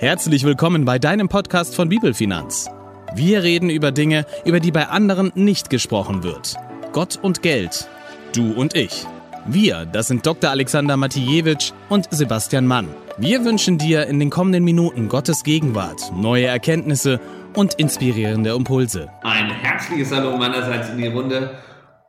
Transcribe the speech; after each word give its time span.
Herzlich 0.00 0.44
willkommen 0.44 0.86
bei 0.86 0.98
deinem 0.98 1.28
Podcast 1.28 1.76
von 1.76 1.90
Bibelfinanz. 1.90 2.70
Wir 3.14 3.42
reden 3.42 3.68
über 3.68 3.92
Dinge, 3.92 4.24
über 4.46 4.58
die 4.58 4.70
bei 4.70 4.88
anderen 4.88 5.30
nicht 5.34 5.68
gesprochen 5.68 6.22
wird. 6.22 6.54
Gott 6.92 7.18
und 7.20 7.42
Geld. 7.42 7.86
Du 8.34 8.54
und 8.54 8.74
ich. 8.74 9.04
Wir, 9.44 9.84
das 9.84 10.08
sind 10.08 10.24
Dr. 10.24 10.48
Alexander 10.48 10.96
Matijewitsch 10.96 11.72
und 11.90 12.08
Sebastian 12.10 12.66
Mann. 12.66 12.88
Wir 13.18 13.44
wünschen 13.44 13.76
dir 13.76 14.06
in 14.06 14.18
den 14.18 14.30
kommenden 14.30 14.64
Minuten 14.64 15.10
Gottes 15.10 15.42
Gegenwart, 15.42 16.10
neue 16.16 16.46
Erkenntnisse 16.46 17.20
und 17.54 17.74
inspirierende 17.74 18.54
Impulse. 18.54 19.10
Ein 19.22 19.50
herzliches 19.50 20.10
Hallo 20.12 20.34
meinerseits 20.38 20.88
in 20.88 20.96
die 20.96 21.08
Runde. 21.08 21.58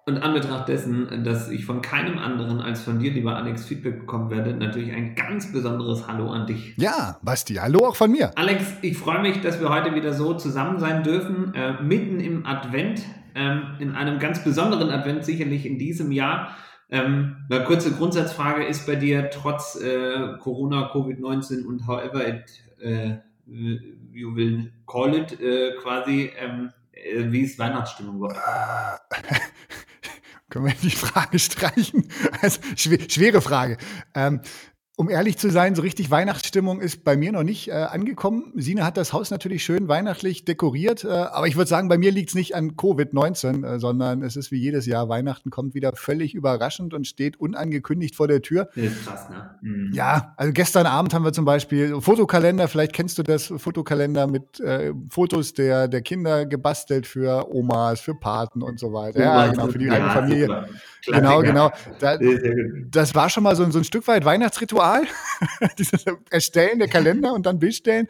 Und 0.07 0.17
anbetracht 0.17 0.67
dessen, 0.67 1.23
dass 1.23 1.49
ich 1.49 1.65
von 1.65 1.83
keinem 1.83 2.17
anderen 2.17 2.59
als 2.59 2.81
von 2.81 2.97
dir, 2.97 3.11
lieber 3.11 3.35
Alex, 3.35 3.65
Feedback 3.65 3.99
bekommen 3.99 4.31
werde, 4.31 4.55
natürlich 4.55 4.91
ein 4.91 5.13
ganz 5.13 5.51
besonderes 5.51 6.07
Hallo 6.07 6.31
an 6.31 6.47
dich. 6.47 6.73
Ja, 6.77 7.19
Basti, 7.21 7.53
hallo 7.55 7.85
auch 7.85 7.95
von 7.95 8.11
mir. 8.11 8.35
Alex, 8.35 8.65
ich 8.81 8.97
freue 8.97 9.21
mich, 9.21 9.41
dass 9.41 9.61
wir 9.61 9.69
heute 9.69 9.93
wieder 9.93 10.13
so 10.13 10.33
zusammen 10.33 10.79
sein 10.79 11.03
dürfen, 11.03 11.53
äh, 11.53 11.83
mitten 11.83 12.19
im 12.19 12.47
Advent, 12.47 13.03
ähm, 13.35 13.75
in 13.77 13.91
einem 13.91 14.17
ganz 14.17 14.43
besonderen 14.43 14.89
Advent, 14.89 15.23
sicherlich 15.23 15.67
in 15.67 15.77
diesem 15.77 16.11
Jahr. 16.11 16.55
Ähm, 16.89 17.37
eine 17.49 17.63
kurze 17.63 17.91
Grundsatzfrage 17.91 18.65
ist 18.65 18.87
bei 18.87 18.95
dir 18.95 19.29
trotz 19.29 19.79
äh, 19.79 20.35
Corona, 20.39 20.91
Covid-19 20.91 21.63
und 21.63 21.85
however 21.85 22.27
it, 22.27 22.43
äh, 22.81 23.17
you 23.45 24.35
will 24.35 24.73
call 24.87 25.13
it, 25.13 25.39
äh, 25.39 25.75
quasi, 25.81 26.31
ähm, 26.37 26.69
äh, 26.69 26.80
wie 27.31 27.41
ist 27.41 27.59
Weihnachtsstimmung 27.59 28.19
bei 28.19 28.33
Können 30.49 30.65
wir 30.65 30.73
die 30.73 30.91
Frage 30.91 31.39
streichen? 31.39 32.09
Also, 32.41 32.59
schwere 32.75 33.41
Frage. 33.41 33.77
Ähm, 34.13 34.41
um 35.01 35.09
ehrlich 35.09 35.35
zu 35.35 35.49
sein, 35.49 35.73
so 35.73 35.81
richtig 35.81 36.11
Weihnachtsstimmung 36.11 36.79
ist 36.79 37.03
bei 37.03 37.17
mir 37.17 37.31
noch 37.31 37.41
nicht 37.41 37.69
äh, 37.69 37.71
angekommen. 37.71 38.53
Sina 38.55 38.85
hat 38.85 38.97
das 38.97 39.13
Haus 39.13 39.31
natürlich 39.31 39.63
schön 39.63 39.87
weihnachtlich 39.87 40.45
dekoriert, 40.45 41.03
äh, 41.03 41.07
aber 41.07 41.47
ich 41.47 41.55
würde 41.55 41.67
sagen, 41.67 41.89
bei 41.89 41.97
mir 41.97 42.11
liegt 42.11 42.29
es 42.29 42.35
nicht 42.35 42.53
an 42.53 42.73
Covid-19, 42.73 43.65
äh, 43.65 43.79
sondern 43.79 44.21
es 44.21 44.35
ist 44.35 44.51
wie 44.51 44.59
jedes 44.59 44.85
Jahr, 44.85 45.09
Weihnachten 45.09 45.49
kommt 45.49 45.73
wieder 45.73 45.93
völlig 45.95 46.35
überraschend 46.35 46.93
und 46.93 47.07
steht 47.07 47.39
unangekündigt 47.39 48.15
vor 48.15 48.27
der 48.27 48.43
Tür. 48.43 48.69
Das 48.75 48.85
ist 48.85 49.05
krass, 49.07 49.27
ne? 49.31 49.55
Mhm. 49.61 49.91
Ja, 49.91 50.35
also 50.37 50.53
gestern 50.53 50.85
Abend 50.85 51.15
haben 51.15 51.25
wir 51.25 51.33
zum 51.33 51.45
Beispiel 51.45 51.99
Fotokalender, 51.99 52.67
vielleicht 52.67 52.93
kennst 52.93 53.17
du 53.17 53.23
das, 53.23 53.51
Fotokalender 53.57 54.27
mit 54.27 54.59
äh, 54.59 54.93
Fotos 55.09 55.55
der, 55.55 55.87
der 55.87 56.03
Kinder 56.03 56.45
gebastelt 56.45 57.07
für 57.07 57.51
Omas, 57.51 58.01
für 58.01 58.13
Paten 58.13 58.61
und 58.61 58.79
so 58.79 58.93
weiter. 58.93 59.19
Ja, 59.19 59.47
genau, 59.47 59.65
für 59.65 59.79
die 59.79 59.85
ja, 59.85 59.93
eigene 59.93 60.11
Familie. 60.11 60.65
Genau, 61.07 61.41
genau. 61.41 61.71
Da, 61.99 62.19
das 62.89 63.15
war 63.15 63.29
schon 63.29 63.43
mal 63.43 63.55
so, 63.55 63.69
so 63.71 63.79
ein 63.79 63.83
Stück 63.83 64.07
weit 64.07 64.25
Weihnachtsritual, 64.25 64.90
dieses 65.77 66.05
Erstellen 66.29 66.79
der 66.79 66.87
Kalender 66.87 67.33
und 67.33 67.45
dann 67.45 67.59
bestellen. 67.59 68.07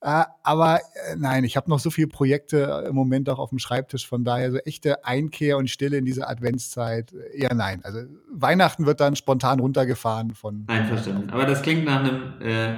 Äh, 0.00 0.24
aber 0.42 0.78
äh, 0.78 1.16
nein, 1.16 1.44
ich 1.44 1.56
habe 1.56 1.70
noch 1.70 1.78
so 1.78 1.90
viele 1.90 2.08
Projekte 2.08 2.86
im 2.88 2.94
Moment 2.94 3.28
auch 3.28 3.38
auf 3.38 3.50
dem 3.50 3.58
Schreibtisch, 3.58 4.06
von 4.06 4.24
daher 4.24 4.50
so 4.50 4.58
echte 4.58 5.04
Einkehr 5.04 5.56
und 5.56 5.70
Stille 5.70 5.98
in 5.98 6.04
dieser 6.04 6.28
Adventszeit 6.28 7.12
äh, 7.12 7.42
eher 7.42 7.54
nein. 7.54 7.80
Also 7.84 8.00
Weihnachten 8.30 8.86
wird 8.86 9.00
dann 9.00 9.16
spontan 9.16 9.60
runtergefahren 9.60 10.34
von. 10.34 10.64
Einverstanden. 10.66 11.30
Aber 11.30 11.46
das 11.46 11.62
klingt 11.62 11.84
nach 11.84 12.00
einem 12.00 12.40
äh, 12.40 12.76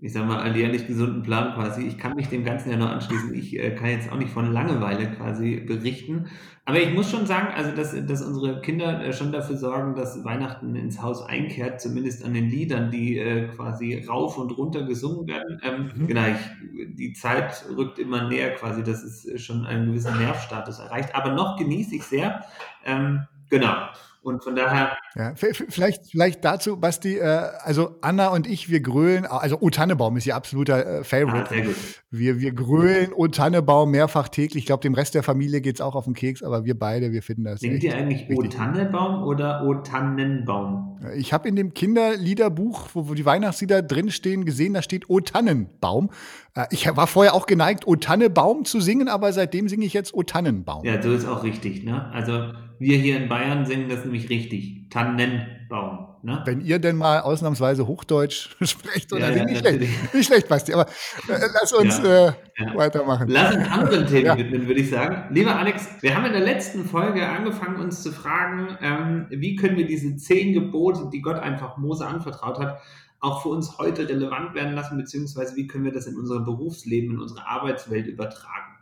ich 0.00 0.12
sag 0.12 0.26
mal, 0.26 0.38
alljährlich 0.38 0.86
gesunden 0.86 1.22
Plan 1.22 1.54
quasi. 1.54 1.82
Ich 1.82 1.98
kann 1.98 2.14
mich 2.14 2.28
dem 2.28 2.44
Ganzen 2.44 2.70
ja 2.70 2.76
nur 2.76 2.90
anschließen. 2.90 3.34
Ich 3.34 3.58
äh, 3.58 3.74
kann 3.74 3.88
jetzt 3.90 4.12
auch 4.12 4.16
nicht 4.16 4.30
von 4.30 4.52
Langeweile 4.52 5.10
quasi 5.10 5.56
berichten. 5.56 6.26
Aber 6.68 6.82
ich 6.82 6.92
muss 6.92 7.10
schon 7.10 7.24
sagen, 7.24 7.48
also, 7.54 7.70
dass, 7.74 7.96
dass 8.06 8.20
unsere 8.20 8.60
Kinder 8.60 9.02
äh, 9.02 9.14
schon 9.14 9.32
dafür 9.32 9.56
sorgen, 9.56 9.94
dass 9.94 10.22
Weihnachten 10.22 10.76
ins 10.76 11.00
Haus 11.00 11.24
einkehrt, 11.24 11.80
zumindest 11.80 12.22
an 12.26 12.34
den 12.34 12.50
Liedern, 12.50 12.90
die 12.90 13.16
äh, 13.16 13.48
quasi 13.48 14.04
rauf 14.06 14.36
und 14.36 14.50
runter 14.50 14.82
gesungen 14.82 15.26
werden. 15.26 15.58
Ähm, 15.64 15.90
mhm. 15.96 16.06
Genau, 16.08 16.26
ich, 16.26 16.94
die 16.94 17.14
Zeit 17.14 17.64
rückt 17.74 17.98
immer 17.98 18.28
näher 18.28 18.54
quasi, 18.54 18.84
dass 18.84 19.02
es 19.02 19.42
schon 19.42 19.64
einen 19.64 19.86
gewissen 19.86 20.18
Nervstatus 20.18 20.78
erreicht. 20.78 21.14
Aber 21.14 21.32
noch 21.32 21.56
genieße 21.56 21.96
ich 21.96 22.02
sehr. 22.02 22.44
Ähm, 22.84 23.22
genau. 23.48 23.88
Und 24.22 24.42
von 24.42 24.56
daher. 24.56 24.96
Ja, 25.14 25.34
vielleicht, 25.36 26.10
vielleicht 26.10 26.44
dazu, 26.44 26.76
Basti, 26.76 27.18
äh, 27.18 27.22
also 27.62 27.96
Anna 28.00 28.28
und 28.28 28.46
ich, 28.46 28.68
wir 28.68 28.80
grölen, 28.80 29.26
also 29.26 29.58
O 29.60 29.70
Tannebaum 29.70 30.16
ist 30.16 30.26
ihr 30.26 30.34
absoluter 30.34 31.00
äh, 31.00 31.04
Favorite. 31.04 31.48
Ah, 31.54 31.68
wir, 32.10 32.38
wir 32.40 32.52
grölen 32.52 33.12
O 33.14 33.28
Tannebaum 33.28 33.90
mehrfach 33.90 34.28
täglich. 34.28 34.62
Ich 34.62 34.66
glaube, 34.66 34.82
dem 34.82 34.94
Rest 34.94 35.14
der 35.14 35.22
Familie 35.22 35.60
geht 35.60 35.76
es 35.76 35.80
auch 35.80 35.94
auf 35.94 36.04
den 36.04 36.14
Keks, 36.14 36.42
aber 36.42 36.64
wir 36.64 36.78
beide, 36.78 37.12
wir 37.12 37.22
finden 37.22 37.44
das. 37.44 37.60
Denkt 37.60 37.82
ihr 37.84 37.94
eigentlich 37.94 38.28
O 38.36 38.42
Tannebaum 38.42 39.22
oder 39.22 39.64
O 39.64 39.74
Tannenbaum? 39.74 40.98
Ich 41.14 41.32
habe 41.32 41.48
in 41.48 41.54
dem 41.54 41.74
Kinderliederbuch, 41.74 42.88
wo, 42.94 43.08
wo 43.08 43.14
die 43.14 43.24
Weihnachtslieder 43.24 43.82
drinstehen, 43.82 44.44
gesehen, 44.44 44.74
da 44.74 44.82
steht 44.82 45.08
O 45.08 45.20
Tannenbaum. 45.20 46.10
Äh, 46.54 46.66
ich 46.70 46.94
war 46.96 47.06
vorher 47.06 47.34
auch 47.34 47.46
geneigt, 47.46 47.86
O 47.86 47.96
Tannebaum 47.96 48.64
zu 48.64 48.80
singen, 48.80 49.08
aber 49.08 49.32
seitdem 49.32 49.68
singe 49.68 49.86
ich 49.86 49.92
jetzt 49.92 50.12
O 50.12 50.22
Tannenbaum. 50.22 50.84
Ja, 50.84 51.00
so 51.00 51.12
ist 51.12 51.26
auch 51.26 51.44
richtig, 51.44 51.84
ne? 51.84 52.10
Also 52.12 52.52
wir 52.78 52.98
hier 52.98 53.16
in 53.16 53.28
Bayern 53.28 53.66
singen 53.66 53.88
das 53.88 54.04
nämlich 54.04 54.28
richtig. 54.28 54.88
Tannenbaum. 54.90 56.08
Ne? 56.22 56.42
Wenn 56.44 56.60
ihr 56.60 56.78
denn 56.78 56.96
mal 56.96 57.20
ausnahmsweise 57.20 57.86
Hochdeutsch 57.86 58.56
sprecht 58.62 59.12
oder 59.12 59.30
ja, 59.30 59.36
ja, 59.36 59.44
nicht 59.44 59.58
schlecht, 59.58 60.14
nicht 60.14 60.26
schlecht, 60.26 60.48
Basti, 60.48 60.72
aber 60.72 60.86
äh, 61.28 61.46
lass 61.54 61.72
uns 61.72 61.98
ja, 61.98 62.28
äh, 62.28 62.32
weitermachen. 62.74 63.28
Lass 63.28 63.54
uns 63.54 63.70
anderen 63.70 64.06
Themen 64.06 64.36
widmen, 64.36 64.66
würde 64.66 64.80
ich 64.80 64.90
sagen. 64.90 65.32
Lieber 65.32 65.54
Alex, 65.54 65.88
wir 66.00 66.16
haben 66.16 66.24
in 66.24 66.32
der 66.32 66.40
letzten 66.40 66.84
Folge 66.84 67.24
angefangen, 67.26 67.80
uns 67.80 68.02
zu 68.02 68.10
fragen, 68.10 68.76
ähm, 68.82 69.26
wie 69.30 69.54
können 69.54 69.76
wir 69.76 69.86
diese 69.86 70.16
zehn 70.16 70.54
Gebote, 70.54 71.08
die 71.12 71.20
Gott 71.20 71.38
einfach 71.38 71.76
Mose 71.76 72.04
anvertraut 72.06 72.58
hat, 72.58 72.80
auch 73.20 73.42
für 73.42 73.50
uns 73.50 73.78
heute 73.78 74.08
relevant 74.08 74.54
werden 74.54 74.74
lassen, 74.74 74.96
beziehungsweise 74.96 75.54
wie 75.54 75.68
können 75.68 75.84
wir 75.84 75.92
das 75.92 76.06
in 76.06 76.16
unser 76.16 76.40
Berufsleben, 76.40 77.12
in 77.12 77.20
unsere 77.20 77.46
Arbeitswelt 77.46 78.06
übertragen. 78.06 78.74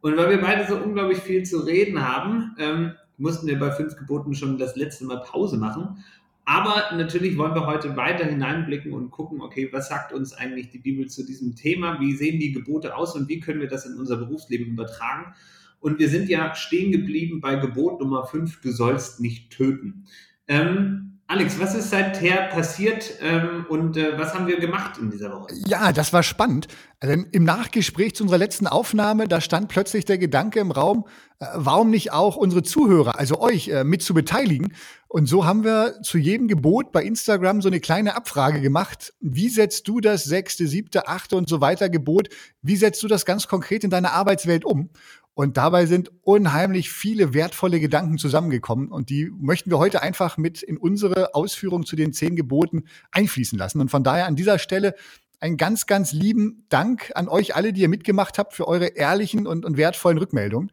Und 0.00 0.16
weil 0.16 0.30
wir 0.30 0.40
beide 0.40 0.66
so 0.66 0.76
unglaublich 0.76 1.18
viel 1.18 1.44
zu 1.44 1.60
reden 1.60 2.04
haben, 2.04 2.56
ähm, 2.58 2.92
mussten 3.22 3.46
wir 3.46 3.58
bei 3.58 3.70
fünf 3.70 3.96
Geboten 3.96 4.34
schon 4.34 4.58
das 4.58 4.76
letzte 4.76 5.04
Mal 5.04 5.22
Pause 5.22 5.56
machen. 5.56 6.04
Aber 6.44 6.96
natürlich 6.96 7.38
wollen 7.38 7.54
wir 7.54 7.66
heute 7.66 7.96
weiter 7.96 8.24
hineinblicken 8.24 8.92
und 8.92 9.12
gucken, 9.12 9.40
okay, 9.40 9.68
was 9.72 9.88
sagt 9.88 10.12
uns 10.12 10.34
eigentlich 10.34 10.70
die 10.70 10.78
Bibel 10.78 11.06
zu 11.06 11.24
diesem 11.24 11.54
Thema? 11.54 12.00
Wie 12.00 12.14
sehen 12.14 12.40
die 12.40 12.52
Gebote 12.52 12.96
aus 12.96 13.14
und 13.14 13.28
wie 13.28 13.38
können 13.40 13.60
wir 13.60 13.68
das 13.68 13.86
in 13.86 13.96
unser 13.96 14.16
Berufsleben 14.16 14.66
übertragen? 14.66 15.34
Und 15.80 15.98
wir 16.00 16.08
sind 16.08 16.28
ja 16.28 16.54
stehen 16.54 16.90
geblieben 16.90 17.40
bei 17.40 17.56
Gebot 17.56 18.00
Nummer 18.00 18.26
5, 18.26 18.60
du 18.60 18.72
sollst 18.72 19.20
nicht 19.20 19.50
töten. 19.50 20.04
Ähm, 20.48 21.11
Alex, 21.32 21.58
was 21.58 21.74
ist 21.74 21.88
seither 21.88 22.48
passiert 22.48 23.14
ähm, 23.22 23.64
und 23.70 23.96
äh, 23.96 24.18
was 24.18 24.34
haben 24.34 24.46
wir 24.46 24.60
gemacht 24.60 24.98
in 24.98 25.10
dieser 25.10 25.32
Woche? 25.32 25.46
Ja, 25.66 25.90
das 25.90 26.12
war 26.12 26.22
spannend. 26.22 26.68
Also 27.00 27.24
Im 27.32 27.44
Nachgespräch 27.44 28.14
zu 28.14 28.24
unserer 28.24 28.36
letzten 28.36 28.66
Aufnahme, 28.66 29.26
da 29.26 29.40
stand 29.40 29.68
plötzlich 29.68 30.04
der 30.04 30.18
Gedanke 30.18 30.60
im 30.60 30.70
Raum, 30.70 31.06
äh, 31.38 31.46
warum 31.54 31.88
nicht 31.88 32.12
auch 32.12 32.36
unsere 32.36 32.62
Zuhörer, 32.62 33.18
also 33.18 33.40
euch, 33.40 33.68
äh, 33.68 33.82
mit 33.82 34.02
zu 34.02 34.12
beteiligen. 34.12 34.74
Und 35.08 35.24
so 35.26 35.46
haben 35.46 35.64
wir 35.64 36.02
zu 36.02 36.18
jedem 36.18 36.48
Gebot 36.48 36.92
bei 36.92 37.02
Instagram 37.02 37.62
so 37.62 37.68
eine 37.68 37.80
kleine 37.80 38.14
Abfrage 38.14 38.60
gemacht. 38.60 39.14
Wie 39.20 39.48
setzt 39.48 39.88
du 39.88 40.00
das 40.00 40.24
sechste, 40.24 40.66
siebte, 40.66 41.08
achte 41.08 41.36
und 41.36 41.48
so 41.48 41.62
weiter 41.62 41.88
Gebot? 41.88 42.28
Wie 42.60 42.76
setzt 42.76 43.02
du 43.02 43.08
das 43.08 43.24
ganz 43.24 43.48
konkret 43.48 43.84
in 43.84 43.90
deiner 43.90 44.12
Arbeitswelt 44.12 44.66
um? 44.66 44.90
Und 45.34 45.56
dabei 45.56 45.86
sind 45.86 46.10
unheimlich 46.22 46.90
viele 46.90 47.32
wertvolle 47.32 47.80
Gedanken 47.80 48.18
zusammengekommen 48.18 48.88
und 48.88 49.08
die 49.08 49.30
möchten 49.34 49.70
wir 49.70 49.78
heute 49.78 50.02
einfach 50.02 50.36
mit 50.36 50.62
in 50.62 50.76
unsere 50.76 51.34
Ausführung 51.34 51.86
zu 51.86 51.96
den 51.96 52.12
zehn 52.12 52.36
Geboten 52.36 52.84
einfließen 53.12 53.58
lassen. 53.58 53.80
Und 53.80 53.90
von 53.90 54.04
daher 54.04 54.26
an 54.26 54.36
dieser 54.36 54.58
Stelle 54.58 54.94
einen 55.40 55.56
ganz, 55.56 55.86
ganz 55.86 56.12
lieben 56.12 56.66
Dank 56.68 57.12
an 57.14 57.28
euch 57.28 57.56
alle, 57.56 57.72
die 57.72 57.80
ihr 57.80 57.88
mitgemacht 57.88 58.38
habt 58.38 58.52
für 58.52 58.68
eure 58.68 58.88
ehrlichen 58.88 59.46
und, 59.46 59.64
und 59.64 59.76
wertvollen 59.76 60.18
Rückmeldungen. 60.18 60.70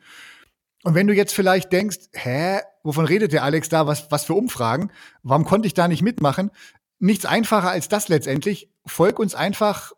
Und 0.84 0.94
wenn 0.94 1.08
du 1.08 1.14
jetzt 1.14 1.34
vielleicht 1.34 1.72
denkst, 1.72 2.10
hä, 2.14 2.60
wovon 2.84 3.06
redet 3.06 3.32
der 3.32 3.44
Alex 3.44 3.70
da? 3.70 3.88
Was, 3.88 4.12
was 4.12 4.26
für 4.26 4.34
Umfragen? 4.34 4.92
Warum 5.24 5.46
konnte 5.46 5.68
ich 5.68 5.74
da 5.74 5.88
nicht 5.88 6.02
mitmachen? 6.02 6.52
Nichts 7.00 7.26
einfacher 7.26 7.70
als 7.70 7.88
das 7.88 8.10
letztendlich. 8.10 8.70
Folg 8.86 9.20
uns 9.20 9.36
einfach 9.36 9.94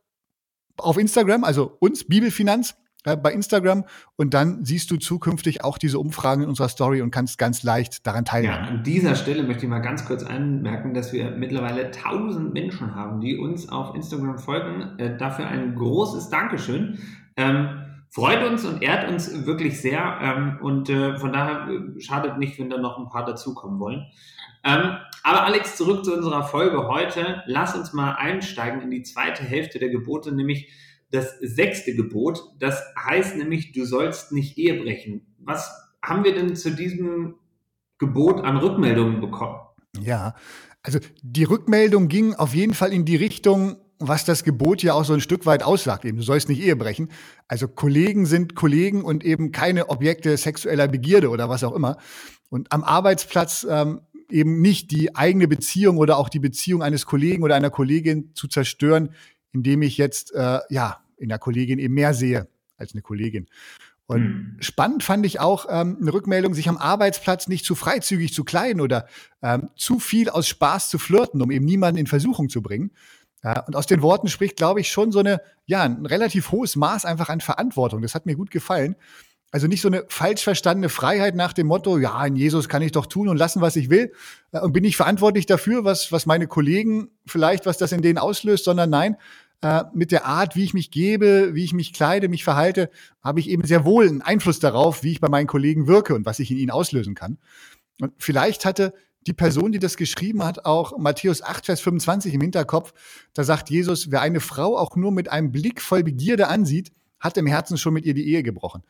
auf 0.77 0.97
Instagram, 0.97 1.43
also 1.43 1.75
uns, 1.79 2.07
Bibelfinanz 2.07 2.75
bei 3.03 3.31
Instagram 3.31 3.85
und 4.15 4.33
dann 4.33 4.63
siehst 4.63 4.91
du 4.91 4.97
zukünftig 4.97 5.63
auch 5.63 5.77
diese 5.77 5.99
Umfragen 5.99 6.43
in 6.43 6.49
unserer 6.49 6.69
Story 6.69 7.01
und 7.01 7.11
kannst 7.11 7.37
ganz 7.37 7.63
leicht 7.63 8.05
daran 8.05 8.25
teilnehmen. 8.25 8.53
Ja, 8.53 8.69
an 8.69 8.83
dieser 8.83 9.15
Stelle 9.15 9.43
möchte 9.43 9.63
ich 9.63 9.69
mal 9.69 9.79
ganz 9.79 10.05
kurz 10.05 10.23
anmerken, 10.23 10.93
dass 10.93 11.11
wir 11.13 11.31
mittlerweile 11.31 11.91
tausend 11.91 12.53
Menschen 12.53 12.95
haben, 12.95 13.21
die 13.21 13.37
uns 13.37 13.69
auf 13.69 13.95
Instagram 13.95 14.37
folgen. 14.37 14.99
Äh, 14.99 15.17
dafür 15.17 15.47
ein 15.47 15.75
großes 15.75 16.29
Dankeschön. 16.29 16.99
Ähm, 17.37 17.69
freut 18.09 18.43
uns 18.43 18.65
und 18.65 18.81
ehrt 18.83 19.09
uns 19.09 19.45
wirklich 19.45 19.81
sehr 19.81 20.19
ähm, 20.21 20.59
und 20.61 20.89
äh, 20.89 21.17
von 21.17 21.33
daher 21.33 21.67
äh, 21.69 22.01
schadet 22.01 22.37
nicht, 22.37 22.59
wenn 22.59 22.69
da 22.69 22.77
noch 22.77 22.99
ein 22.99 23.09
paar 23.09 23.25
dazukommen 23.25 23.79
wollen. 23.79 24.05
Ähm, 24.63 24.97
aber 25.23 25.43
Alex, 25.45 25.75
zurück 25.75 26.05
zu 26.05 26.13
unserer 26.13 26.43
Folge 26.43 26.87
heute. 26.87 27.43
Lass 27.45 27.75
uns 27.75 27.93
mal 27.93 28.13
einsteigen 28.13 28.81
in 28.81 28.91
die 28.91 29.03
zweite 29.03 29.43
Hälfte 29.43 29.79
der 29.79 29.89
Gebote, 29.89 30.31
nämlich 30.33 30.71
das 31.11 31.37
sechste 31.41 31.93
Gebot. 31.93 32.41
Das 32.59 32.81
heißt 32.97 33.37
nämlich, 33.37 33.71
du 33.73 33.85
sollst 33.85 34.31
nicht 34.31 34.57
Ehe 34.57 34.81
brechen. 34.81 35.25
Was 35.39 35.71
haben 36.01 36.23
wir 36.23 36.33
denn 36.33 36.55
zu 36.55 36.71
diesem 36.71 37.35
Gebot 37.97 38.43
an 38.43 38.57
Rückmeldungen 38.57 39.21
bekommen? 39.21 39.59
Ja, 39.99 40.35
also 40.83 40.99
die 41.21 41.43
Rückmeldung 41.43 42.07
ging 42.07 42.33
auf 42.33 42.55
jeden 42.55 42.73
Fall 42.73 42.93
in 42.93 43.05
die 43.05 43.17
Richtung, 43.17 43.77
was 43.99 44.25
das 44.25 44.43
Gebot 44.43 44.81
ja 44.81 44.93
auch 44.93 45.05
so 45.05 45.13
ein 45.13 45.21
Stück 45.21 45.45
weit 45.45 45.61
aussagt. 45.61 46.05
Eben, 46.05 46.17
du 46.17 46.23
sollst 46.23 46.49
nicht 46.49 46.61
Ehe 46.61 46.75
brechen. 46.75 47.09
Also 47.47 47.67
Kollegen 47.67 48.25
sind 48.25 48.55
Kollegen 48.55 49.03
und 49.03 49.23
eben 49.23 49.51
keine 49.51 49.89
Objekte 49.89 50.35
sexueller 50.37 50.87
Begierde 50.87 51.29
oder 51.29 51.49
was 51.49 51.63
auch 51.63 51.73
immer. 51.73 51.97
Und 52.49 52.71
am 52.71 52.83
Arbeitsplatz 52.83 53.65
ähm, 53.69 54.01
eben 54.31 54.61
nicht 54.61 54.91
die 54.91 55.15
eigene 55.15 55.47
Beziehung 55.47 55.97
oder 55.97 56.17
auch 56.17 56.29
die 56.29 56.39
Beziehung 56.39 56.81
eines 56.81 57.05
Kollegen 57.05 57.43
oder 57.43 57.55
einer 57.55 57.69
Kollegin 57.69 58.31
zu 58.33 58.47
zerstören, 58.47 59.13
indem 59.53 59.81
ich 59.81 59.97
jetzt 59.97 60.33
äh, 60.33 60.59
ja 60.69 61.03
in 61.17 61.29
der 61.29 61.39
Kollegin 61.39 61.79
eben 61.79 61.93
mehr 61.93 62.13
sehe 62.13 62.47
als 62.77 62.93
eine 62.93 63.01
Kollegin. 63.01 63.47
Und 64.07 64.23
hm. 64.23 64.57
spannend 64.59 65.03
fand 65.03 65.25
ich 65.25 65.39
auch 65.39 65.67
ähm, 65.69 65.97
eine 66.01 66.13
Rückmeldung, 66.13 66.53
sich 66.53 66.67
am 66.67 66.77
Arbeitsplatz 66.77 67.47
nicht 67.47 67.63
zu 67.63 67.75
freizügig 67.75 68.33
zu 68.33 68.43
kleiden 68.43 68.81
oder 68.81 69.07
ähm, 69.41 69.69
zu 69.75 69.99
viel 69.99 70.29
aus 70.29 70.47
Spaß 70.49 70.89
zu 70.89 70.99
flirten, 70.99 71.41
um 71.41 71.49
eben 71.49 71.63
niemanden 71.63 71.99
in 71.99 72.07
Versuchung 72.07 72.49
zu 72.49 72.61
bringen. 72.61 72.91
Ja, 73.43 73.61
und 73.61 73.75
aus 73.75 73.87
den 73.87 74.01
Worten 74.01 74.27
spricht, 74.27 74.57
glaube 74.57 74.81
ich, 74.81 74.91
schon 74.91 75.11
so 75.11 75.19
eine, 75.19 75.41
ja, 75.65 75.83
ein 75.83 76.05
relativ 76.05 76.51
hohes 76.51 76.75
Maß 76.75 77.05
einfach 77.05 77.29
an 77.29 77.41
Verantwortung. 77.41 78.01
Das 78.01 78.13
hat 78.13 78.25
mir 78.25 78.35
gut 78.35 78.51
gefallen. 78.51 78.95
Also 79.51 79.67
nicht 79.67 79.81
so 79.81 79.89
eine 79.89 80.05
falsch 80.07 80.43
verstandene 80.43 80.87
Freiheit 80.87 81.35
nach 81.35 81.51
dem 81.51 81.67
Motto, 81.67 81.97
ja, 81.97 82.25
in 82.25 82.37
Jesus 82.37 82.69
kann 82.69 82.81
ich 82.81 82.93
doch 82.93 83.05
tun 83.05 83.27
und 83.27 83.37
lassen, 83.37 83.61
was 83.61 83.75
ich 83.75 83.89
will. 83.89 84.13
Äh, 84.51 84.61
und 84.61 84.73
bin 84.73 84.83
ich 84.83 84.95
verantwortlich 84.95 85.45
dafür, 85.45 85.83
was, 85.83 86.11
was 86.11 86.25
meine 86.25 86.47
Kollegen 86.47 87.09
vielleicht, 87.25 87.65
was 87.65 87.77
das 87.77 87.91
in 87.91 88.01
denen 88.01 88.17
auslöst, 88.17 88.63
sondern 88.63 88.89
nein, 88.89 89.17
äh, 89.61 89.83
mit 89.93 90.11
der 90.11 90.25
Art, 90.25 90.55
wie 90.55 90.63
ich 90.63 90.73
mich 90.73 90.89
gebe, 90.89 91.53
wie 91.53 91.63
ich 91.63 91.73
mich 91.73 91.93
kleide, 91.93 92.29
mich 92.29 92.43
verhalte, 92.43 92.89
habe 93.21 93.39
ich 93.39 93.49
eben 93.49 93.63
sehr 93.65 93.85
wohl 93.85 94.07
einen 94.07 94.21
Einfluss 94.21 94.59
darauf, 94.59 95.03
wie 95.03 95.11
ich 95.11 95.21
bei 95.21 95.29
meinen 95.29 95.47
Kollegen 95.47 95.85
wirke 95.85 96.15
und 96.15 96.25
was 96.25 96.39
ich 96.39 96.49
in 96.49 96.57
ihnen 96.57 96.71
auslösen 96.71 97.13
kann. 97.13 97.37
Und 97.99 98.13
vielleicht 98.17 98.65
hatte 98.65 98.93
die 99.27 99.33
Person, 99.33 99.71
die 99.71 99.79
das 99.79 99.97
geschrieben 99.97 100.43
hat, 100.43 100.65
auch 100.65 100.97
Matthäus 100.97 101.43
8, 101.43 101.67
Vers 101.67 101.81
25 101.81 102.33
im 102.33 102.41
Hinterkopf. 102.41 102.93
Da 103.33 103.43
sagt 103.43 103.69
Jesus, 103.69 104.09
wer 104.09 104.21
eine 104.21 104.39
Frau 104.39 104.77
auch 104.77 104.95
nur 104.95 105.11
mit 105.11 105.29
einem 105.29 105.51
Blick 105.51 105.81
voll 105.81 106.03
Begierde 106.03 106.47
ansieht, 106.47 106.91
hat 107.19 107.37
im 107.37 107.45
Herzen 107.45 107.77
schon 107.77 107.93
mit 107.93 108.05
ihr 108.05 108.15
die 108.15 108.27
Ehe 108.27 108.41
gebrochen. 108.41 108.81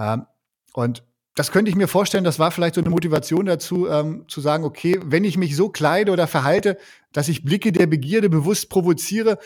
Ähm, 0.00 0.26
und 0.72 1.04
das 1.36 1.52
könnte 1.52 1.70
ich 1.70 1.76
mir 1.76 1.88
vorstellen, 1.88 2.24
das 2.24 2.38
war 2.38 2.50
vielleicht 2.50 2.74
so 2.74 2.80
eine 2.80 2.90
Motivation 2.90 3.46
dazu, 3.46 3.88
ähm, 3.88 4.24
zu 4.28 4.40
sagen, 4.40 4.64
okay, 4.64 4.98
wenn 5.04 5.24
ich 5.24 5.38
mich 5.38 5.54
so 5.54 5.68
kleide 5.68 6.12
oder 6.12 6.26
verhalte, 6.26 6.76
dass 7.12 7.28
ich 7.28 7.44
Blicke 7.44 7.72
der 7.72 7.86
Begierde 7.86 8.28
bewusst 8.28 8.68
provoziere, 8.68 9.38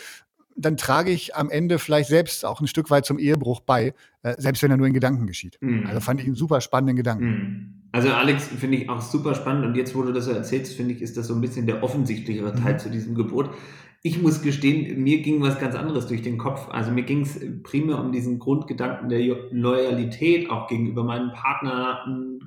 dann 0.57 0.77
trage 0.77 1.11
ich 1.11 1.35
am 1.35 1.49
Ende 1.49 1.79
vielleicht 1.79 2.09
selbst 2.09 2.45
auch 2.45 2.61
ein 2.61 2.67
Stück 2.67 2.89
weit 2.89 3.05
zum 3.05 3.19
Ehebruch 3.19 3.59
bei, 3.59 3.93
äh, 4.23 4.35
selbst 4.37 4.63
wenn 4.63 4.71
er 4.71 4.77
nur 4.77 4.87
in 4.87 4.93
Gedanken 4.93 5.27
geschieht. 5.27 5.57
Mhm. 5.59 5.85
Also 5.85 5.99
fand 5.99 6.21
ich 6.21 6.25
einen 6.25 6.35
super 6.35 6.61
spannenden 6.61 6.95
Gedanken. 6.95 7.25
Mhm. 7.25 7.73
Also 7.91 8.09
Alex 8.09 8.47
finde 8.47 8.77
ich 8.77 8.89
auch 8.89 9.01
super 9.01 9.35
spannend 9.35 9.65
und 9.65 9.75
jetzt, 9.75 9.95
wo 9.95 10.01
du 10.01 10.11
das 10.11 10.25
so 10.25 10.31
erzählst, 10.31 10.75
finde 10.75 10.93
ich, 10.93 11.01
ist 11.01 11.17
das 11.17 11.27
so 11.27 11.35
ein 11.35 11.41
bisschen 11.41 11.65
der 11.65 11.83
offensichtlichere 11.83 12.53
Teil 12.55 12.73
mhm. 12.73 12.79
zu 12.79 12.89
diesem 12.89 13.15
Gebot. 13.15 13.51
Ich 14.05 14.21
muss 14.21 14.43
gestehen, 14.43 15.01
mir 15.01 15.23
ging 15.23 15.41
was 15.41 15.57
ganz 15.57 15.73
anderes 15.73 16.05
durch 16.05 16.21
den 16.21 16.37
Kopf. 16.37 16.69
Also 16.69 16.91
mir 16.91 17.01
ging 17.01 17.21
es 17.21 17.39
primär 17.63 17.97
um 17.97 18.11
diesen 18.11 18.37
Grundgedanken 18.37 19.09
der 19.09 19.19
Loyalität 19.49 20.51
auch 20.51 20.67
gegenüber 20.67 21.03
meinen 21.03 21.33
Partnern 21.33 22.39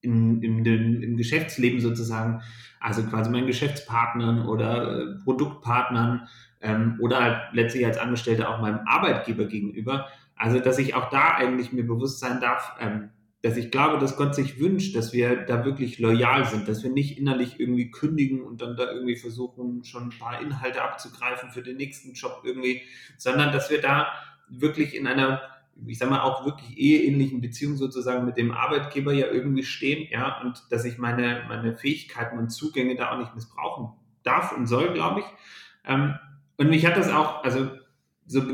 in, 0.00 0.40
in, 0.42 0.64
in, 0.64 1.02
im 1.02 1.16
Geschäftsleben 1.16 1.80
sozusagen, 1.80 2.40
also 2.78 3.02
quasi 3.02 3.32
meinen 3.32 3.48
Geschäftspartnern 3.48 4.46
oder 4.46 5.00
äh, 5.00 5.24
Produktpartnern 5.24 6.28
ähm, 6.60 7.00
oder 7.00 7.20
halt 7.20 7.38
letztlich 7.52 7.84
als 7.84 7.98
Angestellter 7.98 8.48
auch 8.48 8.60
meinem 8.60 8.86
Arbeitgeber 8.86 9.46
gegenüber. 9.46 10.06
Also, 10.36 10.60
dass 10.60 10.78
ich 10.78 10.94
auch 10.94 11.10
da 11.10 11.34
eigentlich 11.34 11.72
mir 11.72 11.84
bewusst 11.84 12.20
sein 12.20 12.40
darf, 12.40 12.76
ähm, 12.78 13.10
dass 13.42 13.56
ich 13.56 13.72
glaube, 13.72 13.98
dass 13.98 14.16
Gott 14.16 14.36
sich 14.36 14.60
wünscht, 14.60 14.94
dass 14.94 15.12
wir 15.12 15.34
da 15.36 15.64
wirklich 15.64 15.98
loyal 15.98 16.44
sind, 16.44 16.68
dass 16.68 16.84
wir 16.84 16.90
nicht 16.90 17.18
innerlich 17.18 17.58
irgendwie 17.58 17.90
kündigen 17.90 18.42
und 18.42 18.62
dann 18.62 18.76
da 18.76 18.90
irgendwie 18.90 19.16
versuchen, 19.16 19.84
schon 19.84 20.04
ein 20.04 20.18
paar 20.18 20.40
Inhalte 20.40 20.82
abzugreifen 20.82 21.50
für 21.50 21.62
den 21.62 21.76
nächsten 21.76 22.12
Job 22.12 22.42
irgendwie, 22.44 22.82
sondern 23.18 23.52
dass 23.52 23.68
wir 23.68 23.80
da 23.80 24.12
wirklich 24.48 24.94
in 24.94 25.08
einer, 25.08 25.42
ich 25.86 25.98
sag 25.98 26.08
mal, 26.08 26.22
auch 26.22 26.44
wirklich 26.44 26.78
eheähnlichen 26.78 27.40
Beziehung 27.40 27.76
sozusagen 27.76 28.24
mit 28.24 28.36
dem 28.36 28.52
Arbeitgeber 28.52 29.12
ja 29.12 29.26
irgendwie 29.26 29.64
stehen, 29.64 30.06
ja, 30.10 30.40
und 30.42 30.62
dass 30.70 30.84
ich 30.84 30.98
meine, 30.98 31.44
meine 31.48 31.74
Fähigkeiten 31.74 32.38
und 32.38 32.50
Zugänge 32.50 32.94
da 32.94 33.10
auch 33.10 33.18
nicht 33.18 33.34
missbrauchen 33.34 33.88
darf 34.22 34.52
und 34.56 34.66
soll, 34.66 34.92
glaube 34.92 35.20
ich. 35.20 35.26
Ähm, 35.84 36.14
und 36.58 36.70
mich 36.70 36.86
hat 36.86 36.96
das 36.96 37.10
auch, 37.10 37.42
also 37.42 37.70
so 38.26 38.46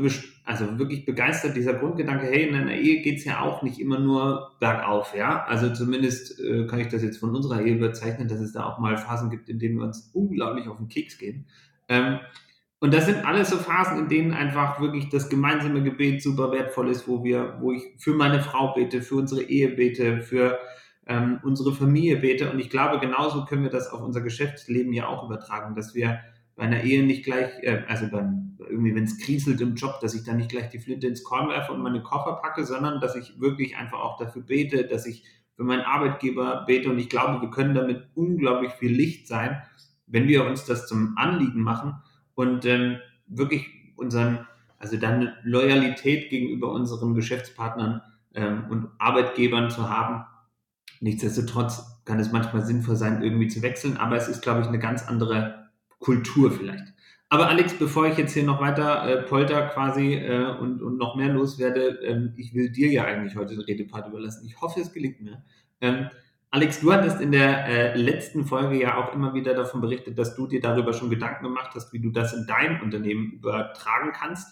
also 0.49 0.79
wirklich 0.79 1.05
begeistert, 1.05 1.55
dieser 1.55 1.75
Grundgedanke, 1.75 2.25
hey, 2.25 2.47
in 2.47 2.55
einer 2.55 2.73
Ehe 2.73 3.03
geht 3.03 3.19
es 3.19 3.23
ja 3.23 3.39
auch 3.41 3.61
nicht 3.61 3.79
immer 3.79 3.99
nur 3.99 4.53
bergauf, 4.59 5.13
ja. 5.15 5.43
Also 5.43 5.71
zumindest 5.71 6.39
äh, 6.39 6.65
kann 6.65 6.79
ich 6.79 6.87
das 6.87 7.03
jetzt 7.03 7.19
von 7.19 7.35
unserer 7.35 7.61
Ehe 7.61 7.75
bezeichnen, 7.75 8.27
dass 8.27 8.39
es 8.39 8.53
da 8.53 8.65
auch 8.65 8.79
mal 8.79 8.97
Phasen 8.97 9.29
gibt, 9.29 9.47
in 9.47 9.59
denen 9.59 9.77
wir 9.77 9.85
uns 9.85 10.09
unglaublich 10.11 10.67
auf 10.67 10.77
den 10.77 10.87
Keks 10.87 11.19
gehen. 11.19 11.45
Ähm, 11.87 12.17
und 12.79 12.95
das 12.95 13.05
sind 13.05 13.27
alles 13.27 13.51
so 13.51 13.57
Phasen, 13.57 13.99
in 13.99 14.09
denen 14.09 14.33
einfach 14.33 14.81
wirklich 14.81 15.09
das 15.09 15.29
gemeinsame 15.29 15.83
Gebet 15.83 16.23
super 16.23 16.51
wertvoll 16.51 16.89
ist, 16.89 17.07
wo 17.07 17.23
wir, 17.23 17.57
wo 17.59 17.71
ich 17.71 17.83
für 17.99 18.15
meine 18.15 18.41
Frau 18.41 18.73
bete, 18.73 19.03
für 19.03 19.17
unsere 19.17 19.43
Ehe 19.43 19.69
bete, 19.69 20.21
für 20.21 20.57
ähm, 21.05 21.39
unsere 21.43 21.73
Familie 21.73 22.17
bete. 22.17 22.49
Und 22.49 22.57
ich 22.57 22.71
glaube, 22.71 22.99
genauso 22.99 23.45
können 23.45 23.61
wir 23.61 23.69
das 23.69 23.91
auf 23.91 24.01
unser 24.01 24.21
Geschäftsleben 24.21 24.93
ja 24.93 25.09
auch 25.09 25.25
übertragen, 25.25 25.75
dass 25.75 25.93
wir 25.93 26.21
bei 26.59 26.65
einer 26.65 26.83
Ehe 26.83 27.03
nicht 27.05 27.23
gleich, 27.23 27.51
äh, 27.61 27.83
also 27.87 28.09
beim, 28.09 28.57
irgendwie, 28.59 28.93
wenn 28.93 29.05
es 29.05 29.17
kriselt 29.17 29.61
im 29.61 29.75
Job, 29.75 30.01
dass 30.01 30.13
ich 30.13 30.25
dann 30.25 30.35
nicht 30.35 30.49
gleich 30.49 30.69
die 30.69 30.79
Flinte 30.79 31.07
ins 31.07 31.23
Korn 31.23 31.47
werfe 31.47 31.71
und 31.71 31.81
meine 31.81 32.03
Koffer 32.03 32.33
packe, 32.33 32.65
sondern 32.65 32.99
dass 32.99 33.15
ich 33.15 33.39
wirklich 33.39 33.77
einfach 33.77 33.99
auch 33.99 34.17
dafür 34.17 34.41
bete, 34.41 34.85
dass 34.85 35.05
ich 35.05 35.23
für 35.55 35.63
meinen 35.63 35.83
Arbeitgeber 35.83 36.65
bete 36.67 36.89
und 36.89 36.99
ich 36.99 37.07
glaube, 37.07 37.41
wir 37.41 37.49
können 37.49 37.75
damit 37.75 38.09
unglaublich 38.13 38.73
viel 38.73 38.91
Licht 38.91 39.25
sein, 39.25 39.61
wenn 40.05 40.27
wir 40.27 40.45
uns 40.45 40.65
das 40.65 40.85
zum 40.85 41.17
Anliegen 41.17 41.61
machen 41.61 41.95
und 42.35 42.65
ähm, 42.65 42.97
wirklich 43.27 43.65
unseren, 43.95 44.45
also 44.79 44.97
dann 44.97 45.31
Loyalität 45.43 46.29
gegenüber 46.29 46.73
unseren 46.73 47.13
Geschäftspartnern 47.15 48.01
ähm, 48.33 48.65
und 48.69 48.89
Arbeitgebern 48.97 49.71
zu 49.71 49.89
haben. 49.89 50.25
Nichtsdestotrotz 50.99 52.03
kann 52.03 52.19
es 52.19 52.33
manchmal 52.33 52.65
sinnvoll 52.65 52.97
sein, 52.97 53.23
irgendwie 53.23 53.47
zu 53.47 53.61
wechseln, 53.61 53.95
aber 53.95 54.17
es 54.17 54.27
ist, 54.27 54.41
glaube 54.41 54.59
ich, 54.59 54.67
eine 54.67 54.79
ganz 54.79 55.07
andere 55.07 55.68
Kultur 55.99 56.51
vielleicht. 56.51 56.93
Aber 57.31 57.47
Alex, 57.47 57.73
bevor 57.77 58.07
ich 58.07 58.17
jetzt 58.17 58.33
hier 58.33 58.43
noch 58.43 58.59
weiter 58.59 59.07
äh, 59.07 59.21
polter 59.21 59.67
quasi 59.67 60.15
äh, 60.15 60.57
und, 60.59 60.81
und 60.81 60.97
noch 60.97 61.15
mehr 61.15 61.29
loswerde, 61.29 61.99
ähm, 62.03 62.33
ich 62.37 62.55
will 62.55 62.71
dir 62.71 62.89
ja 62.89 63.03
eigentlich 63.05 63.35
heute 63.35 63.53
den 63.53 63.61
Redepart 63.61 64.07
überlassen. 64.07 64.45
Ich 64.47 64.59
hoffe, 64.59 64.81
es 64.81 64.91
gelingt 64.91 65.21
mir. 65.21 65.43
Ähm, 65.79 66.09
Alex, 66.49 66.79
du 66.79 66.91
hattest 66.91 67.21
in 67.21 67.31
der 67.31 67.67
äh, 67.67 67.95
letzten 67.95 68.45
Folge 68.45 68.81
ja 68.81 68.97
auch 68.97 69.13
immer 69.13 69.35
wieder 69.35 69.53
davon 69.53 69.81
berichtet, 69.81 70.17
dass 70.17 70.35
du 70.35 70.47
dir 70.47 70.59
darüber 70.59 70.93
schon 70.93 71.11
Gedanken 71.11 71.43
gemacht 71.43 71.69
hast, 71.75 71.93
wie 71.93 71.99
du 71.99 72.09
das 72.09 72.33
in 72.33 72.47
dein 72.47 72.81
Unternehmen 72.81 73.33
übertragen 73.33 74.11
kannst. 74.19 74.47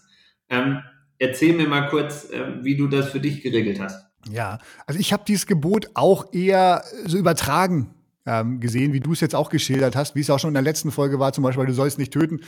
Ähm, 0.49 0.83
erzähl 1.17 1.57
mir 1.57 1.67
mal 1.67 1.89
kurz, 1.89 2.29
äh, 2.29 2.63
wie 2.63 2.77
du 2.77 2.87
das 2.87 3.09
für 3.09 3.19
dich 3.19 3.41
geregelt 3.41 3.79
hast. 3.79 4.05
Ja, 4.29 4.59
also 4.85 4.99
ich 4.99 5.13
habe 5.13 5.23
dieses 5.27 5.47
Gebot 5.47 5.89
auch 5.95 6.31
eher 6.31 6.83
so 7.05 7.17
übertragen 7.17 7.95
ähm, 8.27 8.59
gesehen, 8.59 8.93
wie 8.93 8.99
du 8.99 9.13
es 9.13 9.21
jetzt 9.21 9.33
auch 9.33 9.49
geschildert 9.49 9.95
hast, 9.95 10.13
wie 10.13 10.19
es 10.19 10.29
auch 10.29 10.37
schon 10.37 10.49
in 10.49 10.55
der 10.55 10.63
letzten 10.63 10.91
Folge 10.91 11.17
war, 11.17 11.31
zum 11.31 11.43
Beispiel, 11.43 11.65
du 11.65 11.73
sollst 11.73 11.97
nicht 11.97 12.11
töten, 12.11 12.41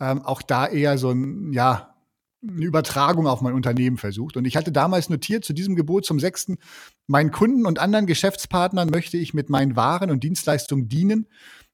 ähm, 0.00 0.22
auch 0.22 0.42
da 0.42 0.66
eher 0.66 0.96
so 0.96 1.10
ein, 1.10 1.52
ja, 1.52 1.94
eine 2.42 2.64
Übertragung 2.64 3.26
auf 3.26 3.42
mein 3.42 3.54
Unternehmen 3.54 3.98
versucht. 3.98 4.36
Und 4.36 4.46
ich 4.46 4.56
hatte 4.56 4.72
damals 4.72 5.08
notiert 5.10 5.44
zu 5.44 5.52
diesem 5.52 5.76
Gebot 5.76 6.06
zum 6.06 6.20
sechsten, 6.20 6.58
meinen 7.06 7.30
Kunden 7.30 7.66
und 7.66 7.78
anderen 7.78 8.06
Geschäftspartnern 8.06 8.88
möchte 8.88 9.16
ich 9.18 9.34
mit 9.34 9.50
meinen 9.50 9.76
Waren 9.76 10.10
und 10.10 10.24
Dienstleistungen 10.24 10.88
dienen. 10.88 11.26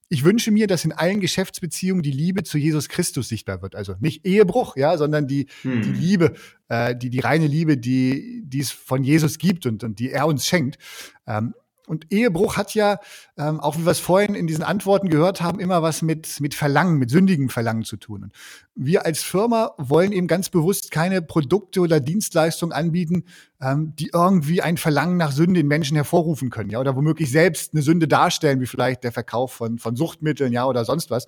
Ich 0.09 0.25
wünsche 0.25 0.51
mir, 0.51 0.67
dass 0.67 0.85
in 0.85 0.93
allen 0.93 1.21
Geschäftsbeziehungen 1.21 2.03
die 2.03 2.11
Liebe 2.11 2.43
zu 2.43 2.59
Jesus 2.59 2.89
Christus 2.89 3.29
sichtbar 3.29 3.63
wird. 3.63 3.75
Also 3.77 3.95
nicht 4.01 4.27
Ehebruch, 4.27 4.77
ja, 4.77 4.99
sondern 4.99 5.27
die, 5.27 5.47
hm. 5.63 5.83
die 5.83 5.93
Liebe, 5.93 6.35
äh, 6.69 6.97
die, 6.97 7.11
die 7.11 7.21
reine 7.21 7.47
Liebe, 7.47 7.79
die, 7.79 8.43
die 8.45 8.61
es 8.61 8.71
von 8.71 9.05
Jesus 9.05 9.39
gibt 9.39 9.67
und, 9.67 9.85
und 9.85 9.99
die 9.99 10.11
er 10.11 10.27
uns 10.27 10.47
schenkt. 10.47 10.79
Ähm, 11.27 11.55
und 11.93 12.07
Ehebruch 12.11 12.57
hat 12.57 12.75
ja, 12.75 13.01
ähm, 13.37 13.61
auch 13.61 13.77
wie 13.77 13.85
wir 13.85 13.91
es 13.91 13.99
vorhin 13.99 14.35
in 14.35 14.47
diesen 14.47 14.65
Antworten 14.65 15.11
gehört 15.11 15.43
haben, 15.43 15.61
immer 15.61 15.83
was 15.83 16.01
mit, 16.01 16.41
mit 16.41 16.55
Verlangen, 16.55 16.99
mit 16.99 17.11
sündigem 17.11 17.51
Verlangen 17.51 17.85
zu 17.85 17.99
tun. 17.99 18.23
Und 18.23 18.33
wir 18.75 19.05
als 19.05 19.23
Firma 19.23 19.73
wollen 19.77 20.13
eben 20.13 20.27
ganz 20.27 20.49
bewusst 20.49 20.91
keine 20.91 21.21
Produkte 21.21 21.81
oder 21.81 22.01
Dienstleistungen 22.01 22.73
anbieten, 22.73 23.25
ähm, 23.61 23.93
die 23.95 24.11
irgendwie 24.15 24.63
ein 24.63 24.79
Verlangen 24.79 25.19
nach 25.19 25.33
Sünde 25.33 25.61
in 25.61 25.69
Menschen 25.69 25.95
hervorrufen 25.95 26.49
können, 26.49 26.71
ja, 26.71 26.81
oder 26.81 26.97
womöglich 26.97 27.31
selbst 27.31 27.75
eine 27.75 27.83
Sünde 27.83 28.09
darstellen, 28.09 28.63
wie 28.63 28.67
vielleicht 28.67 29.05
der 29.05 29.13
Verkauf 29.13 29.53
von, 29.53 29.79
von 29.79 29.95
Suchtmitteln, 29.95 30.51
ja, 30.51 30.65
oder 30.65 30.87
sonst 30.87 31.11
was. 31.11 31.27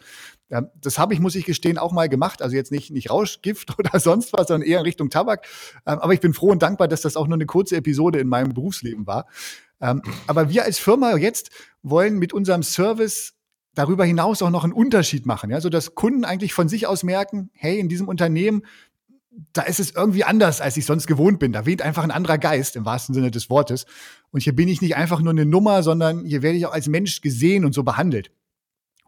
Ähm, 0.51 0.69
das 0.81 0.99
habe 0.99 1.13
ich, 1.13 1.21
muss 1.21 1.35
ich 1.35 1.45
gestehen, 1.45 1.77
auch 1.77 1.93
mal 1.93 2.09
gemacht. 2.09 2.41
Also 2.41 2.57
jetzt 2.57 2.73
nicht, 2.73 2.91
nicht 2.91 3.11
Rauschgift 3.11 3.79
oder 3.79 4.01
sonst 4.01 4.33
was, 4.33 4.49
sondern 4.49 4.67
eher 4.67 4.79
in 4.79 4.87
Richtung 4.87 5.11
Tabak. 5.11 5.47
Ähm, 5.87 5.99
aber 5.99 6.15
ich 6.15 6.21
bin 6.21 6.33
froh 6.33 6.49
und 6.49 6.63
dankbar, 6.63 6.89
dass 6.89 7.03
das 7.03 7.17
auch 7.19 7.27
nur 7.27 7.37
eine 7.37 7.47
kurze 7.47 7.77
Episode 7.77 8.19
in 8.19 8.29
meinem 8.29 8.55
Berufsleben 8.55 9.07
war. 9.07 9.27
Ähm, 9.81 10.03
aber 10.27 10.49
wir 10.49 10.65
als 10.65 10.79
Firma 10.79 11.17
jetzt 11.17 11.51
wollen 11.83 12.19
mit 12.19 12.33
unserem 12.33 12.63
Service 12.63 13.35
darüber 13.75 14.05
hinaus 14.05 14.41
auch 14.43 14.51
noch 14.51 14.65
einen 14.65 14.73
Unterschied 14.73 15.27
machen, 15.27 15.51
ja, 15.51 15.61
sodass 15.61 15.95
Kunden 15.95 16.25
eigentlich 16.25 16.55
von 16.55 16.69
sich 16.69 16.87
aus 16.87 17.03
merken, 17.03 17.51
hey, 17.55 17.79
in 17.79 17.89
diesem 17.89 18.09
Unternehmen, 18.09 18.63
da 19.53 19.63
ist 19.63 19.81
es 19.81 19.91
irgendwie 19.91 20.25
anders, 20.25 20.61
als 20.61 20.77
ich 20.77 20.87
sonst 20.87 21.07
gewohnt 21.07 21.41
bin. 21.41 21.53
Da 21.53 21.67
weht 21.67 21.83
einfach 21.83 22.05
ein 22.05 22.13
anderer 22.13 22.39
Geist 22.39 22.77
im 22.77 22.85
wahrsten 22.85 23.15
Sinne 23.15 23.33
des 23.33 23.51
Wortes. 23.51 23.85
Und 24.31 24.43
hier 24.43 24.55
bin 24.55 24.69
ich 24.69 24.81
nicht 24.81 24.95
einfach 24.95 25.21
nur 25.21 25.33
eine 25.33 25.45
Nummer, 25.45 25.83
sondern 25.83 26.25
hier 26.25 26.43
werde 26.43 26.57
ich 26.57 26.67
auch 26.67 26.73
als 26.73 26.87
Mensch 26.87 27.21
gesehen 27.21 27.65
und 27.65 27.75
so 27.75 27.83
behandelt. 27.83 28.31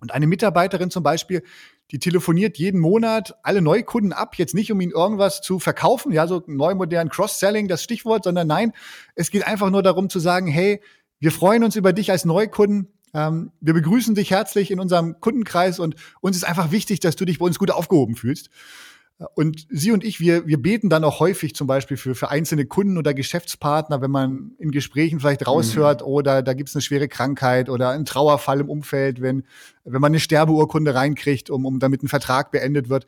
Und 0.00 0.12
eine 0.12 0.26
Mitarbeiterin 0.26 0.90
zum 0.90 1.02
Beispiel, 1.02 1.42
die 1.90 1.98
telefoniert 1.98 2.58
jeden 2.58 2.80
Monat 2.80 3.36
alle 3.42 3.62
Neukunden 3.62 4.12
ab, 4.12 4.36
jetzt 4.36 4.54
nicht 4.54 4.72
um 4.72 4.80
ihnen 4.80 4.92
irgendwas 4.92 5.40
zu 5.40 5.58
verkaufen, 5.58 6.12
ja, 6.12 6.26
so 6.26 6.42
neu 6.46 6.74
modern 6.74 7.08
Cross-Selling, 7.08 7.68
das 7.68 7.82
Stichwort, 7.82 8.24
sondern 8.24 8.48
nein, 8.48 8.72
es 9.14 9.30
geht 9.30 9.46
einfach 9.46 9.70
nur 9.70 9.82
darum 9.82 10.10
zu 10.10 10.18
sagen, 10.18 10.48
hey, 10.48 10.82
wir 11.18 11.32
freuen 11.32 11.64
uns 11.64 11.76
über 11.76 11.92
dich 11.92 12.10
als 12.10 12.24
Neukunden. 12.24 12.88
Ähm, 13.14 13.52
wir 13.60 13.72
begrüßen 13.72 14.14
dich 14.14 14.30
herzlich 14.30 14.70
in 14.70 14.80
unserem 14.80 15.20
Kundenkreis 15.20 15.78
und 15.78 15.94
uns 16.20 16.36
ist 16.36 16.44
einfach 16.44 16.72
wichtig, 16.72 17.00
dass 17.00 17.16
du 17.16 17.24
dich 17.24 17.38
bei 17.38 17.46
uns 17.46 17.58
gut 17.58 17.70
aufgehoben 17.70 18.16
fühlst. 18.16 18.50
Und 19.34 19.66
sie 19.70 19.92
und 19.92 20.04
ich, 20.04 20.20
wir, 20.20 20.46
wir 20.46 20.60
beten 20.60 20.90
dann 20.90 21.02
auch 21.02 21.20
häufig 21.20 21.54
zum 21.54 21.66
Beispiel 21.66 21.96
für, 21.96 22.14
für 22.14 22.28
einzelne 22.28 22.66
Kunden 22.66 22.98
oder 22.98 23.14
Geschäftspartner, 23.14 24.02
wenn 24.02 24.10
man 24.10 24.52
in 24.58 24.70
Gesprächen 24.70 25.20
vielleicht 25.20 25.46
raushört, 25.46 26.02
mhm. 26.02 26.06
oder 26.06 26.42
da 26.42 26.52
gibt's 26.52 26.74
eine 26.74 26.82
schwere 26.82 27.08
Krankheit 27.08 27.70
oder 27.70 27.90
einen 27.90 28.04
Trauerfall 28.04 28.60
im 28.60 28.68
Umfeld, 28.68 29.22
wenn, 29.22 29.44
wenn 29.84 30.02
man 30.02 30.10
eine 30.10 30.20
Sterbeurkunde 30.20 30.94
reinkriegt, 30.94 31.48
um, 31.48 31.64
um 31.64 31.78
damit 31.78 32.02
ein 32.02 32.08
Vertrag 32.08 32.50
beendet 32.50 32.90
wird. 32.90 33.06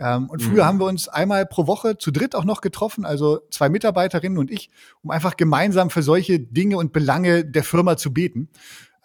Ähm, 0.00 0.28
und 0.28 0.42
früher 0.42 0.64
mhm. 0.64 0.66
haben 0.66 0.80
wir 0.80 0.86
uns 0.86 1.06
einmal 1.08 1.46
pro 1.46 1.68
Woche 1.68 1.96
zu 1.96 2.10
dritt 2.10 2.34
auch 2.34 2.44
noch 2.44 2.60
getroffen, 2.60 3.04
also 3.04 3.40
zwei 3.50 3.68
Mitarbeiterinnen 3.68 4.38
und 4.38 4.50
ich, 4.50 4.70
um 5.02 5.10
einfach 5.10 5.36
gemeinsam 5.36 5.90
für 5.90 6.02
solche 6.02 6.40
Dinge 6.40 6.76
und 6.76 6.92
Belange 6.92 7.44
der 7.44 7.62
Firma 7.62 7.96
zu 7.96 8.12
beten. 8.12 8.48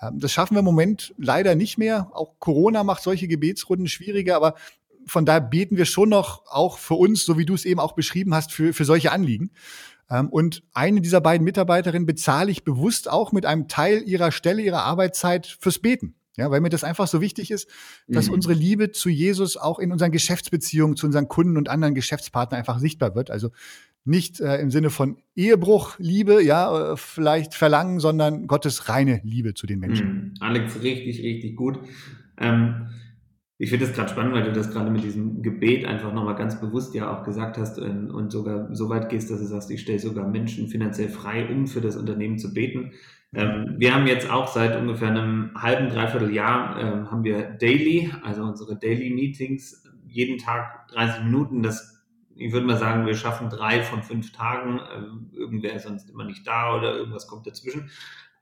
Ähm, 0.02 0.20
das 0.20 0.32
schaffen 0.32 0.56
wir 0.56 0.60
im 0.60 0.66
Moment 0.66 1.14
leider 1.18 1.56
nicht 1.56 1.78
mehr. 1.78 2.10
Auch 2.14 2.34
Corona 2.40 2.84
macht 2.84 3.04
solche 3.04 3.28
Gebetsrunden 3.28 3.88
schwieriger, 3.88 4.36
aber 4.36 4.56
von 5.06 5.26
daher 5.26 5.42
beten 5.42 5.78
wir 5.78 5.86
schon 5.86 6.10
noch 6.10 6.46
auch 6.48 6.78
für 6.78 6.96
uns, 6.96 7.26
so 7.26 7.38
wie 7.38 7.46
du 7.46 7.54
es 7.54 7.66
eben 7.66 7.80
auch 7.80 7.94
beschrieben 7.94 8.34
hast, 8.34 8.52
für, 8.52 8.74
für 8.74 8.86
solche 8.86 9.12
Anliegen. 9.12 9.52
Ähm, 10.10 10.30
und 10.30 10.64
eine 10.74 11.02
dieser 11.02 11.22
beiden 11.22 11.46
Mitarbeiterinnen 11.46 12.06
bezahle 12.06 12.52
ich 12.52 12.64
bewusst 12.64 13.10
auch 13.10 13.32
mit 13.32 13.46
einem 13.46 13.68
Teil 13.68 14.04
ihrer 14.06 14.32
Stelle, 14.32 14.62
ihrer 14.62 14.84
Arbeitszeit 14.84 15.48
fürs 15.48 15.80
Beten. 15.80 16.16
Ja, 16.38 16.50
weil 16.50 16.62
mir 16.62 16.70
das 16.70 16.86
einfach 16.86 17.08
so 17.08 17.20
wichtig 17.20 17.52
ist, 17.52 17.68
dass 18.08 18.28
mhm. 18.28 18.36
unsere 18.36 18.54
Liebe 18.54 18.92
zu 18.92 19.10
Jesus 19.10 19.58
auch 19.58 19.80
in 19.80 19.92
unseren 19.92 20.12
Geschäftsbeziehungen 20.12 20.96
zu 20.96 21.06
unseren 21.06 21.28
Kunden 21.28 21.58
und 21.58 21.68
anderen 21.68 21.94
Geschäftspartnern 21.94 22.58
einfach 22.58 22.80
sichtbar 22.80 23.16
wird. 23.16 23.30
Also 23.30 23.52
nicht 24.06 24.40
äh, 24.40 24.58
im 24.58 24.72
Sinne 24.72 24.90
von 24.90 25.18
Ehebruch, 25.36 26.00
Liebe, 26.00 26.44
ja, 26.44 26.94
äh, 26.94 26.98
vielleicht 26.98 27.54
verlangen, 27.54 28.00
sondern 28.00 28.48
Gottes 28.48 28.88
reine 28.90 29.22
Liebe 29.24 29.54
zu 29.54 29.68
den 29.68 29.80
Menschen. 29.80 30.08
Mhm. 30.08 30.34
Alex, 30.40 30.82
richtig, 30.82 31.22
richtig 31.22 31.56
gut. 31.56 31.80
Ähm, 32.38 32.88
ich 33.62 33.70
finde 33.70 33.86
es 33.86 33.94
gerade 33.94 34.10
spannend, 34.10 34.34
weil 34.34 34.44
du 34.44 34.54
das 34.54 34.72
gerade 34.72 34.90
mit 34.90 35.04
diesem 35.04 35.44
Gebet 35.44 35.86
einfach 35.86 36.12
nochmal 36.12 36.34
ganz 36.34 36.60
bewusst 36.60 36.96
ja 36.96 37.16
auch 37.16 37.24
gesagt 37.24 37.60
hast 37.60 37.78
und, 37.78 38.10
und 38.10 38.32
sogar 38.32 38.74
so 38.74 38.90
weit 38.90 39.10
gehst, 39.10 39.30
dass 39.30 39.38
du 39.38 39.46
sagst, 39.46 39.70
ich 39.70 39.82
stelle 39.82 40.00
sogar 40.00 40.28
Menschen 40.28 40.68
finanziell 40.68 41.10
frei, 41.10 41.48
um 41.48 41.68
für 41.68 41.80
das 41.80 41.96
Unternehmen 41.96 42.40
zu 42.40 42.56
beten. 42.56 42.94
Ähm, 43.36 43.76
wir 43.78 43.94
haben 43.94 44.08
jetzt 44.08 44.28
auch 44.32 44.48
seit 44.48 44.76
ungefähr 44.82 45.10
einem 45.10 45.52
halben, 45.54 45.90
dreiviertel 45.90 46.34
Jahr 46.34 46.80
ähm, 46.80 47.12
haben 47.12 47.24
wir 47.24 47.52
Daily, 47.52 48.12
also 48.24 48.42
unsere 48.42 48.80
Daily 48.80 49.12
Meetings, 49.12 49.88
jeden 50.08 50.40
Tag 50.40 50.88
30 50.88 51.26
Minuten. 51.26 51.62
Das, 51.62 52.04
ich 52.36 52.52
würde 52.54 52.66
mal 52.66 52.80
sagen, 52.80 53.06
wir 53.06 53.14
schaffen 53.14 53.52
drei 53.52 53.84
von 53.84 54.02
fünf 54.02 54.32
Tagen. 54.32 54.80
Ähm, 54.98 55.30
irgendwer 55.34 55.76
ist 55.76 55.84
sonst 55.84 56.10
immer 56.10 56.26
nicht 56.26 56.48
da 56.48 56.76
oder 56.76 56.96
irgendwas 56.96 57.28
kommt 57.28 57.46
dazwischen. 57.46 57.92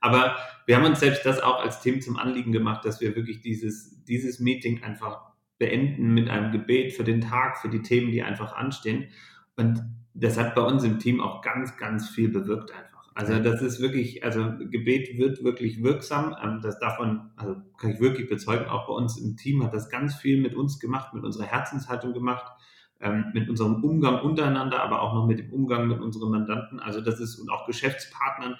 Aber 0.00 0.36
wir 0.66 0.76
haben 0.76 0.84
uns 0.84 1.00
selbst 1.00 1.24
das 1.26 1.40
auch 1.40 1.62
als 1.62 1.80
Team 1.80 2.00
zum 2.00 2.16
Anliegen 2.16 2.52
gemacht, 2.52 2.84
dass 2.84 3.00
wir 3.00 3.14
wirklich 3.16 3.40
dieses, 3.40 4.04
dieses 4.04 4.40
Meeting 4.40 4.82
einfach 4.82 5.30
beenden 5.58 6.14
mit 6.14 6.28
einem 6.28 6.52
Gebet 6.52 6.94
für 6.94 7.04
den 7.04 7.20
Tag, 7.20 7.58
für 7.58 7.68
die 7.68 7.82
Themen, 7.82 8.10
die 8.10 8.22
einfach 8.22 8.54
anstehen. 8.54 9.08
Und 9.56 9.84
das 10.14 10.38
hat 10.38 10.54
bei 10.54 10.62
uns 10.62 10.84
im 10.84 10.98
Team 10.98 11.20
auch 11.20 11.42
ganz, 11.42 11.76
ganz 11.76 12.08
viel 12.08 12.30
bewirkt 12.30 12.72
einfach. 12.72 12.90
Also 13.14 13.38
das 13.38 13.60
ist 13.60 13.80
wirklich, 13.80 14.24
also 14.24 14.52
Gebet 14.58 15.18
wird 15.18 15.44
wirklich 15.44 15.82
wirksam. 15.82 16.34
Ähm, 16.42 16.60
das 16.62 16.78
davon, 16.78 17.30
also 17.36 17.56
kann 17.76 17.90
ich 17.90 18.00
wirklich 18.00 18.28
bezeugen, 18.28 18.66
auch 18.66 18.86
bei 18.86 18.94
uns 18.94 19.18
im 19.18 19.36
Team 19.36 19.62
hat 19.62 19.74
das 19.74 19.90
ganz 19.90 20.14
viel 20.14 20.40
mit 20.40 20.54
uns 20.54 20.78
gemacht, 20.78 21.12
mit 21.12 21.24
unserer 21.24 21.44
Herzenshaltung 21.44 22.14
gemacht, 22.14 22.50
ähm, 23.00 23.26
mit 23.34 23.50
unserem 23.50 23.82
Umgang 23.84 24.22
untereinander, 24.22 24.82
aber 24.82 25.02
auch 25.02 25.14
noch 25.14 25.26
mit 25.26 25.38
dem 25.38 25.52
Umgang 25.52 25.88
mit 25.88 26.00
unseren 26.00 26.30
Mandanten. 26.30 26.80
Also 26.80 27.00
das 27.00 27.20
ist 27.20 27.38
und 27.38 27.50
auch 27.50 27.66
Geschäftspartnern. 27.66 28.56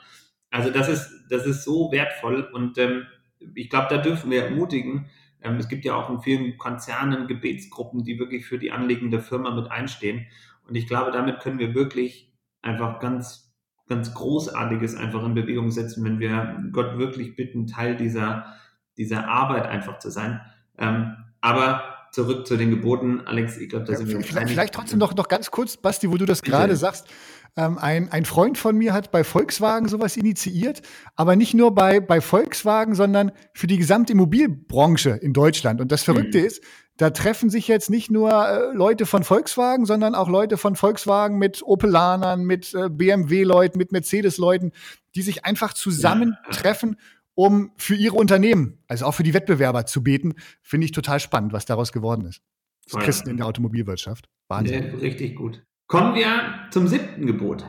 Also 0.51 0.71
das 0.71 0.89
ist, 0.89 1.27
das 1.31 1.47
ist 1.47 1.65
so 1.65 1.91
wertvoll 1.93 2.43
und 2.53 2.77
ähm, 2.79 3.07
ich 3.55 3.71
glaube, 3.71 3.87
da 3.91 3.99
dürfen 3.99 4.31
wir 4.31 4.45
ermutigen. 4.45 5.07
Ähm, 5.41 5.57
es 5.57 5.69
gibt 5.69 5.85
ja 5.85 5.95
auch 5.95 6.11
in 6.11 6.21
vielen 6.21 6.59
Konzernen 6.59 7.27
Gebetsgruppen, 7.27 8.05
die 8.05 8.19
wirklich 8.19 8.47
für 8.47 8.59
die 8.59 8.73
Anliegen 8.73 9.11
der 9.11 9.21
Firma 9.21 9.51
mit 9.51 9.71
einstehen. 9.71 10.27
Und 10.69 10.75
ich 10.75 10.87
glaube, 10.87 11.11
damit 11.11 11.41
können 11.41 11.59
wir 11.59 11.75
wirklich 11.75 12.33
einfach 12.63 13.01
ganz, 13.01 13.53
ganz 13.89 14.15
Großartiges 14.15 14.97
einfach 14.97 15.25
in 15.25 15.35
Bewegung 15.35 15.71
setzen, 15.71 16.05
wenn 16.05 16.21
wir 16.21 16.63
Gott 16.73 16.99
wirklich 16.99 17.37
bitten, 17.37 17.67
Teil 17.67 17.97
dieser, 17.97 18.55
dieser 18.97 19.29
Arbeit 19.29 19.67
einfach 19.67 19.99
zu 19.99 20.11
sein. 20.11 20.41
Ähm, 20.79 21.17
aber 21.41 21.83
zurück 22.13 22.47
zu 22.47 22.57
den 22.57 22.71
Geboten, 22.71 23.23
Alex, 23.25 23.57
ich 23.57 23.69
glaube, 23.69 23.85
da 23.85 23.95
sind 23.95 24.09
ja, 24.09 24.19
wir 24.19 24.25
vielleicht, 24.25 24.49
vielleicht 24.49 24.75
trotzdem 24.75 24.99
noch, 24.99 25.15
noch 25.15 25.29
ganz 25.29 25.51
kurz, 25.51 25.77
Basti, 25.77 26.11
wo 26.11 26.17
du 26.17 26.27
das 26.27 26.43
gerade 26.43 26.77
sagst. 26.77 27.09
Ähm, 27.57 27.79
ein, 27.79 28.11
ein 28.13 28.25
Freund 28.25 28.59
von 28.59 28.77
mir 28.77 28.93
hat 28.93 29.11
bei 29.11 29.25
Volkswagen 29.25 29.89
sowas 29.89 30.17
initiiert, 30.17 30.83
aber 31.17 31.37
nicht 31.37 31.55
nur 31.55 31.75
bei, 31.75 32.01
bei 32.01 32.21
Volkswagen, 32.21 32.95
sondern 32.95 33.33
für 33.55 33.67
die 33.67 33.79
gesamte 33.79 34.13
Immobilbranche 34.13 35.11
in 35.11 35.33
Deutschland. 35.33 35.81
Und 35.81 35.93
das 35.93 36.03
Verrückte 36.03 36.39
mhm. 36.39 36.47
ist, 36.47 36.63
da 36.97 37.11
treffen 37.11 37.49
sich 37.49 37.67
jetzt 37.67 37.89
nicht 37.89 38.11
nur 38.11 38.31
äh, 38.31 38.75
Leute 38.75 39.07
von 39.07 39.25
Volkswagen, 39.25 39.87
sondern 39.87 40.15
auch 40.15 40.29
Leute 40.29 40.59
von 40.59 40.77
Volkswagen 40.77 41.39
mit 41.39 41.63
Opelanern, 41.63 42.45
mit 42.45 42.75
äh, 42.75 42.91
BMW-Leuten, 42.91 43.79
mit 43.79 43.91
Mercedes-Leuten, 43.91 44.73
die 45.15 45.23
sich 45.23 45.47
einfach 45.47 45.73
zusammentreffen, 45.73 46.97
um 47.35 47.73
für 47.79 47.95
ihre 47.95 48.17
Unternehmen, 48.17 48.83
also 48.87 49.07
auch 49.07 49.13
für 49.15 49.23
die 49.23 49.33
Wettbewerber 49.33 49.87
zu 49.87 50.03
beten. 50.03 50.35
Finde 50.61 50.85
ich 50.85 50.93
total 50.93 51.21
spannend, 51.21 51.55
was 51.55 51.65
daraus 51.65 51.91
geworden 51.91 52.27
ist. 52.27 52.43
Das 52.91 53.03
Christen 53.03 53.31
in 53.31 53.39
der 53.39 53.47
Automobilwirtschaft. 53.47 54.29
Wahnsinn. 54.49 54.93
Ja, 54.93 54.99
richtig 54.99 55.37
gut. 55.37 55.63
Kommen 55.91 56.15
wir 56.15 56.69
zum 56.71 56.87
siebten 56.87 57.27
Gebot. 57.27 57.67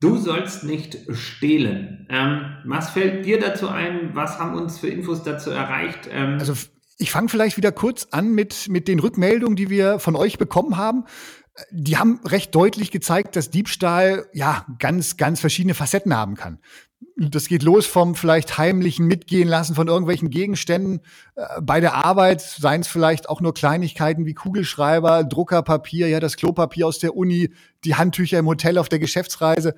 Du 0.00 0.16
sollst 0.16 0.64
nicht 0.64 0.98
stehlen. 1.12 2.04
Ähm, 2.10 2.56
was 2.64 2.90
fällt 2.90 3.24
dir 3.24 3.38
dazu 3.38 3.68
ein? 3.68 4.10
Was 4.12 4.40
haben 4.40 4.56
uns 4.56 4.80
für 4.80 4.88
Infos 4.88 5.22
dazu 5.22 5.50
erreicht? 5.50 6.08
Ähm, 6.10 6.38
also 6.40 6.52
ich 6.98 7.12
fange 7.12 7.28
vielleicht 7.28 7.56
wieder 7.56 7.70
kurz 7.70 8.08
an 8.10 8.34
mit, 8.34 8.68
mit 8.68 8.88
den 8.88 8.98
Rückmeldungen, 8.98 9.54
die 9.54 9.70
wir 9.70 10.00
von 10.00 10.16
euch 10.16 10.36
bekommen 10.36 10.78
haben. 10.78 11.04
Die 11.70 11.96
haben 11.96 12.20
recht 12.24 12.54
deutlich 12.54 12.90
gezeigt, 12.90 13.36
dass 13.36 13.50
Diebstahl 13.50 14.26
ja 14.32 14.66
ganz, 14.78 15.16
ganz 15.16 15.40
verschiedene 15.40 15.74
Facetten 15.74 16.14
haben 16.14 16.34
kann. 16.34 16.58
Das 17.16 17.48
geht 17.48 17.62
los 17.62 17.86
vom 17.86 18.14
vielleicht 18.14 18.58
heimlichen 18.58 19.06
Mitgehen 19.06 19.48
lassen 19.48 19.74
von 19.74 19.88
irgendwelchen 19.88 20.30
Gegenständen 20.30 21.00
äh, 21.34 21.60
bei 21.60 21.80
der 21.80 21.94
Arbeit, 22.04 22.40
seien 22.40 22.82
es 22.82 22.88
vielleicht 22.88 23.28
auch 23.28 23.40
nur 23.40 23.54
Kleinigkeiten 23.54 24.26
wie 24.26 24.34
Kugelschreiber, 24.34 25.24
Druckerpapier, 25.24 26.08
ja, 26.08 26.20
das 26.20 26.36
Klopapier 26.36 26.86
aus 26.86 26.98
der 26.98 27.16
Uni, 27.16 27.52
die 27.84 27.94
Handtücher 27.94 28.38
im 28.38 28.46
Hotel 28.46 28.78
auf 28.78 28.88
der 28.88 28.98
Geschäftsreise. 28.98 29.74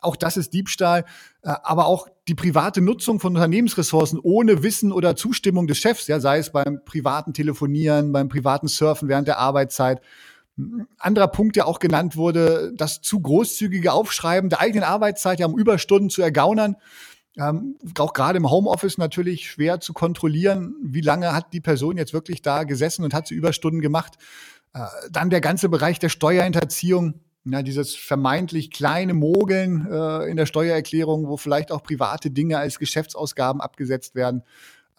Auch 0.00 0.16
das 0.16 0.36
ist 0.36 0.52
Diebstahl, 0.52 1.04
äh, 1.42 1.52
aber 1.62 1.86
auch 1.86 2.08
die 2.28 2.34
private 2.34 2.80
Nutzung 2.80 3.20
von 3.20 3.34
Unternehmensressourcen 3.34 4.18
ohne 4.18 4.62
Wissen 4.62 4.92
oder 4.92 5.16
Zustimmung 5.16 5.66
des 5.66 5.78
Chefs, 5.78 6.06
ja, 6.06 6.20
sei 6.20 6.38
es 6.38 6.50
beim 6.50 6.80
privaten 6.84 7.32
Telefonieren, 7.32 8.12
beim 8.12 8.28
privaten 8.28 8.68
Surfen 8.68 9.08
während 9.08 9.28
der 9.28 9.38
Arbeitszeit 9.38 10.00
anderer 10.98 11.28
Punkt, 11.28 11.56
der 11.56 11.66
auch 11.66 11.78
genannt 11.78 12.16
wurde, 12.16 12.72
das 12.76 13.02
zu 13.02 13.20
großzügige 13.20 13.92
Aufschreiben 13.92 14.48
der 14.50 14.60
eigenen 14.60 14.84
Arbeitszeit, 14.84 15.38
ja, 15.38 15.46
um 15.46 15.58
Überstunden 15.58 16.10
zu 16.10 16.22
ergaunern. 16.22 16.76
Ähm, 17.38 17.76
auch 17.98 18.14
gerade 18.14 18.38
im 18.38 18.50
Homeoffice 18.50 18.96
natürlich 18.96 19.50
schwer 19.50 19.80
zu 19.80 19.92
kontrollieren, 19.92 20.74
wie 20.82 21.02
lange 21.02 21.34
hat 21.34 21.52
die 21.52 21.60
Person 21.60 21.98
jetzt 21.98 22.14
wirklich 22.14 22.40
da 22.40 22.64
gesessen 22.64 23.04
und 23.04 23.12
hat 23.12 23.26
sie 23.26 23.34
Überstunden 23.34 23.82
gemacht. 23.82 24.14
Äh, 24.72 24.86
dann 25.10 25.28
der 25.28 25.42
ganze 25.42 25.68
Bereich 25.68 25.98
der 25.98 26.08
Steuerhinterziehung, 26.08 27.20
ja, 27.44 27.62
dieses 27.62 27.94
vermeintlich 27.94 28.70
kleine 28.70 29.14
Mogeln 29.14 29.86
äh, 29.90 30.30
in 30.30 30.36
der 30.36 30.46
Steuererklärung, 30.46 31.28
wo 31.28 31.36
vielleicht 31.36 31.70
auch 31.70 31.82
private 31.82 32.30
Dinge 32.30 32.58
als 32.58 32.78
Geschäftsausgaben 32.78 33.60
abgesetzt 33.60 34.14
werden. 34.14 34.42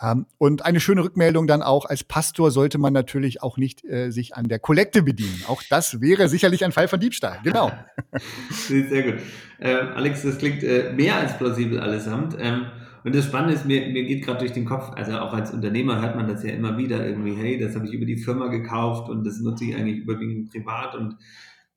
Ähm, 0.02 0.26
und 0.38 0.66
eine 0.66 0.80
schöne 0.80 1.04
Rückmeldung 1.04 1.48
dann 1.48 1.62
auch, 1.62 1.86
als 1.86 2.04
Pastor 2.04 2.52
sollte 2.52 2.78
man 2.78 2.94
natürlich 2.94 3.42
auch 3.42 3.58
nicht 3.58 3.84
äh, 3.84 4.12
sich 4.12 4.36
an 4.36 4.48
der 4.48 4.60
Kollekte 4.60 5.02
bedienen. 5.02 5.44
Auch 5.48 5.64
das 5.70 6.02
wäre 6.02 6.30
sicherlich 6.30 6.64
ein 6.64 6.72
Fall 6.72 6.88
von 6.88 7.00
Diebstahl. 7.00 7.40
Genau. 7.44 7.72
Sehr 8.52 9.04
gut. 9.04 9.22
Ähm, 9.60 9.88
Alex, 9.96 10.22
das 10.22 10.38
klingt 10.38 10.64
äh, 10.64 10.94
mehr 10.94 11.16
als 11.16 11.38
plausibel 11.38 11.80
allesamt. 11.80 12.36
Ähm, 12.40 12.68
und 13.04 13.16
das 13.16 13.26
Spannende 13.26 13.54
ist, 13.54 13.66
mir, 13.66 13.88
mir 13.88 14.04
geht 14.04 14.26
gerade 14.26 14.40
durch 14.40 14.52
den 14.52 14.66
Kopf, 14.66 14.92
also 14.96 15.18
auch 15.18 15.34
als 15.34 15.52
Unternehmer 15.52 16.02
hört 16.02 16.16
man 16.16 16.28
das 16.28 16.44
ja 16.44 16.52
immer 16.52 16.78
wieder 16.78 17.06
irgendwie, 17.06 17.36
hey, 17.36 17.58
das 17.58 17.74
habe 17.76 17.86
ich 17.86 17.94
über 17.94 18.06
die 18.06 18.18
Firma 18.18 18.48
gekauft 18.48 19.10
und 19.10 19.26
das 19.26 19.40
nutze 19.40 19.64
ich 19.64 19.76
eigentlich 19.76 20.00
überwiegend 20.00 20.52
privat 20.52 20.94
und 20.94 21.16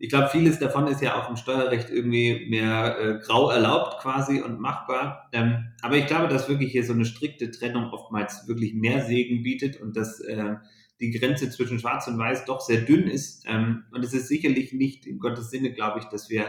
ich 0.02 0.08
glaube, 0.08 0.28
vieles 0.28 0.58
davon 0.58 0.86
ist 0.86 1.02
ja 1.02 1.20
auch 1.20 1.28
im 1.28 1.36
Steuerrecht 1.36 1.90
irgendwie 1.90 2.46
mehr 2.48 2.98
äh, 2.98 3.18
grau 3.18 3.50
erlaubt 3.50 4.00
quasi 4.00 4.40
und 4.40 4.58
machbar. 4.58 5.28
Ähm, 5.32 5.68
aber 5.82 5.98
ich 5.98 6.06
glaube, 6.06 6.28
dass 6.28 6.48
wirklich 6.48 6.72
hier 6.72 6.86
so 6.86 6.94
eine 6.94 7.04
strikte 7.04 7.50
Trennung 7.50 7.90
oftmals 7.92 8.48
wirklich 8.48 8.72
mehr 8.72 9.04
Segen 9.04 9.42
bietet 9.42 9.78
und 9.78 9.98
dass 9.98 10.20
äh, 10.20 10.54
die 11.00 11.10
Grenze 11.10 11.50
zwischen 11.50 11.78
Schwarz 11.78 12.08
und 12.08 12.16
Weiß 12.16 12.46
doch 12.46 12.62
sehr 12.62 12.80
dünn 12.80 13.08
ist. 13.08 13.44
Ähm, 13.46 13.84
und 13.92 14.02
es 14.02 14.14
ist 14.14 14.28
sicherlich 14.28 14.72
nicht 14.72 15.06
in 15.06 15.18
Gottes 15.18 15.50
Sinne, 15.50 15.70
glaube 15.70 15.98
ich, 15.98 16.06
dass 16.06 16.30
wir 16.30 16.46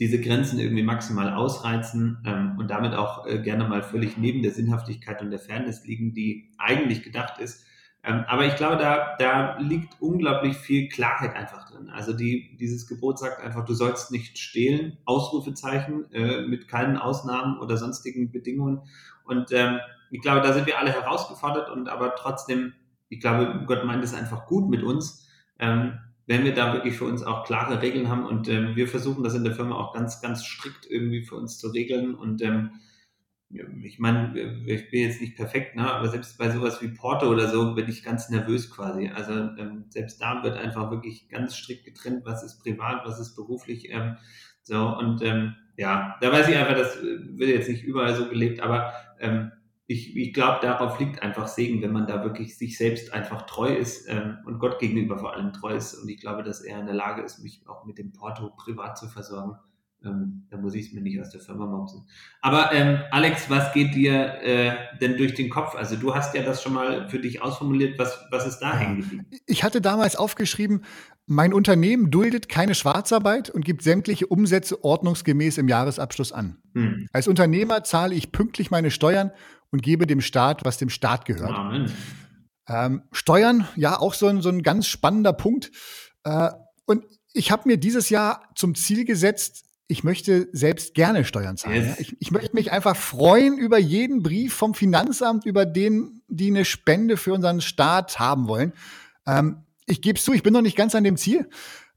diese 0.00 0.20
Grenzen 0.20 0.58
irgendwie 0.58 0.82
maximal 0.82 1.32
ausreizen 1.34 2.18
ähm, 2.26 2.56
und 2.58 2.68
damit 2.68 2.94
auch 2.94 3.28
äh, 3.28 3.38
gerne 3.38 3.68
mal 3.68 3.84
völlig 3.84 4.18
neben 4.18 4.42
der 4.42 4.50
Sinnhaftigkeit 4.50 5.22
und 5.22 5.30
der 5.30 5.38
Fairness 5.38 5.84
liegen, 5.86 6.14
die 6.14 6.50
eigentlich 6.58 7.04
gedacht 7.04 7.38
ist. 7.38 7.64
Ähm, 8.04 8.24
aber 8.26 8.46
ich 8.46 8.56
glaube, 8.56 8.76
da, 8.78 9.16
da 9.18 9.58
liegt 9.58 10.00
unglaublich 10.00 10.56
viel 10.56 10.88
Klarheit 10.88 11.36
einfach 11.36 11.70
drin. 11.70 11.88
Also 11.90 12.12
die, 12.12 12.56
dieses 12.58 12.88
Gebot 12.88 13.18
sagt 13.18 13.40
einfach, 13.40 13.64
du 13.64 13.74
sollst 13.74 14.10
nicht 14.10 14.38
stehlen, 14.38 14.98
Ausrufezeichen, 15.04 16.10
äh, 16.12 16.42
mit 16.42 16.66
keinen 16.66 16.96
Ausnahmen 16.96 17.60
oder 17.60 17.76
sonstigen 17.76 18.32
Bedingungen. 18.32 18.82
Und 19.24 19.52
ähm, 19.52 19.78
ich 20.10 20.20
glaube, 20.20 20.40
da 20.40 20.52
sind 20.52 20.66
wir 20.66 20.78
alle 20.78 20.92
herausgefordert 20.92 21.70
und 21.70 21.88
aber 21.88 22.16
trotzdem, 22.16 22.72
ich 23.08 23.20
glaube, 23.20 23.64
Gott 23.66 23.84
meint 23.84 24.02
es 24.02 24.14
einfach 24.14 24.46
gut 24.46 24.68
mit 24.68 24.82
uns. 24.82 25.28
Ähm, 25.60 25.98
wenn 26.26 26.44
wir 26.44 26.54
da 26.54 26.72
wirklich 26.72 26.96
für 26.96 27.04
uns 27.04 27.22
auch 27.22 27.44
klare 27.44 27.82
Regeln 27.82 28.08
haben 28.08 28.26
und 28.26 28.48
ähm, 28.48 28.74
wir 28.74 28.88
versuchen 28.88 29.22
das 29.22 29.34
in 29.34 29.44
der 29.44 29.54
Firma 29.54 29.76
auch 29.76 29.92
ganz, 29.92 30.20
ganz 30.20 30.44
strikt 30.44 30.86
irgendwie 30.88 31.22
für 31.22 31.36
uns 31.36 31.58
zu 31.58 31.68
regeln 31.68 32.14
und 32.14 32.42
ähm, 32.42 32.70
ich 33.82 33.98
meine, 33.98 34.38
ich 34.66 34.90
bin 34.90 35.00
jetzt 35.02 35.20
nicht 35.20 35.36
perfekt, 35.36 35.76
ne? 35.76 35.90
aber 35.92 36.08
selbst 36.08 36.38
bei 36.38 36.50
sowas 36.50 36.80
wie 36.80 36.88
Porto 36.88 37.28
oder 37.28 37.48
so 37.48 37.74
bin 37.74 37.88
ich 37.88 38.02
ganz 38.02 38.30
nervös 38.30 38.70
quasi. 38.70 39.08
Also 39.08 39.32
ähm, 39.32 39.84
selbst 39.88 40.20
da 40.20 40.42
wird 40.42 40.56
einfach 40.56 40.90
wirklich 40.90 41.28
ganz 41.28 41.56
strikt 41.56 41.84
getrennt, 41.84 42.24
was 42.24 42.42
ist 42.42 42.62
privat, 42.62 43.04
was 43.04 43.20
ist 43.20 43.36
beruflich. 43.36 43.90
Ähm, 43.90 44.16
so 44.62 44.96
und 44.96 45.22
ähm, 45.22 45.54
ja, 45.76 46.16
da 46.20 46.32
weiß 46.32 46.48
ich 46.48 46.56
einfach, 46.56 46.76
das 46.76 47.02
wird 47.02 47.50
jetzt 47.50 47.68
nicht 47.68 47.84
überall 47.84 48.14
so 48.14 48.28
gelebt, 48.28 48.60
aber 48.60 48.92
ähm, 49.20 49.52
ich, 49.86 50.16
ich 50.16 50.32
glaube, 50.32 50.60
darauf 50.62 50.98
liegt 50.98 51.22
einfach 51.22 51.48
Segen, 51.48 51.82
wenn 51.82 51.92
man 51.92 52.06
da 52.06 52.22
wirklich 52.24 52.56
sich 52.56 52.78
selbst 52.78 53.12
einfach 53.12 53.42
treu 53.42 53.74
ist 53.74 54.08
ähm, 54.08 54.38
und 54.46 54.58
Gott 54.58 54.78
gegenüber 54.78 55.18
vor 55.18 55.34
allem 55.34 55.52
treu 55.52 55.74
ist. 55.74 55.94
Und 55.94 56.08
ich 56.08 56.20
glaube, 56.20 56.42
dass 56.42 56.62
er 56.62 56.80
in 56.80 56.86
der 56.86 56.94
Lage 56.94 57.22
ist, 57.22 57.40
mich 57.40 57.62
auch 57.66 57.84
mit 57.84 57.98
dem 57.98 58.12
Porto 58.12 58.50
privat 58.56 58.96
zu 58.96 59.08
versorgen. 59.08 59.56
Ähm, 60.04 60.46
da 60.50 60.56
muss 60.56 60.74
ich 60.74 60.86
es 60.86 60.92
mir 60.92 61.00
nicht 61.00 61.20
aus 61.20 61.30
der 61.30 61.40
Firma 61.40 61.66
mopsen. 61.66 62.06
Aber 62.40 62.72
ähm, 62.72 62.98
Alex, 63.10 63.48
was 63.48 63.72
geht 63.72 63.94
dir 63.94 64.42
äh, 64.42 64.72
denn 65.00 65.16
durch 65.16 65.34
den 65.34 65.50
Kopf? 65.50 65.74
Also 65.74 65.96
du 65.96 66.14
hast 66.14 66.34
ja 66.34 66.42
das 66.42 66.62
schon 66.62 66.72
mal 66.72 67.08
für 67.08 67.18
dich 67.18 67.42
ausformuliert. 67.42 67.98
Was, 67.98 68.18
was 68.30 68.46
ist 68.46 68.58
da 68.58 68.76
hängen 68.76 69.00
geblieben? 69.00 69.26
Ich 69.46 69.64
hatte 69.64 69.80
damals 69.80 70.16
aufgeschrieben, 70.16 70.84
mein 71.26 71.52
Unternehmen 71.52 72.10
duldet 72.10 72.48
keine 72.48 72.74
Schwarzarbeit 72.74 73.48
und 73.48 73.64
gibt 73.64 73.82
sämtliche 73.82 74.26
Umsätze 74.26 74.82
ordnungsgemäß 74.82 75.58
im 75.58 75.68
Jahresabschluss 75.68 76.32
an. 76.32 76.58
Hm. 76.74 77.06
Als 77.12 77.28
Unternehmer 77.28 77.84
zahle 77.84 78.14
ich 78.14 78.32
pünktlich 78.32 78.70
meine 78.70 78.90
Steuern 78.90 79.30
und 79.70 79.82
gebe 79.82 80.06
dem 80.06 80.20
Staat, 80.20 80.64
was 80.64 80.78
dem 80.78 80.90
Staat 80.90 81.24
gehört. 81.24 81.52
Amen. 81.52 81.92
Ähm, 82.68 83.02
Steuern, 83.12 83.66
ja, 83.76 83.98
auch 83.98 84.14
so 84.14 84.26
ein, 84.26 84.42
so 84.42 84.48
ein 84.48 84.62
ganz 84.62 84.86
spannender 84.86 85.32
Punkt. 85.32 85.70
Äh, 86.24 86.50
und 86.86 87.04
ich 87.32 87.50
habe 87.50 87.68
mir 87.68 87.76
dieses 87.76 88.10
Jahr 88.10 88.48
zum 88.54 88.74
Ziel 88.74 89.04
gesetzt, 89.04 89.64
ich 89.88 90.04
möchte 90.04 90.48
selbst 90.52 90.94
gerne 90.94 91.24
Steuern 91.24 91.56
zahlen. 91.56 91.84
Yes. 91.84 92.00
Ich, 92.00 92.16
ich, 92.18 92.30
möchte 92.30 92.54
mich 92.54 92.72
einfach 92.72 92.96
freuen 92.96 93.58
über 93.58 93.78
jeden 93.78 94.22
Brief 94.22 94.54
vom 94.54 94.74
Finanzamt, 94.74 95.44
über 95.44 95.66
den, 95.66 96.22
die 96.28 96.48
eine 96.48 96.64
Spende 96.64 97.16
für 97.16 97.32
unseren 97.32 97.60
Staat 97.60 98.18
haben 98.18 98.48
wollen. 98.48 98.72
Ähm, 99.26 99.64
ich 99.86 100.00
gebe 100.00 100.18
es 100.18 100.24
zu, 100.24 100.32
ich 100.32 100.42
bin 100.42 100.52
noch 100.52 100.62
nicht 100.62 100.76
ganz 100.76 100.94
an 100.94 101.04
dem 101.04 101.16
Ziel. 101.16 101.48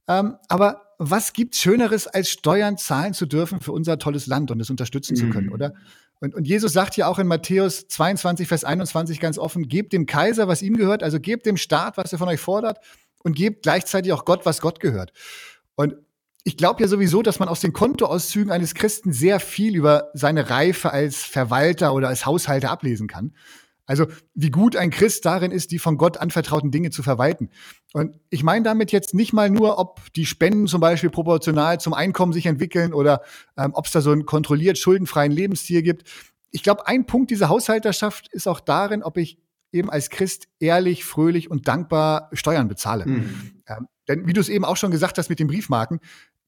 Ähm, 0.07 0.35
aber 0.49 0.81
was 0.97 1.33
gibt's 1.33 1.59
Schöneres, 1.59 2.07
als 2.07 2.29
Steuern 2.29 2.77
zahlen 2.77 3.13
zu 3.13 3.25
dürfen 3.25 3.59
für 3.61 3.71
unser 3.71 3.97
tolles 3.97 4.27
Land 4.27 4.51
und 4.51 4.59
es 4.59 4.69
unterstützen 4.69 5.13
mhm. 5.13 5.17
zu 5.17 5.29
können, 5.29 5.47
mhm. 5.47 5.53
oder? 5.53 5.73
Und, 6.21 6.33
und 6.33 6.47
Jesus 6.47 6.73
sagt 6.73 6.95
ja 6.97 7.07
auch 7.07 7.19
in 7.19 7.27
Matthäus 7.27 7.87
22, 7.87 8.47
Vers 8.47 8.63
21 8.63 9.19
ganz 9.19 9.37
offen, 9.37 9.67
gebt 9.67 9.91
dem 9.93 10.05
Kaiser, 10.05 10.47
was 10.47 10.61
ihm 10.61 10.77
gehört, 10.77 11.03
also 11.03 11.19
gebt 11.19 11.45
dem 11.45 11.57
Staat, 11.57 11.97
was 11.97 12.11
er 12.11 12.19
von 12.19 12.29
euch 12.29 12.39
fordert 12.39 12.79
und 13.23 13.35
gebt 13.35 13.63
gleichzeitig 13.63 14.13
auch 14.13 14.23
Gott, 14.23 14.45
was 14.45 14.61
Gott 14.61 14.79
gehört. 14.79 15.11
Und 15.75 15.95
ich 16.47 16.57
glaube 16.57 16.81
ja 16.81 16.87
sowieso, 16.87 17.23
dass 17.23 17.39
man 17.39 17.49
aus 17.49 17.59
den 17.59 17.73
Kontoauszügen 17.73 18.51
eines 18.51 18.75
Christen 18.75 19.11
sehr 19.11 19.39
viel 19.39 19.75
über 19.75 20.11
seine 20.13 20.51
Reife 20.51 20.93
als 20.93 21.23
Verwalter 21.23 21.91
oder 21.93 22.07
als 22.07 22.27
Haushalter 22.27 22.69
ablesen 22.69 23.07
kann. 23.07 23.33
Also 23.87 24.05
wie 24.35 24.51
gut 24.51 24.75
ein 24.75 24.91
Christ 24.91 25.25
darin 25.25 25.51
ist, 25.51 25.71
die 25.71 25.79
von 25.79 25.97
Gott 25.97 26.17
anvertrauten 26.17 26.69
Dinge 26.69 26.91
zu 26.91 27.01
verwalten. 27.01 27.49
Und 27.93 28.19
ich 28.29 28.43
meine 28.43 28.63
damit 28.63 28.91
jetzt 28.91 29.15
nicht 29.15 29.33
mal 29.33 29.49
nur, 29.49 29.79
ob 29.79 30.13
die 30.13 30.27
Spenden 30.27 30.67
zum 30.67 30.81
Beispiel 30.81 31.09
proportional 31.09 31.79
zum 31.79 31.95
Einkommen 31.95 32.31
sich 32.31 32.45
entwickeln 32.45 32.93
oder 32.93 33.21
ähm, 33.57 33.71
ob 33.73 33.87
es 33.87 33.91
da 33.91 34.01
so 34.01 34.11
einen 34.11 34.25
kontrolliert 34.25 34.77
schuldenfreien 34.77 35.31
Lebensstil 35.31 35.81
gibt. 35.81 36.07
Ich 36.51 36.61
glaube, 36.61 36.87
ein 36.87 37.07
Punkt 37.07 37.31
dieser 37.31 37.50
Haushalterschaft 37.50 38.27
ist 38.31 38.48
auch 38.48 38.59
darin, 38.59 39.01
ob 39.01 39.17
ich 39.17 39.39
eben 39.72 39.89
als 39.89 40.11
Christ 40.11 40.48
ehrlich, 40.59 41.05
fröhlich 41.05 41.50
und 41.50 41.67
dankbar 41.67 42.29
Steuern 42.33 42.67
bezahle. 42.67 43.05
Mhm. 43.07 43.61
Ähm, 43.67 43.87
denn 44.07 44.27
wie 44.27 44.33
du 44.33 44.41
es 44.41 44.50
eben 44.50 44.65
auch 44.65 44.77
schon 44.77 44.91
gesagt 44.91 45.17
hast 45.17 45.29
mit 45.29 45.39
den 45.39 45.48
Briefmarken, 45.48 46.00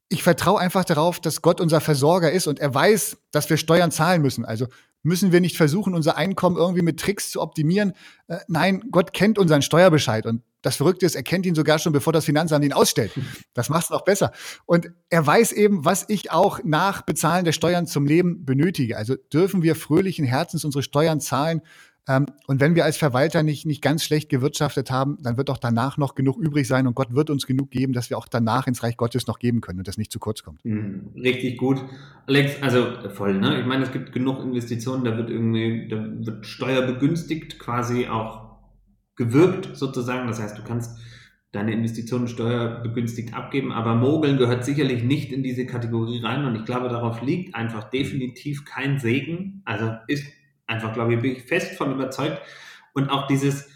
ich 0.10 0.24
vertraue 0.24 0.60
einfach 0.60 0.86
darauf, 0.86 1.20
dass 1.20 1.41
Gott 1.41 1.60
unser 1.60 1.82
Versorger 1.82 2.32
ist 2.32 2.48
und 2.48 2.60
er 2.60 2.74
weiß, 2.74 3.17
dass 3.32 3.50
wir 3.50 3.58
Steuern 3.58 3.91
zahlen 3.91 4.22
müssen. 4.22 4.46
Also 4.46 4.67
müssen 5.04 5.32
wir 5.32 5.41
nicht 5.41 5.58
versuchen, 5.58 5.93
unser 5.93 6.17
Einkommen 6.17 6.58
irgendwie 6.58 6.82
mit 6.82 7.00
Tricks 7.00 7.32
zu 7.32 7.41
optimieren. 7.41 7.93
Äh, 8.28 8.38
nein, 8.48 8.84
Gott 8.91 9.13
kennt 9.13 9.38
unseren 9.38 9.62
Steuerbescheid 9.62 10.26
und 10.26 10.43
das 10.62 10.76
Verrückte 10.76 11.06
ist, 11.06 11.15
er 11.15 11.24
kennt 11.24 11.46
ihn 11.46 11.56
sogar 11.56 11.80
schon, 11.80 11.93
bevor 11.93 12.12
das 12.12 12.26
Finanzamt 12.26 12.65
ihn 12.65 12.74
ausstellt. 12.74 13.12
Das 13.54 13.70
macht 13.70 13.86
es 13.86 13.89
noch 13.89 14.04
besser. 14.04 14.32
Und 14.65 14.91
er 15.10 15.26
weiß 15.26 15.54
eben, 15.54 15.86
was 15.86 16.06
ich 16.10 16.32
auch 16.32 16.60
nach 16.63 17.04
Bezahlen 17.04 17.46
der 17.46 17.52
Steuern 17.52 17.88
zum 17.88 18.06
Leben 18.06 18.43
benötige. 18.43 18.98
Also 18.98 19.15
dürfen 19.15 19.62
wir 19.62 19.76
fröhlichen 19.76 20.26
Herzens 20.26 20.65
unsere 20.65 20.84
Steuern 20.84 21.22
zahlen 21.22 21.62
und 22.08 22.62
wenn 22.62 22.76
wir 22.76 22.86
als 22.86 22.96
Verwalter 22.96 23.43
nicht, 23.43 23.65
nicht 23.65 23.82
ganz 23.82 24.04
schlecht 24.04 24.30
gewirtschaftet 24.30 24.89
haben, 24.91 25.17
dann 25.22 25.36
wird 25.36 25.50
auch 25.50 25.58
danach 25.58 25.98
noch 25.98 26.15
genug 26.15 26.38
übrig 26.38 26.65
sein 26.65 26.88
und 26.88 26.96
Gott 26.96 27.13
wird 27.13 27.30
uns 27.30 27.46
genug 27.46 27.70
geben, 27.70 27.91
dass 27.91 28.10
wir 28.10 28.17
auch 28.17 28.30
danach 28.30 28.65
ins 28.65 28.82
Reich 28.82 28.96
Gottes 28.96 29.28
noch 29.28 29.39
geben 29.39 29.60
können 29.60 29.80
und 29.80 29.88
das 29.88 29.98
nicht 29.98 30.12
zu 30.12 30.20
kurz 30.20 30.41
kommt. 30.41 30.63
Mhm, 30.63 31.12
richtig 31.15 31.58
gut. 31.58 31.84
Alex, 32.26 32.62
also 32.62 33.10
voll, 33.10 33.38
ne? 33.38 33.60
Ich 33.60 33.65
meine, 33.65 33.84
es 33.84 33.91
gibt 33.91 34.13
genug 34.13 34.41
Investitionen, 34.41 35.04
da 35.04 35.17
wird 35.17 35.30
irgendwie, 35.30 35.89
da 35.89 35.98
wird 36.26 36.46
Steuer 36.46 36.84
begünstigt, 36.84 37.60
quasi 37.60 38.08
auch 38.08 38.58
gewirkt 39.17 39.76
sozusagen. 39.76 40.28
Das 40.28 40.39
heißt, 40.39 40.58
du 40.58 40.63
kannst 40.63 40.98
deine 41.52 41.74
Investitionen 41.74 42.28
steuerbegünstigt 42.28 43.34
abgeben, 43.34 43.72
aber 43.72 43.96
Mogeln 43.96 44.38
gehört 44.38 44.63
sicherlich 44.63 45.04
nicht 45.04 45.32
in 45.32 45.43
diese 45.43 45.65
Kategorie 45.65 46.22
rein 46.22 46.46
und 46.46 46.56
ich 46.56 46.65
glaube, 46.65 46.88
darauf 46.88 47.22
liegt 47.22 47.56
einfach 47.56 47.89
definitiv 47.89 48.63
kein 48.63 49.00
Segen. 49.00 49.62
Also 49.65 49.91
ist 50.08 50.26
Einfach, 50.67 50.93
glaube 50.93 51.13
ich, 51.13 51.21
bin 51.21 51.32
ich 51.32 51.43
fest 51.43 51.77
von 51.77 51.93
überzeugt. 51.93 52.41
Und 52.93 53.10
auch 53.10 53.27
dieses, 53.27 53.69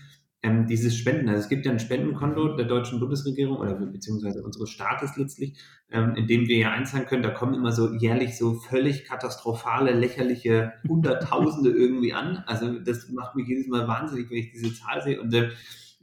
ähm, 0.44 0.66
dieses 0.66 0.98
Spenden. 0.98 1.30
Also 1.30 1.42
es 1.42 1.50
gibt 1.50 1.66
ja 1.66 1.72
ein 1.72 1.80
Spendenkonto 1.80 2.56
der 2.56 2.66
deutschen 2.66 3.00
Bundesregierung 3.00 3.58
oder 3.58 3.76
beziehungsweise 3.76 4.44
unseres 4.44 4.72
Staates 4.72 5.16
letztlich, 5.16 5.58
ähm, 5.92 6.16
in 6.16 6.28
dem 6.28 6.48
wir 6.48 6.58
ja 6.58 6.72
einzahlen 6.72 7.06
können. 7.06 7.24
Da 7.24 7.30
kommen 7.30 7.54
immer 7.54 7.72
so 7.72 7.94
jährlich 7.94 8.38
so 8.38 8.56
völlig 8.56 9.06
katastrophale, 9.06 9.92
lächerliche 9.92 10.74
Hunderttausende 10.88 11.70
irgendwie 11.70 12.14
an. 12.14 12.44
Also 12.48 12.80
das 12.80 13.10
macht 13.10 13.36
mich 13.36 13.48
jedes 13.48 13.68
Mal 13.68 13.88
wahnsinnig, 13.88 14.30
wenn 14.30 14.38
ich 14.38 14.52
diese 14.52 14.74
Zahl 14.74 15.02
sehe. 15.02 15.22
Und 15.22 15.34
äh, 15.34 15.50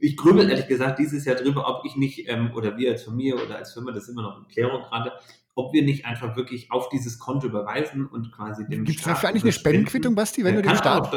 ich 0.01 0.15
grübel 0.15 0.49
ehrlich 0.49 0.67
gesagt 0.67 0.99
dieses 0.99 1.25
Jahr 1.25 1.35
drüber, 1.35 1.67
ob 1.67 1.85
ich 1.85 1.97
nicht, 1.97 2.29
ähm, 2.29 2.53
oder 2.55 2.77
wir 2.77 2.91
als 2.91 3.03
Familie 3.03 3.35
oder 3.35 3.57
als 3.57 3.73
Firma, 3.73 3.91
das 3.91 4.03
ist 4.03 4.09
immer 4.09 4.21
noch 4.21 4.37
in 4.37 4.47
Klärung 4.47 4.83
gerade, 4.83 5.11
ob 5.59 5.73
wir 5.73 5.83
nicht 5.83 6.05
einfach 6.05 6.35
wirklich 6.35 6.71
auf 6.71 6.89
dieses 6.89 7.19
Konto 7.19 7.47
überweisen 7.47 8.07
und 8.07 8.31
quasi 8.31 8.65
dem 8.67 8.85
Gibt 8.85 8.99
es 8.99 9.05
dafür 9.05 9.29
eigentlich 9.29 9.43
eine 9.43 9.51
Spendenquittung, 9.51 10.15
Basti, 10.15 10.43
wenn 10.43 10.55
du 10.55 10.61
den 10.61 10.75
Staat... 10.75 11.15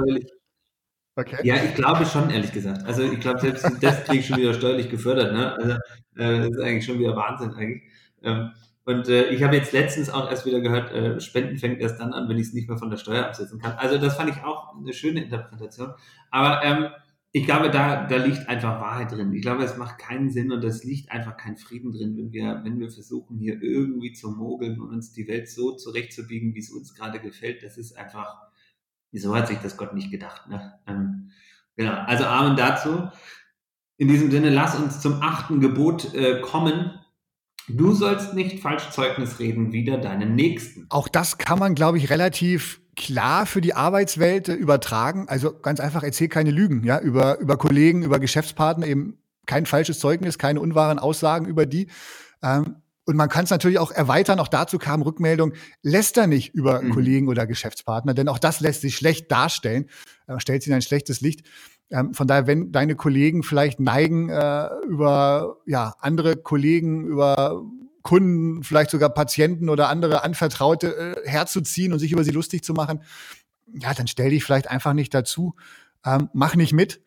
Okay. 1.15 1.37
Ja, 1.43 1.57
ich 1.57 1.75
glaube 1.75 2.07
schon, 2.07 2.31
ehrlich 2.31 2.53
gesagt. 2.53 2.87
Also 2.87 3.03
ich 3.03 3.21
glaube, 3.21 3.39
selbst 3.39 3.67
das 3.83 4.05
kriege 4.05 4.21
ich 4.21 4.27
schon 4.27 4.39
wieder 4.39 4.55
steuerlich 4.55 4.89
gefördert. 4.89 5.35
Ne? 5.35 5.53
Also 5.53 5.73
äh, 6.17 6.39
das 6.39 6.49
ist 6.49 6.61
eigentlich 6.61 6.87
schon 6.87 6.99
wieder 6.99 7.15
Wahnsinn 7.15 7.51
eigentlich. 7.51 7.83
Ähm, 8.23 8.51
und 8.85 9.09
äh, 9.09 9.27
ich 9.27 9.43
habe 9.43 9.57
jetzt 9.57 9.73
letztens 9.73 10.09
auch 10.09 10.31
erst 10.31 10.47
wieder 10.47 10.61
gehört, 10.61 10.91
äh, 10.91 11.21
Spenden 11.21 11.59
fängt 11.59 11.81
erst 11.81 12.01
dann 12.01 12.15
an, 12.15 12.29
wenn 12.31 12.39
ich 12.39 12.49
es 12.49 12.53
nicht 12.55 12.69
mehr 12.69 12.79
von 12.79 12.91
der 12.91 12.97
Steuer 12.97 13.27
absetzen 13.27 13.61
kann. 13.61 13.73
Also 13.77 13.99
das 13.99 14.17
fand 14.17 14.31
ich 14.31 14.43
auch 14.43 14.75
eine 14.75 14.93
schöne 14.95 15.23
Interpretation. 15.23 15.93
Aber 16.31 16.65
ähm, 16.65 16.87
ich 17.35 17.47
glaube, 17.47 17.71
da, 17.71 18.07
da 18.07 18.17
liegt 18.17 18.47
einfach 18.47 18.79
Wahrheit 18.81 19.11
drin. 19.11 19.33
Ich 19.33 19.41
glaube, 19.41 19.65
es 19.65 19.79
macht 19.79 19.99
keinen 19.99 20.29
Sinn 20.29 20.53
und 20.53 20.63
es 20.65 20.85
liegt 20.85 21.11
einfach 21.11 21.39
kein 21.39 21.57
Frieden 21.57 21.91
drin, 21.91 22.15
wenn 22.17 22.31
wir, 22.31 22.61
wenn 22.63 22.79
wir 22.79 22.91
versuchen, 22.91 23.39
hier 23.39 23.61
irgendwie 23.63 24.13
zu 24.13 24.31
mogeln 24.31 24.79
und 24.79 24.91
uns 24.91 25.13
die 25.13 25.27
Welt 25.29 25.49
so 25.49 25.73
zurechtzubiegen, 25.73 26.55
wie 26.55 26.59
es 26.59 26.71
uns 26.71 26.95
gerade 26.95 27.21
gefällt. 27.21 27.63
Das 27.63 27.79
ist 27.79 27.97
einfach, 27.97 28.37
so 29.13 29.35
hat 29.35 29.49
sich 29.49 29.59
das 29.59 29.79
Gott 29.79 29.95
nicht 29.95 30.11
gedacht. 30.11 30.47
Ne? 30.49 30.75
Ähm, 30.87 31.31
genau, 31.75 31.95
also 31.95 32.25
Amen 32.25 32.55
dazu. 32.55 33.09
In 33.97 34.09
diesem 34.09 34.31
Sinne, 34.31 34.51
lass 34.51 34.79
uns 34.79 35.01
zum 35.01 35.23
achten 35.23 35.61
Gebot 35.61 36.15
äh, 36.15 36.43
kommen. 36.43 36.99
Du 37.67 37.93
sollst 37.93 38.35
nicht 38.35 38.61
falsch 38.61 38.91
Zeugnis 38.91 39.39
reden 39.39 39.73
wider 39.73 39.97
deinen 39.97 40.35
Nächsten. 40.35 40.85
Auch 40.91 41.09
das 41.09 41.39
kann 41.39 41.59
man, 41.59 41.75
glaube 41.75 41.97
ich, 41.97 42.11
relativ 42.11 42.82
klar 42.97 43.47
für 43.47 43.61
die 43.61 43.75
Arbeitswelt 43.75 44.49
äh, 44.49 44.55
übertragen. 44.55 45.29
Also 45.29 45.53
ganz 45.53 45.81
einfach, 45.81 46.03
erzähl 46.03 46.29
keine 46.29 46.51
Lügen, 46.51 46.85
ja, 46.85 47.01
über, 47.01 47.39
über 47.39 47.57
Kollegen, 47.57 48.03
über 48.03 48.19
Geschäftspartner, 48.19 48.87
eben 48.87 49.19
kein 49.47 49.67
falsches 49.67 49.99
Zeugnis, 49.99 50.39
keine 50.39 50.61
unwahren 50.61 50.99
Aussagen 50.99 51.47
über 51.47 51.67
die. 51.67 51.89
Ähm, 52.43 52.77
und 53.05 53.17
man 53.17 53.29
kann 53.29 53.45
es 53.45 53.51
natürlich 53.51 53.79
auch 53.79 53.91
erweitern, 53.91 54.39
auch 54.39 54.49
dazu 54.49 54.79
kam 54.79 55.03
Rückmeldung, 55.03 55.55
läster 55.83 56.29
nicht 56.29 56.55
über 56.55 56.83
mhm. 56.83 56.91
Kollegen 56.91 57.29
oder 57.29 57.47
Geschäftspartner, 57.47 58.15
denn 58.15 58.29
auch 58.29 58.39
das 58.39 58.61
lässt 58.61 58.83
sich 58.83 58.95
schlecht 58.95 59.31
darstellen, 59.33 59.87
äh, 60.29 60.39
stellt 60.39 60.63
sie 60.63 60.71
in 60.71 60.77
ein 60.77 60.83
schlechtes 60.83 61.21
Licht. 61.21 61.45
Ähm, 61.91 62.15
von 62.15 62.29
daher, 62.29 62.47
wenn 62.47 62.71
deine 62.71 62.95
Kollegen 62.95 63.43
vielleicht 63.43 63.81
neigen, 63.81 64.29
äh, 64.29 64.69
über 64.87 65.57
ja, 65.67 65.95
andere 65.99 66.37
Kollegen, 66.37 67.05
über 67.05 67.63
Kunden, 68.03 68.63
vielleicht 68.63 68.91
sogar 68.91 69.11
Patienten 69.11 69.69
oder 69.69 69.89
andere 69.89 70.25
Anvertraute 70.25 71.17
äh, 71.25 71.29
herzuziehen 71.29 71.93
und 71.93 71.99
sich 71.99 72.13
über 72.13 72.25
sie 72.25 72.31
lustig 72.31 72.65
zu 72.65 72.73
machen, 72.73 73.03
ja, 73.73 73.95
dann 73.95 74.07
stell 74.07 74.31
dich 74.31 74.45
vielleicht 74.45 74.69
einfach 74.69 74.93
nicht 74.93 75.15
dazu, 75.15 75.55
ähm, 76.05 76.29
mach 76.33 76.55
nicht 76.55 76.73
mit. 76.73 77.01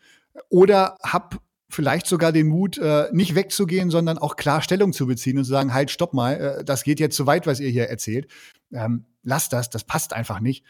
Oder 0.50 0.98
hab 1.02 1.40
vielleicht 1.70 2.08
sogar 2.08 2.32
den 2.32 2.48
Mut, 2.48 2.78
äh, 2.78 3.10
nicht 3.12 3.36
wegzugehen, 3.36 3.90
sondern 3.90 4.18
auch 4.18 4.36
klar 4.36 4.62
Stellung 4.62 4.94
zu 4.94 5.08
beziehen 5.08 5.38
und 5.38 5.46
zu 5.46 5.52
sagen, 5.52 5.74
halt, 5.74 5.92
stopp 5.92 6.14
mal, 6.14 6.34
äh, 6.34 6.64
das 6.64 6.84
geht 6.84 7.00
jetzt 7.00 7.16
zu 7.16 7.26
weit, 7.26 7.48
was 7.48 7.60
ihr 7.60 7.70
hier 7.70 7.90
erzählt. 7.90 8.32
Ähm, 8.72 9.06
lasst 9.24 9.54
das, 9.54 9.70
das 9.70 9.84
passt 9.84 10.14
einfach 10.14 10.40
nicht. 10.40 10.66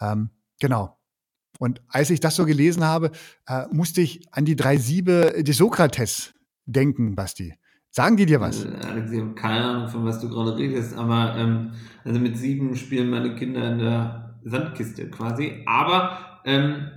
Ähm, 0.00 0.30
genau. 0.58 0.96
Und 1.58 1.82
als 1.88 2.10
ich 2.10 2.20
das 2.20 2.36
so 2.36 2.46
gelesen 2.46 2.84
habe, 2.84 3.10
äh, 3.46 3.66
musste 3.70 4.00
ich 4.00 4.22
an 4.30 4.44
die 4.44 4.56
drei 4.56 4.78
Siebe 4.78 5.42
des 5.42 5.58
Sokrates 5.58 6.32
denken, 6.64 7.14
Basti. 7.14 7.54
Sagen 7.90 8.16
die 8.16 8.26
dir 8.26 8.40
was? 8.40 8.64
Äh, 8.64 8.68
Alex, 8.86 9.10
ich 9.10 9.20
habe 9.20 9.34
keine 9.34 9.64
Ahnung, 9.64 9.88
von 9.88 10.04
was 10.04 10.20
du 10.20 10.28
gerade 10.28 10.56
redest, 10.56 10.96
aber 10.96 11.36
ähm, 11.36 11.72
also 12.04 12.20
mit 12.20 12.36
sieben 12.36 12.76
spielen 12.76 13.10
meine 13.10 13.34
Kinder 13.34 13.72
in 13.72 13.78
der 13.78 14.38
Sandkiste 14.44 15.10
quasi. 15.10 15.62
Aber 15.66 16.40
ähm, 16.44 16.90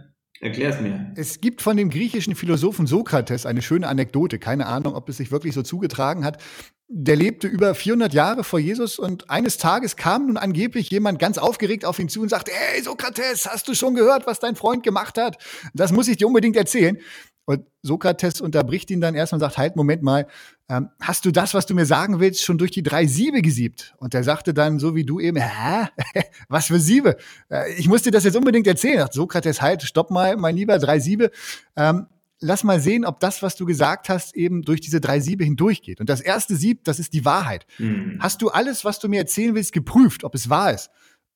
Erklär 0.44 0.72
es 0.72 0.82
mir. 0.82 1.14
Es 1.16 1.40
gibt 1.40 1.62
von 1.62 1.78
dem 1.78 1.90
griechischen 1.90 2.36
Philosophen 2.36 2.86
Sokrates 2.86 3.46
eine 3.46 3.62
schöne 3.62 3.88
Anekdote. 3.88 4.40
Keine 4.40 4.66
Ahnung, 4.66 4.94
ob 4.94 5.08
es 5.08 5.16
sich 5.16 5.32
wirklich 5.32 5.54
so 5.54 5.62
zugetragen 5.62 6.26
hat. 6.26 6.44
Der 6.90 7.16
lebte 7.16 7.48
über 7.48 7.74
400 7.74 8.14
Jahre 8.14 8.44
vor 8.44 8.60
Jesus 8.60 9.00
und 9.00 9.30
eines 9.30 9.58
Tages 9.58 9.96
kam 9.96 10.28
nun 10.28 10.36
angeblich 10.36 10.90
jemand 10.90 11.18
ganz 11.18 11.38
aufgeregt 11.38 11.86
auf 11.86 11.98
ihn 11.98 12.10
zu 12.10 12.22
und 12.22 12.28
sagte, 12.28 12.52
hey 12.54 12.84
Sokrates, 12.84 13.48
hast 13.50 13.70
du 13.70 13.74
schon 13.74 13.96
gehört, 13.96 14.28
was 14.28 14.42
dein 14.42 14.58
Freund 14.58 14.84
gemacht 14.84 15.18
hat? 15.18 15.38
Das 15.74 15.94
muss 15.94 16.10
ich 16.10 16.18
dir 16.18 16.28
unbedingt 16.28 16.58
erzählen. 16.58 16.98
Und 17.46 17.66
Sokrates 17.82 18.42
unterbricht 18.42 18.92
ihn 18.92 19.00
dann 19.00 19.16
erstmal 19.16 19.38
und 19.38 19.48
sagt, 19.48 19.58
halt, 19.58 19.78
Moment 19.78 20.04
mal, 20.04 20.28
ähm, 20.70 20.90
hast 21.02 21.26
du 21.26 21.32
das, 21.32 21.54
was 21.54 21.66
du 21.66 21.76
mir 21.76 21.86
sagen 21.86 22.20
willst, 22.20 22.44
schon 22.44 22.58
durch 22.58 22.72
die 22.72 22.84
drei 22.84 23.06
Siebe 23.06 23.42
gesiebt? 23.42 23.94
Und 23.98 24.14
er 24.14 24.24
sagte 24.24 24.54
dann, 24.54 24.80
so 24.80 24.96
wie 24.96 25.04
du 25.04 25.20
eben, 25.20 25.38
hä? 25.38 25.88
was 26.48 26.68
für 26.68 26.80
Siebe? 26.80 27.18
Äh, 27.50 27.74
ich 27.74 27.88
muss 27.88 28.04
dir 28.04 28.12
das 28.12 28.24
jetzt 28.24 28.38
unbedingt 28.38 28.68
erzählen. 28.68 29.00
Sagt 29.00 29.14
Sokrates, 29.14 29.62
halt, 29.62 29.84
stopp 29.84 30.10
mal, 30.10 30.38
mein 30.38 30.56
Lieber, 30.56 30.80
drei 30.80 31.00
Siebe. 31.00 31.32
Ähm, 31.76 32.08
lass 32.40 32.64
mal 32.64 32.80
sehen, 32.80 33.06
ob 33.06 33.20
das, 33.20 33.42
was 33.42 33.56
du 33.56 33.66
gesagt 33.66 34.08
hast, 34.10 34.36
eben 34.36 34.62
durch 34.62 34.80
diese 34.80 35.02
drei 35.02 35.20
Siebe 35.20 35.44
hindurchgeht. 35.44 36.00
Und 36.00 36.10
das 36.10 36.22
erste 36.22 36.56
Sieb, 36.56 36.86
das 36.86 37.00
ist 37.00 37.14
die 37.14 37.26
Wahrheit. 37.26 37.66
Mhm. 37.78 38.18
Hast 38.20 38.42
du 38.42 38.50
alles, 38.50 38.86
was 38.86 39.00
du 39.00 39.10
mir 39.10 39.20
erzählen 39.20 39.56
willst, 39.56 39.74
geprüft, 39.74 40.24
ob 40.24 40.34
es 40.34 40.50
wahr 40.50 40.74
ist? 40.74 40.92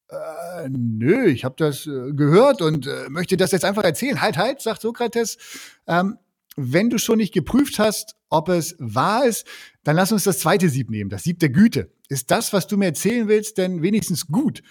Äh, 0.10 0.70
nö, 0.70 1.26
ich 1.26 1.44
habe 1.44 1.56
das 1.58 1.86
äh, 1.86 2.14
gehört 2.14 2.62
und 2.62 2.88
äh, 2.88 3.10
möchte 3.10 3.36
das 3.36 3.52
jetzt 3.52 3.66
einfach 3.66 3.84
erzählen. 3.84 4.22
Halt, 4.22 4.38
halt, 4.38 4.62
sagt 4.62 4.82
Sokrates. 4.82 5.38
Ähm, 5.86 6.18
wenn 6.58 6.90
du 6.90 6.98
schon 6.98 7.18
nicht 7.18 7.34
geprüft 7.34 7.80
hast, 7.80 8.16
ob 8.30 8.50
es 8.50 8.76
wahr 8.80 9.26
ist, 9.26 9.46
dann 9.84 9.96
lass 9.96 10.12
uns 10.12 10.26
das 10.26 10.40
zweite 10.40 10.70
Sieb 10.70 10.90
nehmen, 10.90 11.10
das 11.10 11.24
Sieb 11.24 11.40
der 11.40 11.50
Güte. 11.50 11.94
Ist 12.10 12.32
das, 12.32 12.52
was 12.52 12.68
du 12.68 12.78
mir 12.78 12.88
erzählen 12.88 13.28
willst, 13.28 13.58
denn 13.58 13.82
wenigstens 13.82 14.28
gut? 14.28 14.64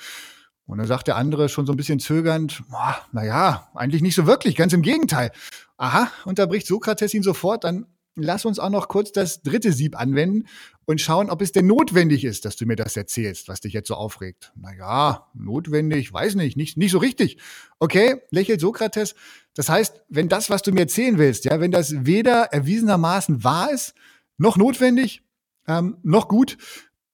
Und 0.66 0.78
dann 0.78 0.86
sagt 0.88 1.06
der 1.06 1.16
andere 1.16 1.48
schon 1.48 1.64
so 1.64 1.72
ein 1.72 1.76
bisschen 1.76 2.00
zögernd, 2.00 2.64
naja, 3.12 3.70
eigentlich 3.74 4.02
nicht 4.02 4.16
so 4.16 4.26
wirklich, 4.26 4.56
ganz 4.56 4.72
im 4.72 4.82
Gegenteil. 4.82 5.30
Aha, 5.76 6.10
unterbricht 6.24 6.66
Sokrates 6.66 7.14
ihn 7.14 7.22
sofort, 7.22 7.62
dann 7.64 7.86
lass 8.16 8.44
uns 8.44 8.58
auch 8.58 8.70
noch 8.70 8.88
kurz 8.88 9.12
das 9.12 9.42
dritte 9.42 9.72
Sieb 9.72 9.98
anwenden 9.98 10.46
und 10.86 11.00
schauen, 11.00 11.30
ob 11.30 11.42
es 11.42 11.52
denn 11.52 11.66
notwendig 11.66 12.24
ist, 12.24 12.44
dass 12.44 12.56
du 12.56 12.66
mir 12.66 12.76
das 12.76 12.96
erzählst, 12.96 13.48
was 13.48 13.60
dich 13.60 13.72
jetzt 13.72 13.88
so 13.88 13.94
aufregt. 13.94 14.52
Naja, 14.56 15.28
notwendig, 15.34 16.12
weiß 16.12 16.34
nicht, 16.34 16.56
nicht, 16.56 16.76
nicht 16.76 16.90
so 16.90 16.98
richtig. 16.98 17.38
Okay, 17.78 18.22
lächelt 18.30 18.60
Sokrates. 18.60 19.14
Das 19.54 19.68
heißt, 19.68 20.02
wenn 20.08 20.28
das, 20.28 20.50
was 20.50 20.62
du 20.62 20.72
mir 20.72 20.80
erzählen 20.80 21.18
willst, 21.18 21.44
ja, 21.44 21.60
wenn 21.60 21.70
das 21.70 22.06
weder 22.06 22.52
erwiesenermaßen 22.52 23.44
wahr 23.44 23.70
ist, 23.70 23.94
noch 24.38 24.56
notwendig, 24.56 25.22
ähm, 25.66 25.98
noch 26.02 26.28
gut, 26.28 26.56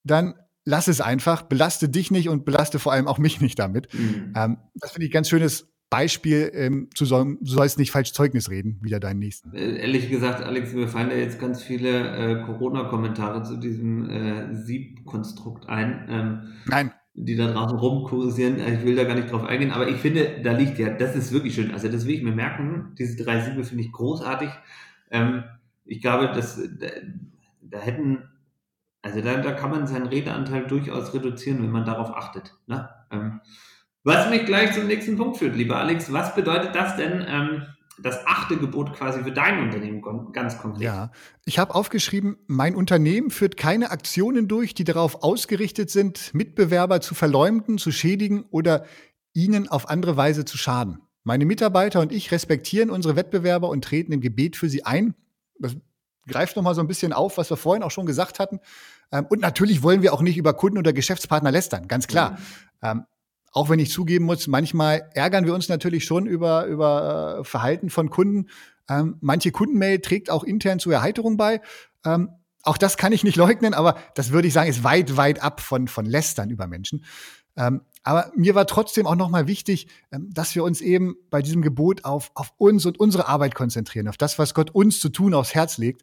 dann 0.04 0.34
lass 0.64 0.88
es 0.88 1.00
einfach, 1.00 1.42
belaste 1.42 1.88
dich 1.88 2.10
nicht 2.10 2.28
und 2.28 2.44
belaste 2.44 2.78
vor 2.78 2.92
allem 2.92 3.08
auch 3.08 3.18
mich 3.18 3.40
nicht 3.40 3.58
damit. 3.58 3.92
Mhm. 3.94 4.32
Ähm, 4.36 4.58
das 4.74 4.92
finde 4.92 5.06
ich 5.06 5.12
ganz 5.12 5.28
schönes 5.28 5.71
Beispiel, 5.92 6.50
ähm, 6.54 6.88
du, 6.96 7.04
soll, 7.04 7.36
du 7.38 7.50
sollst 7.50 7.78
nicht 7.78 7.90
falsch 7.90 8.14
Zeugnis 8.14 8.48
reden, 8.48 8.78
wieder 8.80 8.98
deinen 8.98 9.18
nächsten. 9.18 9.52
Äh, 9.52 9.76
ehrlich 9.76 10.08
gesagt, 10.08 10.42
Alex, 10.42 10.72
mir 10.72 10.88
fallen 10.88 11.10
da 11.10 11.16
jetzt 11.16 11.38
ganz 11.38 11.62
viele 11.62 12.16
äh, 12.16 12.42
Corona-Kommentare 12.46 13.42
zu 13.42 13.58
diesem 13.58 14.08
äh, 14.08 14.54
Siebkonstrukt 14.54 15.68
ein. 15.68 16.06
Ähm, 16.08 16.40
Nein. 16.64 16.92
Die 17.12 17.36
da 17.36 17.52
draußen 17.52 17.78
rumkursieren. 17.78 18.58
Äh, 18.58 18.76
ich 18.78 18.86
will 18.86 18.96
da 18.96 19.04
gar 19.04 19.16
nicht 19.16 19.30
drauf 19.30 19.44
eingehen, 19.44 19.70
aber 19.70 19.86
ich 19.86 19.96
finde, 19.96 20.40
da 20.42 20.52
liegt 20.52 20.78
ja, 20.78 20.88
das 20.88 21.14
ist 21.14 21.30
wirklich 21.30 21.54
schön. 21.54 21.72
Also, 21.72 21.88
das 21.88 22.06
will 22.06 22.14
ich 22.14 22.22
mir 22.22 22.34
merken. 22.34 22.94
Diese 22.98 23.22
drei 23.22 23.40
Siebe 23.40 23.62
finde 23.62 23.84
ich 23.84 23.92
großartig. 23.92 24.48
Ähm, 25.10 25.44
ich 25.84 26.00
glaube, 26.00 26.28
dass 26.28 26.56
da, 26.56 26.86
da 27.60 27.78
hätten 27.78 28.30
also 29.02 29.20
da, 29.20 29.36
da 29.36 29.52
kann 29.52 29.70
man 29.70 29.86
seinen 29.86 30.06
Redeanteil 30.06 30.66
durchaus 30.66 31.12
reduzieren, 31.12 31.62
wenn 31.62 31.70
man 31.70 31.84
darauf 31.84 32.16
achtet. 32.16 32.54
Ne? 32.66 32.88
Ähm, 34.04 34.12
was 34.12 34.30
mich 34.30 34.44
gleich 34.44 34.74
zum 34.74 34.86
nächsten 34.86 35.16
Punkt 35.16 35.36
führt, 35.36 35.56
lieber 35.56 35.76
Alex. 35.76 36.12
Was 36.12 36.34
bedeutet 36.34 36.74
das 36.74 36.96
denn, 36.96 37.24
ähm, 37.28 37.66
das 38.02 38.26
achte 38.26 38.56
Gebot 38.56 38.94
quasi 38.94 39.22
für 39.22 39.32
dein 39.32 39.60
Unternehmen 39.60 40.02
ganz 40.32 40.58
konkret? 40.58 40.82
Ja, 40.82 41.12
ich 41.44 41.58
habe 41.58 41.74
aufgeschrieben, 41.74 42.38
mein 42.46 42.74
Unternehmen 42.74 43.30
führt 43.30 43.56
keine 43.56 43.90
Aktionen 43.90 44.48
durch, 44.48 44.74
die 44.74 44.84
darauf 44.84 45.22
ausgerichtet 45.22 45.90
sind, 45.90 46.34
Mitbewerber 46.34 47.00
zu 47.00 47.14
verleumden, 47.14 47.78
zu 47.78 47.92
schädigen 47.92 48.44
oder 48.50 48.84
ihnen 49.34 49.68
auf 49.68 49.88
andere 49.88 50.16
Weise 50.16 50.44
zu 50.44 50.58
schaden. 50.58 51.00
Meine 51.22 51.44
Mitarbeiter 51.44 52.00
und 52.00 52.10
ich 52.12 52.32
respektieren 52.32 52.90
unsere 52.90 53.14
Wettbewerber 53.14 53.68
und 53.68 53.84
treten 53.84 54.12
im 54.12 54.20
Gebet 54.20 54.56
für 54.56 54.68
sie 54.68 54.84
ein. 54.84 55.14
Das 55.58 55.76
greift 56.26 56.56
noch 56.56 56.62
mal 56.62 56.74
so 56.74 56.80
ein 56.80 56.88
bisschen 56.88 57.12
auf, 57.12 57.38
was 57.38 57.50
wir 57.50 57.56
vorhin 57.56 57.84
auch 57.84 57.90
schon 57.92 58.06
gesagt 58.06 58.40
hatten. 58.40 58.58
Ähm, 59.12 59.26
und 59.28 59.40
natürlich 59.40 59.82
wollen 59.82 60.02
wir 60.02 60.12
auch 60.12 60.22
nicht 60.22 60.38
über 60.38 60.54
Kunden 60.54 60.78
oder 60.78 60.92
Geschäftspartner 60.92 61.52
lästern, 61.52 61.86
ganz 61.86 62.08
klar. 62.08 62.38
Mhm 62.82 63.04
auch 63.52 63.68
wenn 63.68 63.78
ich 63.78 63.90
zugeben 63.90 64.24
muss, 64.24 64.46
manchmal 64.46 65.10
ärgern 65.14 65.44
wir 65.44 65.54
uns 65.54 65.68
natürlich 65.68 66.04
schon 66.04 66.26
über, 66.26 66.66
über 66.66 67.38
äh, 67.40 67.44
Verhalten 67.44 67.90
von 67.90 68.10
Kunden. 68.10 68.48
Ähm, 68.88 69.16
manche 69.20 69.52
Kundenmail 69.52 70.00
trägt 70.00 70.30
auch 70.30 70.42
intern 70.42 70.78
zur 70.78 70.94
Erheiterung 70.94 71.36
bei. 71.36 71.60
Ähm, 72.04 72.30
auch 72.62 72.78
das 72.78 72.96
kann 72.96 73.12
ich 73.12 73.24
nicht 73.24 73.36
leugnen, 73.36 73.74
aber 73.74 73.96
das 74.14 74.30
würde 74.30 74.48
ich 74.48 74.54
sagen, 74.54 74.70
ist 74.70 74.84
weit, 74.84 75.16
weit 75.16 75.42
ab 75.42 75.60
von, 75.60 75.88
von 75.88 76.06
Lästern 76.06 76.50
über 76.50 76.66
Menschen. 76.66 77.04
Ähm, 77.56 77.82
aber 78.02 78.32
mir 78.34 78.54
war 78.54 78.66
trotzdem 78.66 79.06
auch 79.06 79.14
nochmal 79.14 79.46
wichtig, 79.46 79.86
ähm, 80.10 80.30
dass 80.32 80.54
wir 80.54 80.64
uns 80.64 80.80
eben 80.80 81.16
bei 81.30 81.42
diesem 81.42 81.62
Gebot 81.62 82.04
auf, 82.04 82.30
auf 82.34 82.52
uns 82.56 82.86
und 82.86 82.98
unsere 82.98 83.28
Arbeit 83.28 83.54
konzentrieren, 83.54 84.08
auf 84.08 84.16
das, 84.16 84.38
was 84.38 84.54
Gott 84.54 84.70
uns 84.70 85.00
zu 85.00 85.10
tun 85.10 85.34
aufs 85.34 85.54
Herz 85.54 85.76
legt. 85.76 86.02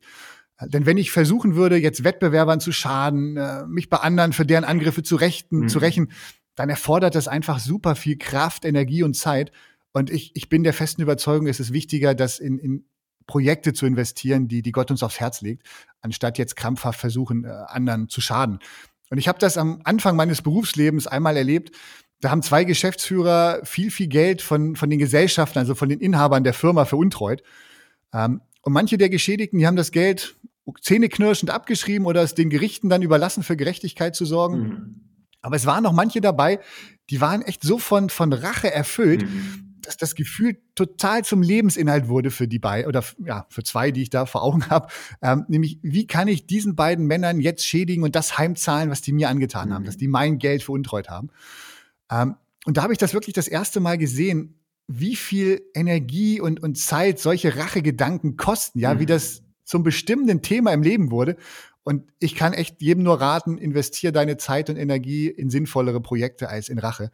Äh, 0.57 0.69
denn 0.69 0.85
wenn 0.85 0.97
ich 0.97 1.11
versuchen 1.11 1.55
würde, 1.55 1.77
jetzt 1.77 2.03
Wettbewerbern 2.03 2.59
zu 2.59 2.71
schaden, 2.71 3.37
äh, 3.37 3.65
mich 3.65 3.89
bei 3.89 3.97
anderen 3.97 4.33
für 4.33 4.45
deren 4.45 4.63
Angriffe 4.63 5.03
zu, 5.03 5.15
rechten, 5.15 5.61
mhm. 5.61 5.69
zu 5.69 5.79
rächen, 5.79 6.11
dann 6.59 6.69
erfordert 6.69 7.15
das 7.15 7.29
einfach 7.29 7.57
super 7.57 7.95
viel 7.95 8.17
Kraft, 8.17 8.65
Energie 8.65 9.01
und 9.01 9.15
Zeit. 9.15 9.53
Und 9.93 10.09
ich, 10.09 10.35
ich 10.35 10.49
bin 10.49 10.65
der 10.65 10.73
festen 10.73 11.01
Überzeugung, 11.01 11.47
es 11.47 11.61
ist 11.61 11.71
wichtiger, 11.71 12.13
das 12.13 12.37
in, 12.37 12.59
in 12.59 12.83
Projekte 13.27 13.71
zu 13.71 13.85
investieren, 13.85 14.49
die, 14.49 14.61
die 14.61 14.73
Gott 14.73 14.91
uns 14.91 15.01
aufs 15.01 15.21
Herz 15.21 15.39
legt, 15.39 15.65
anstatt 16.01 16.37
jetzt 16.37 16.57
krampfhaft 16.57 16.99
versuchen, 16.99 17.45
äh, 17.45 17.47
anderen 17.47 18.09
zu 18.09 18.19
schaden. 18.19 18.59
Und 19.09 19.19
ich 19.19 19.29
habe 19.29 19.39
das 19.39 19.57
am 19.57 19.79
Anfang 19.85 20.17
meines 20.17 20.41
Berufslebens 20.41 21.07
einmal 21.07 21.37
erlebt. 21.37 21.77
Da 22.19 22.29
haben 22.29 22.43
zwei 22.43 22.65
Geschäftsführer 22.65 23.61
viel, 23.63 23.89
viel 23.89 24.07
Geld 24.07 24.41
von, 24.41 24.75
von 24.75 24.89
den 24.89 24.99
Gesellschaften, 24.99 25.59
also 25.59 25.75
von 25.75 25.87
den 25.87 26.01
Inhabern 26.01 26.43
der 26.43 26.53
Firma 26.53 26.83
veruntreut. 26.83 27.41
Ähm, 28.11 28.41
und 28.63 28.73
manche 28.73 28.97
der 28.97 29.07
Geschädigten, 29.07 29.59
die 29.59 29.65
haben 29.65 29.77
das 29.77 29.91
Geld 29.91 30.35
zähneknirschend 30.81 31.51
abgeschrieben 31.51 32.05
oder 32.05 32.21
es 32.21 32.35
den 32.35 32.49
Gerichten 32.49 32.89
dann 32.89 33.01
überlassen, 33.01 33.43
für 33.43 33.55
Gerechtigkeit 33.55 34.13
zu 34.13 34.25
sorgen. 34.25 34.59
Mhm. 34.59 35.08
Aber 35.41 35.55
es 35.55 35.65
waren 35.65 35.83
noch 35.83 35.93
manche 35.93 36.21
dabei, 36.21 36.59
die 37.09 37.21
waren 37.21 37.41
echt 37.41 37.63
so 37.63 37.79
von, 37.79 38.09
von 38.09 38.33
Rache 38.33 38.71
erfüllt, 38.71 39.23
mhm. 39.23 39.75
dass 39.81 39.97
das 39.97 40.15
Gefühl 40.15 40.57
total 40.75 41.23
zum 41.23 41.41
Lebensinhalt 41.41 42.07
wurde 42.07 42.29
für 42.29 42.47
die 42.47 42.59
beiden 42.59 42.87
oder 42.87 43.03
ja, 43.25 43.45
für 43.49 43.63
zwei, 43.63 43.91
die 43.91 44.03
ich 44.03 44.09
da 44.09 44.25
vor 44.25 44.43
Augen 44.43 44.69
habe. 44.69 44.87
Ähm, 45.21 45.45
nämlich, 45.47 45.79
wie 45.81 46.07
kann 46.07 46.27
ich 46.27 46.45
diesen 46.45 46.75
beiden 46.75 47.05
Männern 47.07 47.39
jetzt 47.39 47.65
schädigen 47.65 48.03
und 48.03 48.15
das 48.15 48.37
heimzahlen, 48.37 48.89
was 48.89 49.01
die 49.01 49.13
mir 49.13 49.29
angetan 49.29 49.69
mhm. 49.69 49.73
haben, 49.73 49.85
dass 49.85 49.97
die 49.97 50.07
mein 50.07 50.37
Geld 50.37 50.63
veruntreut 50.63 51.09
haben. 51.09 51.29
Ähm, 52.11 52.35
und 52.65 52.77
da 52.77 52.83
habe 52.83 52.93
ich 52.93 52.99
das 52.99 53.13
wirklich 53.13 53.33
das 53.33 53.47
erste 53.47 53.79
Mal 53.79 53.97
gesehen, 53.97 54.55
wie 54.87 55.15
viel 55.15 55.61
Energie 55.73 56.41
und, 56.41 56.61
und 56.61 56.77
Zeit 56.77 57.19
solche 57.19 57.55
Rachegedanken 57.55 58.37
kosten, 58.37 58.79
ja, 58.79 58.93
mhm. 58.93 58.99
wie 58.99 59.05
das 59.05 59.43
zum 59.63 59.83
bestimmenden 59.83 60.41
Thema 60.41 60.73
im 60.73 60.81
Leben 60.81 61.11
wurde 61.11 61.37
und 61.83 62.11
ich 62.19 62.35
kann 62.35 62.53
echt 62.53 62.81
jedem 62.81 63.03
nur 63.03 63.19
raten, 63.19 63.57
investiere 63.57 64.13
deine 64.13 64.37
Zeit 64.37 64.69
und 64.69 64.77
Energie 64.77 65.27
in 65.27 65.49
sinnvollere 65.49 66.01
Projekte 66.01 66.49
als 66.49 66.69
in 66.69 66.79
Rache. 66.79 67.11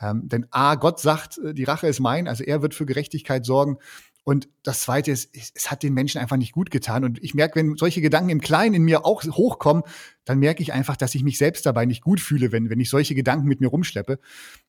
Ähm, 0.00 0.28
denn 0.28 0.46
A, 0.50 0.74
Gott 0.76 1.00
sagt, 1.00 1.38
äh, 1.38 1.54
die 1.54 1.64
Rache 1.64 1.86
ist 1.86 2.00
mein, 2.00 2.28
also 2.28 2.44
er 2.44 2.62
wird 2.62 2.74
für 2.74 2.86
Gerechtigkeit 2.86 3.44
sorgen. 3.44 3.78
Und 4.24 4.48
das 4.62 4.80
Zweite 4.80 5.10
ist, 5.10 5.36
es 5.54 5.70
hat 5.70 5.82
den 5.82 5.92
Menschen 5.92 6.18
einfach 6.18 6.38
nicht 6.38 6.52
gut 6.52 6.70
getan. 6.70 7.04
Und 7.04 7.22
ich 7.22 7.34
merke, 7.34 7.56
wenn 7.56 7.76
solche 7.76 8.00
Gedanken 8.00 8.30
im 8.30 8.40
Kleinen 8.40 8.74
in 8.74 8.82
mir 8.82 9.04
auch 9.04 9.22
hochkommen, 9.22 9.82
dann 10.24 10.38
merke 10.38 10.62
ich 10.62 10.72
einfach, 10.72 10.96
dass 10.96 11.14
ich 11.14 11.22
mich 11.22 11.36
selbst 11.36 11.66
dabei 11.66 11.84
nicht 11.84 12.02
gut 12.02 12.20
fühle, 12.20 12.50
wenn, 12.50 12.70
wenn 12.70 12.80
ich 12.80 12.88
solche 12.88 13.14
Gedanken 13.14 13.46
mit 13.46 13.60
mir 13.60 13.68
rumschleppe. 13.68 14.18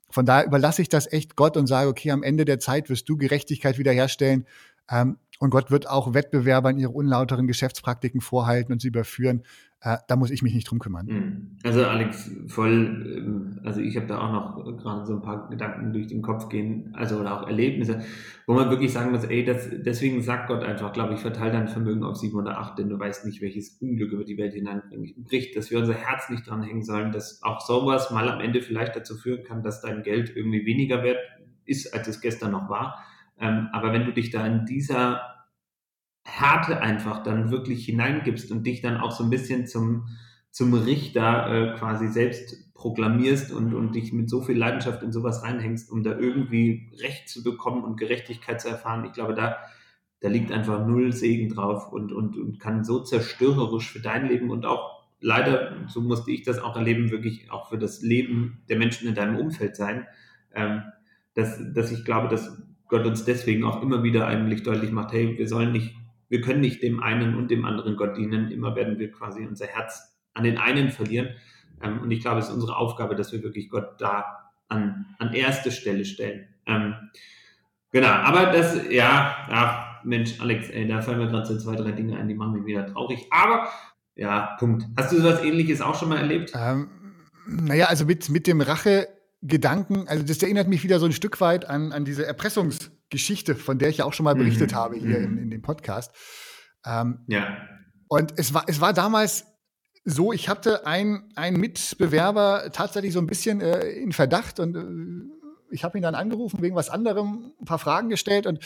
Von 0.10 0.26
daher 0.26 0.46
überlasse 0.46 0.82
ich 0.82 0.90
das 0.90 1.12
echt 1.12 1.38
Gott 1.38 1.56
und 1.56 1.68
sage, 1.68 1.90
okay, 1.90 2.12
am 2.12 2.22
Ende 2.22 2.44
der 2.44 2.60
Zeit 2.60 2.90
wirst 2.90 3.08
du 3.08 3.16
Gerechtigkeit 3.16 3.78
wiederherstellen. 3.78 4.46
Ähm, 4.90 5.18
und 5.40 5.50
Gott 5.50 5.72
wird 5.72 5.90
auch 5.90 6.14
Wettbewerbern 6.14 6.78
ihre 6.78 6.92
unlauteren 6.92 7.48
Geschäftspraktiken 7.48 8.22
vorhalten 8.22 8.72
und 8.72 8.82
sie 8.82 8.88
überführen. 8.88 9.44
Äh, 9.82 9.98
da 10.08 10.16
muss 10.16 10.32
ich 10.32 10.42
mich 10.42 10.56
nicht 10.56 10.70
drum 10.70 10.80
kümmern. 10.80 11.06
Mhm. 11.06 11.58
Also 11.64 11.86
Alex, 11.86 12.32
voll, 12.48 12.72
ähm, 13.18 13.60
also 13.64 13.82
ich 13.82 13.96
habe 13.98 14.08
da 14.08 14.20
auch 14.20 14.32
noch 14.32 14.78
gerade 14.78 15.06
so 15.06 15.16
ein 15.16 15.22
paar 15.22 15.50
Gedanken 15.50 15.94
durch 15.94 16.08
den 16.08 16.22
Kopf 16.22 16.50
gehen, 16.50 16.92
also 16.94 17.20
oder 17.20 17.40
auch 17.40 17.48
Erlebnisse, 17.48 18.02
wo 18.48 18.54
man 18.54 18.70
wirklich 18.70 18.94
sagen 18.94 19.12
muss, 19.12 19.26
ey, 19.26 19.44
das, 19.44 19.70
deswegen 19.72 20.24
sagt 20.24 20.48
Gott 20.48 20.64
einfach, 20.64 20.94
glaube 20.94 21.14
ich, 21.14 21.20
verteile 21.20 21.52
dein 21.52 21.68
Vermögen 21.68 22.04
auf 22.04 22.16
sieben 22.16 22.38
oder 22.38 22.58
acht, 22.58 22.80
denn 22.80 22.90
du 22.90 22.98
weißt 22.98 23.26
nicht, 23.26 23.42
welches 23.42 23.78
Unglück 23.82 24.14
über 24.14 24.24
die 24.24 24.38
Welt 24.38 24.54
hineinbricht, 24.54 25.56
dass 25.56 25.70
wir 25.70 25.80
unser 25.80 25.94
Herz 25.94 26.30
nicht 26.30 26.48
dranhängen 26.48 26.84
sollen, 26.84 27.12
dass 27.12 27.44
auch 27.44 27.62
sowas 27.62 28.10
mal 28.10 28.30
am 28.30 28.40
Ende 28.40 28.62
vielleicht 28.62 28.96
dazu 28.96 29.16
führen 29.16 29.44
kann, 29.44 29.62
dass 29.62 29.82
dein 29.82 30.02
Geld 30.02 30.36
irgendwie 30.36 30.66
weniger 30.66 31.04
wert 31.04 31.20
ist, 31.66 31.94
als 31.94 32.08
es 32.08 32.22
gestern 32.22 32.52
noch 32.52 32.70
war. 32.70 33.04
Ähm, 33.40 33.70
aber 33.74 33.94
wenn 33.94 34.06
du 34.06 34.14
dich 34.14 34.30
da 34.30 34.46
in 34.46 34.66
dieser 34.66 35.22
Härte 36.24 36.82
einfach 36.82 37.24
dann 37.24 37.52
wirklich 37.52 37.86
hineingibst 37.86 38.52
und 38.52 38.64
dich 38.64 38.82
dann 38.82 38.98
auch 38.98 39.12
so 39.12 39.24
ein 39.24 39.30
bisschen 39.30 39.68
zum 39.68 40.08
zum 40.56 40.74
Richter 40.74 41.52
äh, 41.52 41.78
quasi 41.78 42.08
selbst 42.08 42.74
proklamierst 42.76 43.52
und, 43.52 43.74
und 43.74 43.94
dich 43.94 44.14
mit 44.14 44.30
so 44.30 44.42
viel 44.42 44.58
Leidenschaft 44.58 45.04
in 45.04 45.12
sowas 45.12 45.44
reinhängst, 45.44 45.92
um 45.92 46.02
da 46.02 46.18
irgendwie 46.18 46.94
Recht 47.02 47.28
zu 47.28 47.44
bekommen 47.44 47.84
und 47.84 48.00
Gerechtigkeit 48.00 48.62
zu 48.62 48.70
erfahren. 48.70 49.04
Ich 49.04 49.12
glaube, 49.12 49.34
da, 49.34 49.58
da 50.22 50.30
liegt 50.30 50.54
einfach 50.54 50.88
null 50.88 51.12
Segen 51.12 51.50
drauf 51.50 51.92
und, 51.92 52.14
und, 52.14 52.38
und 52.38 52.58
kann 52.62 52.86
so 52.86 53.02
zerstörerisch 53.02 53.92
für 53.92 54.00
dein 54.00 54.30
Leben 54.30 54.50
und 54.50 54.66
auch 54.66 55.04
leider, 55.20 55.76
so 55.90 56.00
musste 56.00 56.32
ich 56.32 56.44
das 56.44 56.60
auch 56.60 56.78
erleben, 56.78 57.12
wirklich 57.12 57.52
auch 57.52 57.68
für 57.68 57.78
das 57.78 58.02
Leben 58.02 58.64
der 58.70 58.78
Menschen 58.78 59.10
in 59.10 59.16
deinem 59.16 59.36
Umfeld 59.36 59.76
sein, 59.76 60.08
ähm, 60.54 60.84
dass, 61.34 61.60
dass 61.74 61.92
ich 61.92 62.06
glaube, 62.06 62.30
dass 62.30 62.64
Gott 62.88 63.06
uns 63.06 63.26
deswegen 63.26 63.64
auch 63.64 63.82
immer 63.82 64.04
wieder 64.04 64.28
eigentlich 64.28 64.64
deutlich 64.64 64.92
macht, 64.92 65.14
hey, 65.14 65.38
wir 65.38 65.48
sollen 65.48 65.72
nicht, 65.72 65.96
wir 66.30 66.42
können 66.42 66.62
nicht 66.62 66.84
dem 66.84 67.02
einen 67.02 67.36
und 67.36 67.50
dem 67.50 67.66
anderen 67.66 67.96
Gott 67.96 68.18
dienen, 68.18 68.52
immer 68.52 68.76
werden 68.76 69.00
wir 69.00 69.12
quasi 69.12 69.46
unser 69.46 69.68
Herz 69.68 70.16
an 70.34 70.44
den 70.44 70.58
einen 70.58 70.92
verlieren. 70.92 71.30
Ähm, 71.82 72.02
und 72.02 72.12
ich 72.12 72.22
glaube, 72.22 72.40
es 72.40 72.48
ist 72.48 72.54
unsere 72.54 72.78
Aufgabe, 72.78 73.16
dass 73.16 73.32
wir 73.32 73.44
wirklich 73.44 73.70
Gott 73.70 74.00
da 74.00 74.52
an, 74.68 75.06
an 75.20 75.34
erste 75.34 75.72
Stelle 75.72 76.06
stellen. 76.06 76.48
Ähm, 76.66 76.96
genau, 77.92 78.08
aber 78.08 78.48
das, 78.48 78.90
ja, 78.90 79.36
ach, 79.50 80.04
Mensch, 80.04 80.40
Alex, 80.40 80.70
ey, 80.70 80.88
da 80.88 81.02
fallen 81.02 81.20
mir 81.20 81.28
gerade 81.28 81.46
so 81.46 81.58
zwei, 81.58 81.76
drei 81.76 81.92
Dinge 81.92 82.18
ein, 82.18 82.28
die 82.28 82.36
machen 82.36 82.54
mich 82.54 82.66
wieder 82.66 82.86
traurig. 82.86 83.26
Aber, 83.32 83.68
ja, 84.16 84.56
Punkt. 84.60 84.86
Hast 84.98 85.12
du 85.12 85.18
sowas 85.18 85.44
ähnliches 85.44 85.82
auch 85.82 86.00
schon 86.00 86.10
mal 86.10 86.18
erlebt? 86.18 86.54
Ähm, 86.56 86.90
naja, 87.48 87.88
also 87.88 88.06
mit, 88.06 88.30
mit 88.30 88.48
dem 88.48 88.62
Rache-Gedanken, 89.46 90.08
also 90.08 90.24
das 90.24 90.42
erinnert 90.42 90.68
mich 90.68 90.84
wieder 90.84 91.00
so 91.00 91.06
ein 91.06 91.12
Stück 91.12 91.40
weit 91.42 91.70
an, 91.70 91.92
an 91.92 92.06
diese 92.06 92.26
Erpressungsgeschichte, 92.26 93.56
von 93.56 93.78
der 93.78 93.90
ich 93.90 93.98
ja 93.98 94.06
auch 94.06 94.14
schon 94.14 94.24
mal 94.24 94.36
berichtet 94.36 94.72
mhm. 94.72 94.76
habe 94.76 94.96
hier 94.96 95.20
mhm. 95.20 95.26
in, 95.26 95.38
in 95.38 95.50
dem 95.52 95.62
Podcast. 95.62 96.12
Ähm, 96.86 97.20
ja. 97.28 97.58
Und 98.08 98.34
es 98.38 98.54
war, 98.54 98.66
es 98.68 98.82
war 98.82 98.94
damals 98.94 99.46
so, 100.04 100.32
ich 100.32 100.50
hatte 100.50 100.86
einen 100.86 101.32
Mitbewerber 101.60 102.70
tatsächlich 102.72 103.14
so 103.14 103.20
ein 103.20 103.28
bisschen 103.28 103.62
äh, 103.62 103.88
in 103.90 104.12
Verdacht 104.12 104.60
und 104.60 104.76
äh, 104.76 105.74
ich 105.74 105.84
habe 105.84 105.98
ihn 105.98 106.04
dann 106.04 106.16
angerufen 106.16 106.62
wegen 106.62 106.76
was 106.76 106.90
anderem, 106.90 107.54
ein 107.60 107.66
paar 107.66 107.80
Fragen 107.80 108.10
gestellt 108.10 108.46
und 108.46 108.60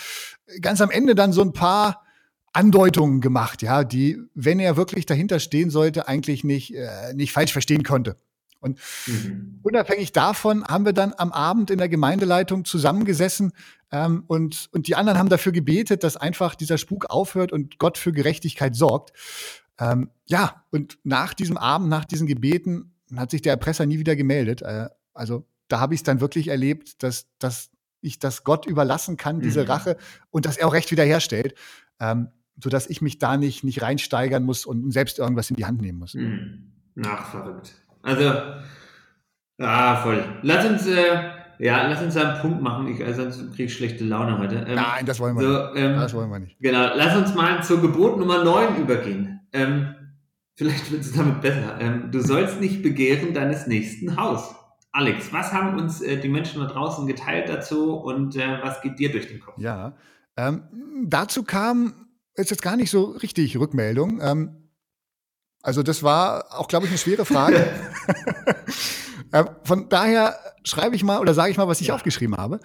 ganz 0.61 0.81
am 0.81 0.91
Ende 0.91 1.15
dann 1.15 1.31
so 1.31 1.41
ein 1.41 1.53
paar 1.53 2.03
Andeutungen 2.51 3.21
gemacht, 3.21 3.61
ja, 3.61 3.83
die, 3.83 4.17
wenn 4.33 4.59
er 4.59 4.75
wirklich 4.75 5.05
dahinter 5.05 5.39
stehen 5.39 5.69
sollte, 5.69 6.07
eigentlich 6.07 6.43
nicht, 6.43 6.75
äh, 6.75 7.13
nicht 7.13 7.31
falsch 7.31 7.53
verstehen 7.53 7.83
konnte. 7.83 8.17
Und 8.59 8.79
mhm. 9.07 9.59
unabhängig 9.63 10.11
davon 10.11 10.65
haben 10.65 10.85
wir 10.85 10.93
dann 10.93 11.13
am 11.17 11.31
Abend 11.31 11.71
in 11.71 11.77
der 11.77 11.89
Gemeindeleitung 11.89 12.65
zusammengesessen 12.65 13.53
ähm, 13.91 14.23
und, 14.27 14.69
und 14.71 14.87
die 14.87 14.95
anderen 14.95 15.17
haben 15.17 15.29
dafür 15.29 15.51
gebetet, 15.51 16.03
dass 16.03 16.17
einfach 16.17 16.55
dieser 16.55 16.77
Spuk 16.77 17.09
aufhört 17.09 17.51
und 17.51 17.79
Gott 17.79 17.97
für 17.97 18.11
Gerechtigkeit 18.11 18.75
sorgt. 18.75 19.13
Ähm, 19.79 20.09
ja, 20.25 20.63
und 20.71 20.99
nach 21.03 21.33
diesem 21.33 21.57
Abend, 21.57 21.89
nach 21.89 22.05
diesen 22.05 22.27
Gebeten, 22.27 22.93
hat 23.15 23.31
sich 23.31 23.41
der 23.41 23.53
Erpresser 23.53 23.85
nie 23.85 23.97
wieder 23.97 24.15
gemeldet. 24.15 24.61
Äh, 24.61 24.89
also 25.13 25.47
da 25.67 25.79
habe 25.79 25.93
ich 25.93 26.01
es 26.01 26.03
dann 26.03 26.21
wirklich 26.21 26.49
erlebt, 26.49 27.01
dass, 27.01 27.27
dass 27.39 27.71
ich 28.01 28.19
das 28.19 28.43
Gott 28.43 28.65
überlassen 28.65 29.17
kann, 29.17 29.39
diese 29.39 29.63
mhm. 29.63 29.67
Rache, 29.67 29.97
und 30.29 30.45
dass 30.45 30.57
er 30.57 30.67
auch 30.67 30.73
Recht 30.73 30.91
wiederherstellt, 30.91 31.55
ähm, 31.99 32.29
sodass 32.61 32.87
ich 32.87 33.01
mich 33.01 33.19
da 33.19 33.37
nicht, 33.37 33.63
nicht 33.63 33.81
reinsteigern 33.81 34.43
muss 34.43 34.65
und 34.65 34.91
selbst 34.91 35.19
irgendwas 35.19 35.49
in 35.49 35.55
die 35.55 35.65
Hand 35.65 35.81
nehmen 35.81 35.99
muss. 35.99 36.13
Mhm. 36.13 36.71
Ach, 37.05 37.31
verrückt. 37.31 37.73
Also, 38.09 38.31
ah, 39.59 39.95
voll. 39.97 40.23
Lass 40.41 40.65
uns, 40.65 40.87
äh, 40.87 41.21
ja, 41.59 41.87
lass 41.87 42.01
uns 42.01 42.15
da 42.15 42.31
einen 42.31 42.41
Punkt 42.41 42.61
machen, 42.61 42.87
ich, 42.87 43.03
also 43.03 43.29
sonst 43.29 43.51
kriege 43.51 43.65
ich 43.65 43.73
schlechte 43.73 44.03
Laune 44.03 44.37
heute. 44.37 44.55
Ähm, 44.67 44.75
Nein, 44.75 45.05
das 45.05 45.19
wollen 45.19 45.35
wir 45.37 45.41
so, 45.43 45.73
nicht. 45.73 45.83
Ähm, 45.83 45.95
das 45.99 46.13
wollen 46.13 46.29
wir 46.29 46.39
nicht. 46.39 46.57
Genau, 46.59 46.89
lass 46.95 47.15
uns 47.15 47.35
mal 47.35 47.61
zur 47.63 47.81
Gebot 47.81 48.17
Nummer 48.17 48.43
9 48.43 48.77
übergehen. 48.77 49.41
Ähm, 49.53 49.95
vielleicht 50.55 50.91
wird 50.91 51.01
es 51.01 51.13
damit 51.13 51.41
besser. 51.41 51.77
Ähm, 51.79 52.09
du 52.11 52.21
sollst 52.21 52.59
nicht 52.59 52.81
begehren 52.81 53.33
deines 53.33 53.67
nächsten 53.67 54.17
Haus. 54.17 54.55
Alex, 54.91 55.31
was 55.31 55.53
haben 55.53 55.77
uns 55.77 56.01
äh, 56.01 56.17
die 56.17 56.29
Menschen 56.29 56.61
da 56.61 56.67
draußen 56.67 57.05
geteilt 57.05 57.47
dazu 57.47 57.93
und 57.93 58.35
äh, 58.35 58.57
was 58.63 58.81
geht 58.81 58.97
dir 58.97 59.11
durch 59.11 59.27
den 59.27 59.39
Kopf? 59.39 59.55
Ja, 59.57 59.93
ähm, 60.35 60.63
dazu 61.05 61.43
kam 61.43 61.93
ist 62.39 62.51
jetzt 62.51 62.61
gar 62.61 62.77
nicht 62.77 62.89
so 62.89 63.03
richtig 63.03 63.57
Rückmeldung. 63.59 64.19
Ähm, 64.21 64.58
also 65.61 65.83
das 65.83 66.03
war 66.03 66.45
auch, 66.57 66.67
glaube 66.67 66.85
ich, 66.85 66.91
eine 66.91 66.97
schwere 66.97 67.25
Frage. 67.25 67.67
Ähm, 69.31 69.47
von 69.63 69.89
daher 69.89 70.39
schreibe 70.63 70.95
ich 70.95 71.03
mal 71.03 71.19
oder 71.19 71.33
sage 71.33 71.51
ich 71.51 71.57
mal, 71.57 71.67
was 71.67 71.81
ich 71.81 71.87
ja. 71.87 71.93
aufgeschrieben 71.95 72.35
habe. 72.37 72.59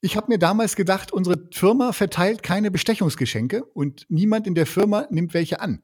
Ich 0.00 0.16
habe 0.16 0.30
mir 0.30 0.38
damals 0.38 0.76
gedacht, 0.76 1.12
unsere 1.12 1.48
Firma 1.52 1.92
verteilt 1.92 2.42
keine 2.42 2.70
Bestechungsgeschenke 2.70 3.64
und 3.64 4.06
niemand 4.08 4.46
in 4.46 4.54
der 4.54 4.66
Firma 4.66 5.06
nimmt 5.10 5.34
welche 5.34 5.60
an. 5.60 5.82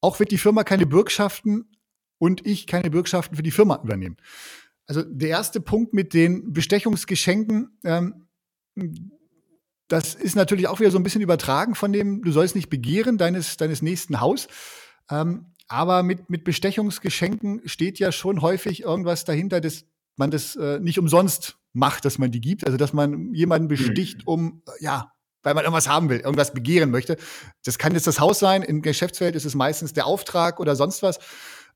Auch 0.00 0.20
wird 0.20 0.30
die 0.30 0.38
Firma 0.38 0.64
keine 0.64 0.86
Bürgschaften 0.86 1.70
und 2.18 2.46
ich 2.46 2.66
keine 2.66 2.90
Bürgschaften 2.90 3.36
für 3.36 3.42
die 3.42 3.50
Firma 3.50 3.80
übernehmen. 3.82 4.16
Also 4.86 5.02
der 5.02 5.30
erste 5.30 5.60
Punkt 5.60 5.94
mit 5.94 6.12
den 6.12 6.52
Bestechungsgeschenken, 6.52 7.78
ähm, 7.84 8.26
das 9.88 10.14
ist 10.14 10.36
natürlich 10.36 10.68
auch 10.68 10.80
wieder 10.80 10.90
so 10.90 10.98
ein 10.98 11.02
bisschen 11.02 11.22
übertragen 11.22 11.74
von 11.74 11.92
dem, 11.92 12.22
du 12.22 12.32
sollst 12.32 12.54
nicht 12.54 12.70
begehren 12.70 13.18
deines, 13.18 13.56
deines 13.56 13.82
nächsten 13.82 14.20
Haus. 14.20 14.48
Ähm, 15.10 15.53
aber 15.68 16.02
mit, 16.02 16.30
mit 16.30 16.44
Bestechungsgeschenken 16.44 17.62
steht 17.66 17.98
ja 17.98 18.12
schon 18.12 18.42
häufig 18.42 18.82
irgendwas 18.82 19.24
dahinter, 19.24 19.60
dass 19.60 19.84
man 20.16 20.30
das 20.30 20.56
äh, 20.56 20.78
nicht 20.80 20.98
umsonst 20.98 21.56
macht, 21.72 22.04
dass 22.04 22.18
man 22.18 22.30
die 22.30 22.40
gibt. 22.40 22.64
Also 22.66 22.76
dass 22.76 22.92
man 22.92 23.32
jemanden 23.34 23.68
besticht, 23.68 24.18
mhm. 24.18 24.24
um 24.26 24.62
ja 24.80 25.10
weil 25.44 25.54
man 25.54 25.64
irgendwas 25.64 25.88
haben 25.88 26.08
will, 26.08 26.20
irgendwas 26.20 26.52
begehren 26.52 26.90
möchte. 26.90 27.16
Das 27.64 27.78
kann 27.78 27.92
jetzt 27.92 28.06
das 28.06 28.18
Haus 28.18 28.38
sein, 28.38 28.62
im 28.62 28.82
Geschäftsfeld 28.82 29.36
ist 29.36 29.44
es 29.44 29.54
meistens 29.54 29.92
der 29.92 30.06
Auftrag 30.06 30.58
oder 30.58 30.74
sonst 30.74 31.02
was. 31.02 31.18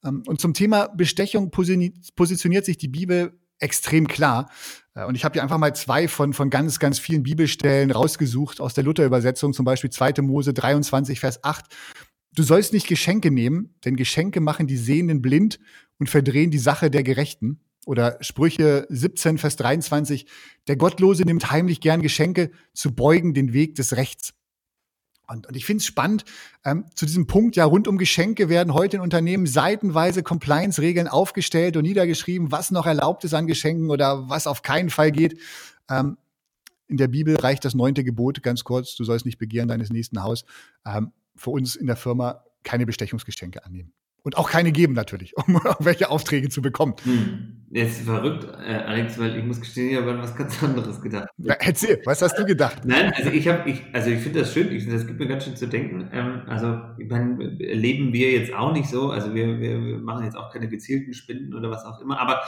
Ähm, 0.04 0.22
und 0.26 0.40
zum 0.40 0.54
Thema 0.54 0.88
Bestechung 0.88 1.50
positioniert 1.50 2.64
sich 2.64 2.78
die 2.78 2.88
Bibel 2.88 3.38
extrem 3.60 4.08
klar. 4.08 4.50
Äh, 4.94 5.04
und 5.04 5.14
ich 5.14 5.24
habe 5.24 5.34
hier 5.34 5.42
einfach 5.42 5.58
mal 5.58 5.74
zwei 5.74 6.08
von, 6.08 6.32
von 6.32 6.50
ganz, 6.50 6.78
ganz 6.78 6.98
vielen 6.98 7.22
Bibelstellen 7.22 7.90
rausgesucht 7.90 8.60
aus 8.60 8.74
der 8.74 8.84
Luther-Übersetzung, 8.84 9.52
zum 9.52 9.64
Beispiel 9.64 9.90
2. 9.90 10.22
Mose 10.22 10.54
23, 10.54 11.20
Vers 11.20 11.44
8. 11.44 11.66
Du 12.38 12.44
sollst 12.44 12.72
nicht 12.72 12.86
Geschenke 12.86 13.32
nehmen, 13.32 13.74
denn 13.84 13.96
Geschenke 13.96 14.40
machen 14.40 14.68
die 14.68 14.76
Sehenden 14.76 15.20
blind 15.20 15.58
und 15.98 16.08
verdrehen 16.08 16.52
die 16.52 16.60
Sache 16.60 16.88
der 16.88 17.02
Gerechten. 17.02 17.58
Oder 17.84 18.16
Sprüche 18.20 18.86
17, 18.90 19.38
Vers 19.38 19.56
23, 19.56 20.24
der 20.68 20.76
Gottlose 20.76 21.24
nimmt 21.24 21.50
heimlich 21.50 21.80
gern 21.80 22.00
Geschenke, 22.00 22.52
zu 22.74 22.94
beugen 22.94 23.34
den 23.34 23.52
Weg 23.54 23.74
des 23.74 23.96
Rechts. 23.96 24.34
Und, 25.26 25.48
und 25.48 25.56
ich 25.56 25.64
finde 25.64 25.80
es 25.80 25.86
spannend, 25.86 26.24
ähm, 26.64 26.84
zu 26.94 27.06
diesem 27.06 27.26
Punkt, 27.26 27.56
ja, 27.56 27.64
rund 27.64 27.88
um 27.88 27.98
Geschenke 27.98 28.48
werden 28.48 28.72
heute 28.72 28.98
in 28.98 29.02
Unternehmen 29.02 29.48
seitenweise 29.48 30.22
Compliance-Regeln 30.22 31.08
aufgestellt 31.08 31.76
und 31.76 31.82
niedergeschrieben, 31.82 32.52
was 32.52 32.70
noch 32.70 32.86
erlaubt 32.86 33.24
ist 33.24 33.34
an 33.34 33.48
Geschenken 33.48 33.90
oder 33.90 34.28
was 34.28 34.46
auf 34.46 34.62
keinen 34.62 34.90
Fall 34.90 35.10
geht. 35.10 35.40
Ähm, 35.90 36.18
in 36.86 36.98
der 36.98 37.08
Bibel 37.08 37.34
reicht 37.34 37.64
das 37.64 37.74
neunte 37.74 38.04
Gebot, 38.04 38.44
ganz 38.44 38.62
kurz, 38.62 38.94
du 38.94 39.02
sollst 39.02 39.26
nicht 39.26 39.38
begehren 39.38 39.66
deines 39.66 39.90
nächsten 39.90 40.22
Haus. 40.22 40.44
Ähm, 40.86 41.10
für 41.38 41.50
uns 41.50 41.76
in 41.76 41.86
der 41.86 41.96
Firma 41.96 42.44
keine 42.64 42.86
Bestechungsgeschenke 42.86 43.64
annehmen. 43.64 43.92
Und 44.22 44.36
auch 44.36 44.50
keine 44.50 44.72
geben 44.72 44.92
natürlich, 44.92 45.36
um 45.46 45.54
irgendwelche 45.54 46.10
Aufträge 46.10 46.48
zu 46.48 46.60
bekommen. 46.60 46.94
Hm. 47.04 47.54
Das 47.70 47.90
ist 47.90 48.02
verrückt, 48.02 48.44
äh, 48.44 48.74
Alex, 48.74 49.18
weil 49.18 49.36
ich 49.36 49.44
muss 49.44 49.60
gestehen, 49.60 49.90
ich 49.90 49.96
habe 49.96 50.10
an 50.10 50.22
was 50.22 50.34
ganz 50.34 50.62
anderes 50.62 51.02
gedacht. 51.02 51.28
Ja, 51.36 51.54
erzähl, 51.58 52.00
was 52.06 52.22
hast 52.22 52.38
du 52.38 52.46
gedacht? 52.46 52.82
Nein, 52.86 53.12
also 53.14 53.30
ich 53.30 53.46
habe, 53.46 53.68
ich, 53.68 53.82
also 53.92 54.08
ich 54.08 54.20
finde 54.20 54.40
das 54.40 54.54
schön, 54.54 54.72
ich, 54.72 54.88
das 54.88 55.06
gibt 55.06 55.18
mir 55.18 55.28
ganz 55.28 55.44
schön 55.44 55.54
zu 55.54 55.66
denken. 55.66 56.08
Ähm, 56.12 56.42
also, 56.46 56.80
ich 56.96 57.08
meine, 57.10 57.44
leben 57.44 58.14
wir 58.14 58.32
jetzt 58.32 58.54
auch 58.54 58.72
nicht 58.72 58.88
so, 58.88 59.10
also 59.10 59.34
wir, 59.34 59.60
wir, 59.60 59.84
wir 59.84 59.98
machen 59.98 60.24
jetzt 60.24 60.36
auch 60.36 60.50
keine 60.50 60.68
gezielten 60.68 61.12
Spinden 61.12 61.54
oder 61.54 61.70
was 61.70 61.84
auch 61.84 62.00
immer, 62.00 62.18
aber 62.18 62.42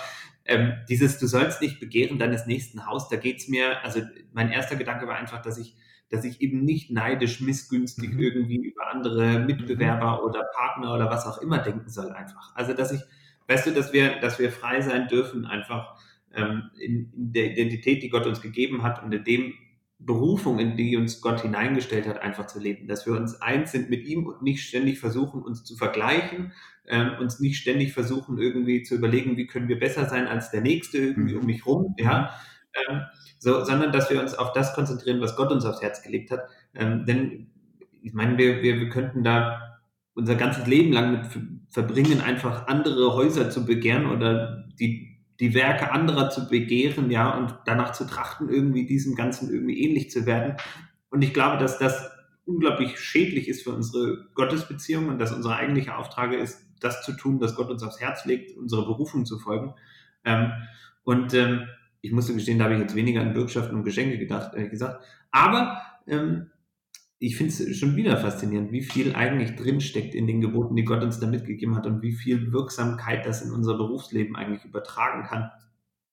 ähm, 0.46 0.72
dieses, 0.88 1.18
du 1.18 1.26
sollst 1.26 1.60
nicht 1.60 1.80
begehren 1.80 2.18
deines 2.18 2.46
nächsten 2.46 2.86
Haus, 2.86 3.10
da 3.10 3.16
geht 3.16 3.38
es 3.38 3.48
mir, 3.48 3.84
also 3.84 4.00
mein 4.32 4.50
erster 4.50 4.76
Gedanke 4.76 5.06
war 5.06 5.16
einfach, 5.16 5.42
dass 5.42 5.58
ich 5.58 5.76
dass 6.10 6.24
ich 6.24 6.40
eben 6.40 6.64
nicht 6.64 6.90
neidisch, 6.90 7.40
missgünstig 7.40 8.14
mhm. 8.14 8.20
irgendwie 8.20 8.56
über 8.56 8.90
andere 8.90 9.40
Mitbewerber 9.40 10.18
mhm. 10.18 10.28
oder 10.28 10.44
Partner 10.54 10.94
oder 10.94 11.10
was 11.10 11.26
auch 11.26 11.40
immer 11.40 11.58
denken 11.58 11.88
soll 11.88 12.10
einfach. 12.12 12.54
Also 12.54 12.74
dass 12.74 12.92
ich, 12.92 13.00
weißt 13.48 13.66
du, 13.66 13.70
dass 13.72 13.92
wir, 13.92 14.20
dass 14.20 14.38
wir 14.38 14.50
frei 14.50 14.80
sein 14.80 15.08
dürfen 15.08 15.46
einfach 15.46 15.96
ähm, 16.34 16.70
in, 16.78 17.12
in, 17.12 17.32
der 17.32 17.52
Identität, 17.52 18.02
die 18.02 18.08
Gott 18.10 18.26
uns 18.26 18.40
gegeben 18.40 18.82
hat 18.82 19.02
und 19.02 19.12
in 19.12 19.24
dem, 19.24 19.54
Berufung, 20.00 20.58
in 20.58 20.76
die 20.76 20.96
uns 20.96 21.20
Gott 21.20 21.42
hineingestellt 21.42 22.06
hat, 22.08 22.22
einfach 22.22 22.46
zu 22.46 22.58
leben. 22.58 22.88
Dass 22.88 23.04
wir 23.06 23.12
uns 23.12 23.40
eins 23.42 23.72
sind 23.72 23.90
mit 23.90 24.06
ihm 24.06 24.26
und 24.26 24.42
nicht 24.42 24.66
ständig 24.66 24.98
versuchen, 24.98 25.42
uns 25.42 25.62
zu 25.62 25.76
vergleichen, 25.76 26.52
ähm, 26.86 27.12
uns 27.20 27.38
nicht 27.38 27.58
ständig 27.58 27.92
versuchen, 27.92 28.38
irgendwie 28.38 28.82
zu 28.82 28.94
überlegen, 28.94 29.36
wie 29.36 29.46
können 29.46 29.68
wir 29.68 29.78
besser 29.78 30.08
sein 30.08 30.26
als 30.26 30.50
der 30.50 30.62
Nächste 30.62 30.98
irgendwie 30.98 31.34
um 31.34 31.44
mich 31.44 31.66
rum, 31.66 31.94
ja. 31.98 32.30
Ähm, 32.74 33.02
so, 33.38 33.64
sondern 33.64 33.92
dass 33.92 34.10
wir 34.10 34.20
uns 34.20 34.34
auf 34.34 34.52
das 34.52 34.74
konzentrieren, 34.74 35.20
was 35.20 35.36
Gott 35.36 35.50
uns 35.50 35.64
aufs 35.64 35.82
Herz 35.82 36.02
gelegt 36.02 36.30
hat. 36.30 36.40
Ähm, 36.74 37.04
denn 37.06 37.50
ich 38.02 38.12
meine, 38.12 38.38
wir, 38.38 38.62
wir, 38.62 38.80
wir 38.80 38.88
könnten 38.88 39.24
da 39.24 39.80
unser 40.14 40.34
ganzes 40.34 40.66
Leben 40.66 40.92
lang 40.92 41.12
mit 41.12 41.26
verbringen, 41.70 42.20
einfach 42.20 42.66
andere 42.66 43.14
Häuser 43.14 43.50
zu 43.50 43.64
begehren 43.64 44.06
oder 44.06 44.64
die 44.78 45.10
die 45.40 45.54
Werke 45.54 45.90
anderer 45.90 46.28
zu 46.28 46.48
begehren, 46.48 47.10
ja, 47.10 47.30
und 47.36 47.56
danach 47.64 47.92
zu 47.92 48.06
trachten, 48.06 48.50
irgendwie 48.50 48.86
diesem 48.86 49.14
Ganzen 49.14 49.50
irgendwie 49.50 49.82
ähnlich 49.82 50.10
zu 50.10 50.26
werden. 50.26 50.56
Und 51.08 51.22
ich 51.22 51.32
glaube, 51.32 51.56
dass 51.56 51.78
das 51.78 52.10
unglaublich 52.44 53.00
schädlich 53.00 53.48
ist 53.48 53.62
für 53.62 53.72
unsere 53.72 54.26
Gottesbeziehung 54.34 55.08
und 55.08 55.18
dass 55.18 55.32
unsere 55.32 55.56
eigentliche 55.56 55.96
Auftrage 55.96 56.36
ist, 56.36 56.60
das 56.80 57.02
zu 57.02 57.12
tun, 57.12 57.40
was 57.40 57.54
Gott 57.54 57.70
uns 57.70 57.82
aufs 57.82 58.00
Herz 58.00 58.26
legt, 58.26 58.56
unsere 58.56 58.84
Berufung 58.84 59.24
zu 59.24 59.38
folgen. 59.38 59.74
Ähm, 60.24 60.52
und 61.04 61.32
ähm, 61.32 61.66
ich 62.00 62.12
musste 62.12 62.34
gestehen, 62.34 62.58
da 62.58 62.64
habe 62.64 62.74
ich 62.74 62.80
jetzt 62.80 62.94
weniger 62.94 63.20
an 63.20 63.34
Bürgschaften 63.34 63.76
und 63.76 63.84
Geschenke 63.84 64.18
gedacht, 64.18 64.54
ehrlich 64.54 64.70
gesagt. 64.70 65.04
Aber 65.30 65.80
ähm, 66.06 66.50
ich 67.18 67.36
finde 67.36 67.52
es 67.52 67.78
schon 67.78 67.96
wieder 67.96 68.16
faszinierend, 68.16 68.72
wie 68.72 68.82
viel 68.82 69.14
eigentlich 69.14 69.54
drinsteckt 69.54 70.14
in 70.14 70.26
den 70.26 70.40
Geboten, 70.40 70.74
die 70.74 70.84
Gott 70.84 71.02
uns 71.02 71.20
da 71.20 71.26
mitgegeben 71.26 71.76
hat 71.76 71.86
und 71.86 72.02
wie 72.02 72.12
viel 72.12 72.52
Wirksamkeit 72.52 73.26
das 73.26 73.42
in 73.42 73.52
unser 73.52 73.76
Berufsleben 73.76 74.36
eigentlich 74.36 74.64
übertragen 74.64 75.24
kann, 75.24 75.50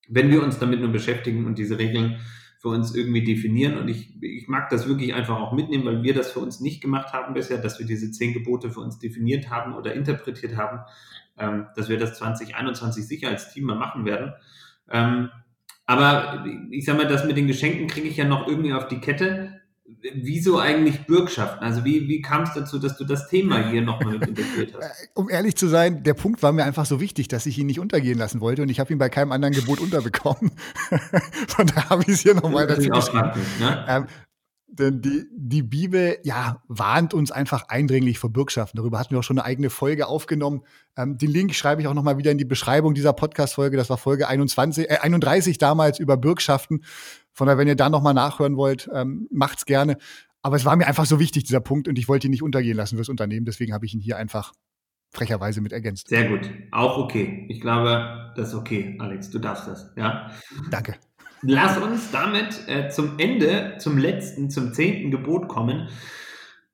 wenn 0.10 0.30
wir 0.30 0.43
uns 0.43 0.60
damit 0.60 0.82
nur 0.82 0.91
beschäftigen 0.91 1.45
und 1.45 1.58
diese 1.58 1.80
Regeln 1.80 2.19
für 2.60 2.69
uns 2.69 2.93
irgendwie 2.93 3.23
definieren. 3.23 3.78
Und 3.78 3.88
ich, 3.88 4.21
ich 4.21 4.47
mag 4.50 4.69
das 4.69 4.88
wirklich 4.88 5.13
einfach 5.13 5.39
auch 5.39 5.54
mitnehmen, 5.54 5.86
weil 5.86 6.04
wir 6.04 6.13
das 6.13 6.32
für 6.32 6.39
uns 6.39 6.60
nicht 6.60 6.82
gemacht 6.82 7.13
haben 7.13 7.34
bisher, 7.34 7.60
dass 7.60 7.80
wir 7.80 7.86
diese 7.86 8.12
zehn 8.12 8.34
Gebote 8.34 8.69
für 8.69 8.82
uns 8.82 9.00
definiert 9.00 9.50
haben 9.50 9.76
oder 9.76 9.93
interpretiert 9.93 10.58
haben, 10.58 10.80
ähm, 11.38 11.67
dass 11.76 11.88
wir 11.88 11.97
das 11.97 12.17
2021 12.17 13.08
sicher 13.08 13.30
als 13.30 13.54
Team 13.54 13.65
mal 13.65 13.78
machen 13.78 14.06
werden. 14.06 14.34
Ähm, 14.89 15.30
aber 15.88 16.45
ich 16.69 16.86
sag 16.86 16.97
mal, 16.97 17.08
das 17.08 17.26
mit 17.26 17.38
den 17.38 17.47
Geschenken 17.47 17.88
kriege 17.88 18.08
ich 18.08 18.17
ja 18.17 18.26
noch 18.26 18.47
irgendwie 18.47 18.73
auf 18.73 18.88
die 18.88 19.00
Kette 19.00 19.58
wieso 20.13 20.60
eigentlich 20.60 21.06
Bürgschaften? 21.06 21.63
Also 21.63 21.86
wie, 21.86 22.08
wie 22.08 22.21
kam 22.21 22.43
es 22.43 22.54
dazu, 22.54 22.78
dass 22.80 22.97
du 22.97 23.06
das 23.06 23.28
Thema 23.30 23.69
hier 23.69 23.82
nochmal 23.82 24.17
mit 24.17 24.28
integriert 24.28 24.73
hast? 24.76 25.10
Um 25.13 25.30
ehrlich 25.30 25.56
zu 25.56 25.67
sein, 25.67 26.04
der 26.04 26.13
Punkt 26.13 26.43
war 26.43 26.52
mir 26.52 26.65
einfach 26.65 26.86
so 26.86 27.00
wichtig, 27.00 27.28
dass 27.28 27.45
ich 27.45 27.58
ihn 27.58 27.67
nicht 27.67 27.80
untergehen 27.80 28.17
lassen 28.17 28.41
wollte 28.41 28.62
und 28.62 28.69
ich 28.69 28.80
habe 28.80 28.91
ihn 28.91 29.00
bei 29.00 29.10
keinem 29.10 29.32
anderen 29.32 29.54
Gebot 29.54 29.80
unterbekommen. 29.82 30.52
Von 31.47 31.67
daher 31.67 31.89
habe 31.89 32.04
ich 32.04 32.10
es 32.10 32.19
hier 32.21 32.36
nochmal 32.36 32.67
dazu 32.67 32.89
geschrieben. 32.89 33.32
Ne? 33.60 33.86
Ähm, 33.88 34.06
denn 34.80 35.02
die, 35.02 35.26
die 35.32 35.63
Bibel, 35.63 36.18
ja, 36.24 36.62
warnt 36.68 37.13
uns 37.13 37.32
einfach 37.32 37.68
eindringlich 37.70 38.20
vor 38.20 38.32
Bürgschaften. 38.32 38.78
Darüber 38.78 39.00
hatten 39.00 39.12
wir 39.12 39.20
auch 39.20 39.24
schon 39.24 39.40
eine 39.40 39.46
eigene 39.46 39.70
Folge 39.70 40.08
aufgenommen. 40.08 40.63
Ähm, 40.96 41.18
den 41.18 41.30
Link 41.30 41.54
schreibe 41.54 41.82
ich 41.82 41.88
auch 41.88 41.94
nochmal 41.94 42.18
wieder 42.18 42.32
in 42.32 42.38
die 42.38 42.46
Beschreibung 42.46 42.94
dieser 42.94 43.13
Podcast-Folge. 43.13 43.78
Das 43.78 43.90
war 43.90 43.98
Folge 43.98 44.28
21, 44.28 44.90
äh, 44.90 44.98
31 45.02 45.58
damals 45.58 46.00
über 46.00 46.18
Bürgschaften. 46.18 46.84
Von 47.34 47.48
daher, 47.48 47.58
wenn 47.58 47.68
ihr 47.68 47.76
da 47.76 47.90
nochmal 47.90 48.13
nachhören 48.13 48.58
wollt, 48.58 48.90
ähm, 48.94 49.28
macht's 49.32 49.66
gerne. 49.66 49.98
Aber 50.42 50.56
es 50.56 50.66
war 50.66 50.76
mir 50.76 50.88
einfach 50.88 51.06
so 51.06 51.20
wichtig, 51.20 51.44
dieser 51.44 51.60
Punkt, 51.60 51.88
und 51.88 52.00
ich 52.00 52.08
wollte 52.08 52.28
ihn 52.28 52.32
nicht 52.32 52.44
untergehen 52.44 52.78
lassen 52.78 52.96
fürs 52.96 53.10
Unternehmen. 53.10 53.46
Deswegen 53.46 53.74
habe 53.74 53.86
ich 53.86 53.94
ihn 53.94 54.00
hier 54.00 54.18
einfach 54.18 54.54
frecherweise 55.12 55.62
mit 55.62 55.74
ergänzt. 55.74 56.10
Sehr 56.10 56.28
gut. 56.30 56.50
Auch 56.72 56.98
okay. 56.98 57.46
Ich 57.50 57.62
glaube, 57.62 58.34
das 58.36 58.50
ist 58.50 58.56
okay, 58.56 58.98
Alex. 59.00 59.30
Du 59.30 59.40
darfst 59.40 59.68
das. 59.68 59.92
Ja. 59.96 60.32
Danke. 60.70 60.96
Lass 61.41 61.78
uns 61.78 62.12
damit 62.12 62.67
äh, 62.67 62.89
zum 62.89 63.19
Ende, 63.19 63.76
zum 63.80 63.97
letzten, 63.97 64.50
zum 64.50 64.73
zehnten 64.73 65.12
Gebot 65.12 65.47
kommen. 65.47 65.89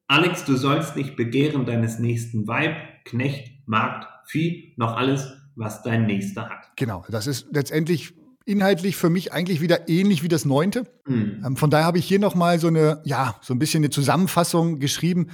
Alex, 0.07 0.45
du 0.45 0.55
sollst 0.55 0.95
nicht 0.95 1.15
begehren 1.15 1.65
deines 1.65 1.99
nächsten 1.99 2.47
Weib, 2.47 2.75
Knecht, 3.05 3.67
Magd, 3.67 4.07
Vieh, 4.25 4.73
noch 4.77 4.95
alles, 4.95 5.27
was 5.55 5.83
dein 5.83 6.05
Nächster 6.05 6.49
hat. 6.49 6.71
Genau, 6.75 7.03
das 7.09 7.27
ist 7.27 7.47
letztendlich 7.51 8.13
inhaltlich 8.45 8.95
für 8.95 9.09
mich 9.09 9.31
eigentlich 9.31 9.61
wieder 9.61 9.87
ähnlich 9.87 10.23
wie 10.23 10.27
das 10.27 10.45
neunte. 10.45 10.83
Mhm. 11.07 11.55
von 11.55 11.69
daher 11.69 11.85
habe 11.85 11.97
ich 11.97 12.05
hier 12.05 12.19
nochmal 12.19 12.59
so 12.59 12.67
eine, 12.67 13.01
ja, 13.05 13.35
so 13.41 13.53
ein 13.53 13.59
bisschen 13.59 13.81
eine 13.81 13.89
Zusammenfassung 13.89 14.79
geschrieben. 14.79 15.27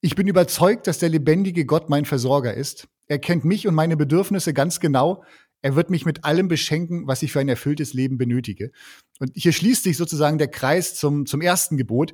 Ich 0.00 0.14
bin 0.16 0.26
überzeugt, 0.28 0.86
dass 0.86 0.98
der 0.98 1.08
lebendige 1.08 1.64
Gott 1.64 1.88
mein 1.88 2.04
Versorger 2.04 2.54
ist. 2.54 2.88
Er 3.08 3.18
kennt 3.18 3.44
mich 3.44 3.68
und 3.68 3.74
meine 3.74 3.96
Bedürfnisse 3.96 4.52
ganz 4.52 4.80
genau. 4.80 5.24
Er 5.66 5.74
wird 5.74 5.90
mich 5.90 6.06
mit 6.06 6.24
allem 6.24 6.46
beschenken, 6.46 7.08
was 7.08 7.24
ich 7.24 7.32
für 7.32 7.40
ein 7.40 7.48
erfülltes 7.48 7.92
Leben 7.92 8.18
benötige. 8.18 8.70
Und 9.18 9.32
hier 9.34 9.50
schließt 9.50 9.82
sich 9.82 9.96
sozusagen 9.96 10.38
der 10.38 10.46
Kreis 10.46 10.94
zum, 10.94 11.26
zum 11.26 11.40
ersten 11.40 11.76
Gebot. 11.76 12.12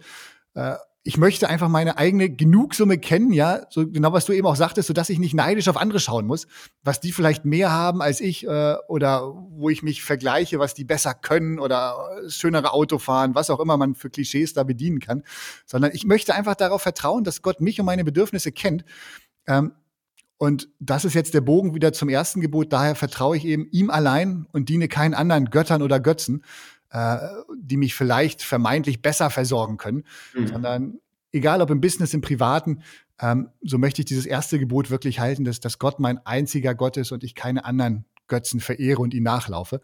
Äh, 0.55 0.77
ich 1.03 1.19
möchte 1.19 1.51
einfach 1.51 1.69
meine 1.69 1.99
eigene 1.99 2.31
Genugsumme 2.31 2.97
kennen, 2.97 3.31
ja, 3.31 3.67
so 3.69 3.87
genau 3.87 4.15
was 4.15 4.25
du 4.25 4.33
eben 4.33 4.47
auch 4.47 4.57
sagtest, 4.57 4.88
so 4.88 4.95
dass 4.95 5.11
ich 5.11 5.19
nicht 5.19 5.35
neidisch 5.35 5.69
auf 5.69 5.77
andere 5.77 6.01
schauen 6.01 6.27
muss, 6.27 6.47
was 6.83 6.99
die 6.99 7.12
vielleicht 7.12 7.45
mehr 7.45 7.71
haben 7.71 8.01
als 8.01 8.23
ich 8.23 8.47
äh, 8.47 8.77
oder 8.88 9.35
wo 9.51 9.69
ich 9.69 9.83
mich 9.83 10.03
vergleiche, 10.03 10.59
was 10.59 10.73
die 10.73 10.85
besser 10.85 11.12
können 11.12 11.59
oder 11.59 12.09
schönere 12.29 12.73
Auto 12.73 12.97
fahren, 12.97 13.35
was 13.35 13.51
auch 13.51 13.61
immer 13.61 13.77
man 13.77 13.95
für 13.95 14.09
Klischees 14.09 14.55
da 14.55 14.62
bedienen 14.62 14.99
kann, 14.99 15.25
sondern 15.67 15.91
ich 15.93 16.07
möchte 16.07 16.35
einfach 16.35 16.55
darauf 16.55 16.81
vertrauen, 16.81 17.23
dass 17.23 17.43
Gott 17.43 17.61
mich 17.61 17.79
und 17.79 17.85
meine 17.85 18.05
Bedürfnisse 18.05 18.51
kennt. 18.51 18.87
Ähm, 19.47 19.73
und 20.42 20.68
das 20.81 21.05
ist 21.05 21.14
jetzt 21.14 21.35
der 21.35 21.40
Bogen 21.40 21.72
wieder 21.72 21.92
zum 21.92 22.09
ersten 22.09 22.40
Gebot. 22.40 22.72
Daher 22.72 22.96
vertraue 22.96 23.37
ich 23.37 23.44
eben 23.44 23.68
ihm 23.70 23.90
allein 23.90 24.46
und 24.50 24.68
diene 24.68 24.88
keinen 24.88 25.14
anderen 25.14 25.50
Göttern 25.50 25.83
oder 25.83 26.00
Götzen 26.00 26.42
äh, 26.90 27.16
die 27.57 27.76
mich 27.76 27.94
vielleicht 27.94 28.42
vermeintlich 28.42 29.02
besser 29.02 29.31
versorgen 29.31 29.76
können, 29.76 30.05
mhm. 30.35 30.46
sondern 30.48 30.98
egal 31.31 31.62
ob 31.62 31.70
im 31.70 31.81
Business, 31.81 32.12
im 32.12 32.22
Privaten, 32.22 32.83
ähm, 33.20 33.50
so 33.62 33.78
möchte 33.78 34.02
ich 34.02 34.07
dieses 34.07 34.26
erste 34.26 34.59
Gebot 34.59 34.90
wirklich 34.90 35.20
halten, 35.20 35.44
dass, 35.44 35.61
dass 35.61 35.78
Gott 35.78 36.00
mein 36.00 36.18
einziger 36.26 36.74
Gott 36.74 36.96
ist 36.96 37.12
und 37.12 37.22
ich 37.22 37.37
keine 37.37 37.64
anderen 37.64 38.05
Götzen 38.26 38.59
verehre 38.59 39.00
und 39.00 39.14
ihn 39.14 39.22
nachlaufe. 39.22 39.81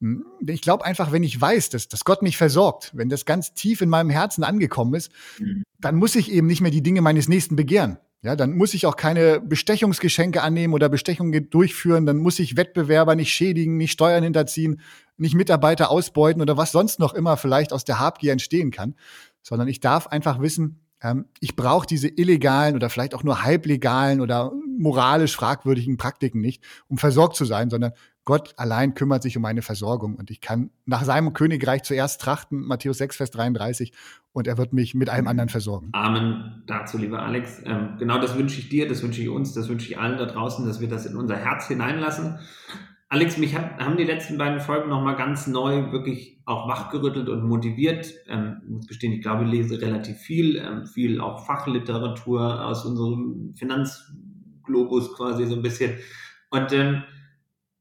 Hm, 0.00 0.24
ich 0.46 0.62
glaube 0.62 0.86
einfach, 0.86 1.12
wenn 1.12 1.22
ich 1.22 1.38
weiß, 1.38 1.68
dass, 1.68 1.88
dass 1.88 2.04
Gott 2.04 2.22
mich 2.22 2.38
versorgt, 2.38 2.92
wenn 2.94 3.10
das 3.10 3.24
ganz 3.26 3.54
tief 3.54 3.82
in 3.82 3.90
meinem 3.90 4.10
Herzen 4.10 4.42
angekommen 4.42 4.94
ist, 4.94 5.12
mhm. 5.38 5.64
dann 5.78 5.96
muss 5.96 6.16
ich 6.16 6.32
eben 6.32 6.46
nicht 6.46 6.62
mehr 6.62 6.70
die 6.70 6.82
Dinge 6.82 7.02
meines 7.02 7.28
Nächsten 7.28 7.56
begehren. 7.56 7.98
Ja, 8.24 8.36
dann 8.36 8.56
muss 8.56 8.72
ich 8.72 8.86
auch 8.86 8.94
keine 8.94 9.40
Bestechungsgeschenke 9.40 10.42
annehmen 10.42 10.74
oder 10.74 10.88
Bestechungen 10.88 11.50
durchführen. 11.50 12.06
Dann 12.06 12.18
muss 12.18 12.38
ich 12.38 12.56
Wettbewerber 12.56 13.16
nicht 13.16 13.32
schädigen, 13.32 13.76
nicht 13.76 13.90
Steuern 13.90 14.22
hinterziehen, 14.22 14.80
nicht 15.16 15.34
Mitarbeiter 15.34 15.90
ausbeuten 15.90 16.40
oder 16.40 16.56
was 16.56 16.70
sonst 16.70 17.00
noch 17.00 17.14
immer 17.14 17.36
vielleicht 17.36 17.72
aus 17.72 17.84
der 17.84 17.98
Habgier 17.98 18.30
entstehen 18.30 18.70
kann. 18.70 18.94
Sondern 19.42 19.66
ich 19.66 19.80
darf 19.80 20.06
einfach 20.06 20.40
wissen, 20.40 20.86
ähm, 21.02 21.26
ich 21.40 21.56
brauche 21.56 21.86
diese 21.86 22.08
illegalen 22.08 22.74
oder 22.74 22.90
vielleicht 22.90 23.14
auch 23.14 23.24
nur 23.24 23.42
halblegalen 23.42 24.20
oder 24.20 24.52
moralisch 24.78 25.36
fragwürdigen 25.36 25.96
Praktiken 25.96 26.40
nicht, 26.40 26.62
um 26.88 26.98
versorgt 26.98 27.36
zu 27.36 27.44
sein, 27.44 27.70
sondern 27.70 27.92
Gott 28.24 28.54
allein 28.56 28.94
kümmert 28.94 29.22
sich 29.22 29.36
um 29.36 29.42
meine 29.42 29.62
Versorgung 29.62 30.14
und 30.14 30.30
ich 30.30 30.40
kann 30.40 30.70
nach 30.86 31.02
seinem 31.02 31.32
Königreich 31.32 31.82
zuerst 31.82 32.20
trachten, 32.20 32.60
Matthäus 32.60 32.98
6, 32.98 33.16
Vers 33.16 33.30
33, 33.32 33.92
und 34.32 34.46
er 34.46 34.58
wird 34.58 34.72
mich 34.72 34.94
mit 34.94 35.08
allem 35.08 35.26
anderen 35.26 35.48
versorgen. 35.48 35.88
Amen 35.92 36.62
dazu, 36.66 36.98
lieber 36.98 37.20
Alex. 37.20 37.60
Ähm, 37.64 37.96
genau 37.98 38.20
das 38.20 38.36
wünsche 38.36 38.60
ich 38.60 38.68
dir, 38.68 38.88
das 38.88 39.02
wünsche 39.02 39.20
ich 39.20 39.28
uns, 39.28 39.54
das 39.54 39.68
wünsche 39.68 39.88
ich 39.88 39.98
allen 39.98 40.18
da 40.18 40.26
draußen, 40.26 40.64
dass 40.66 40.80
wir 40.80 40.88
das 40.88 41.04
in 41.04 41.16
unser 41.16 41.36
Herz 41.36 41.66
hineinlassen. 41.66 42.38
Alex, 43.12 43.36
mich 43.36 43.54
hat, 43.54 43.78
haben 43.78 43.98
die 43.98 44.04
letzten 44.04 44.38
beiden 44.38 44.58
Folgen 44.58 44.88
nochmal 44.88 45.16
ganz 45.16 45.46
neu 45.46 45.92
wirklich 45.92 46.40
auch 46.46 46.66
wachgerüttelt 46.66 47.28
und 47.28 47.46
motiviert. 47.46 48.10
Ähm, 48.26 48.62
ich 48.64 48.70
muss 48.70 48.86
gestehen, 48.86 49.12
ich 49.12 49.20
glaube, 49.20 49.44
ich 49.44 49.50
lese 49.50 49.82
relativ 49.82 50.16
viel, 50.16 50.56
ähm, 50.56 50.86
viel 50.86 51.20
auch 51.20 51.44
Fachliteratur 51.44 52.64
aus 52.64 52.86
unserem 52.86 53.52
Finanzglobus 53.54 55.14
quasi 55.14 55.44
so 55.44 55.56
ein 55.56 55.60
bisschen. 55.60 55.98
Und 56.48 56.72
ähm, 56.72 57.02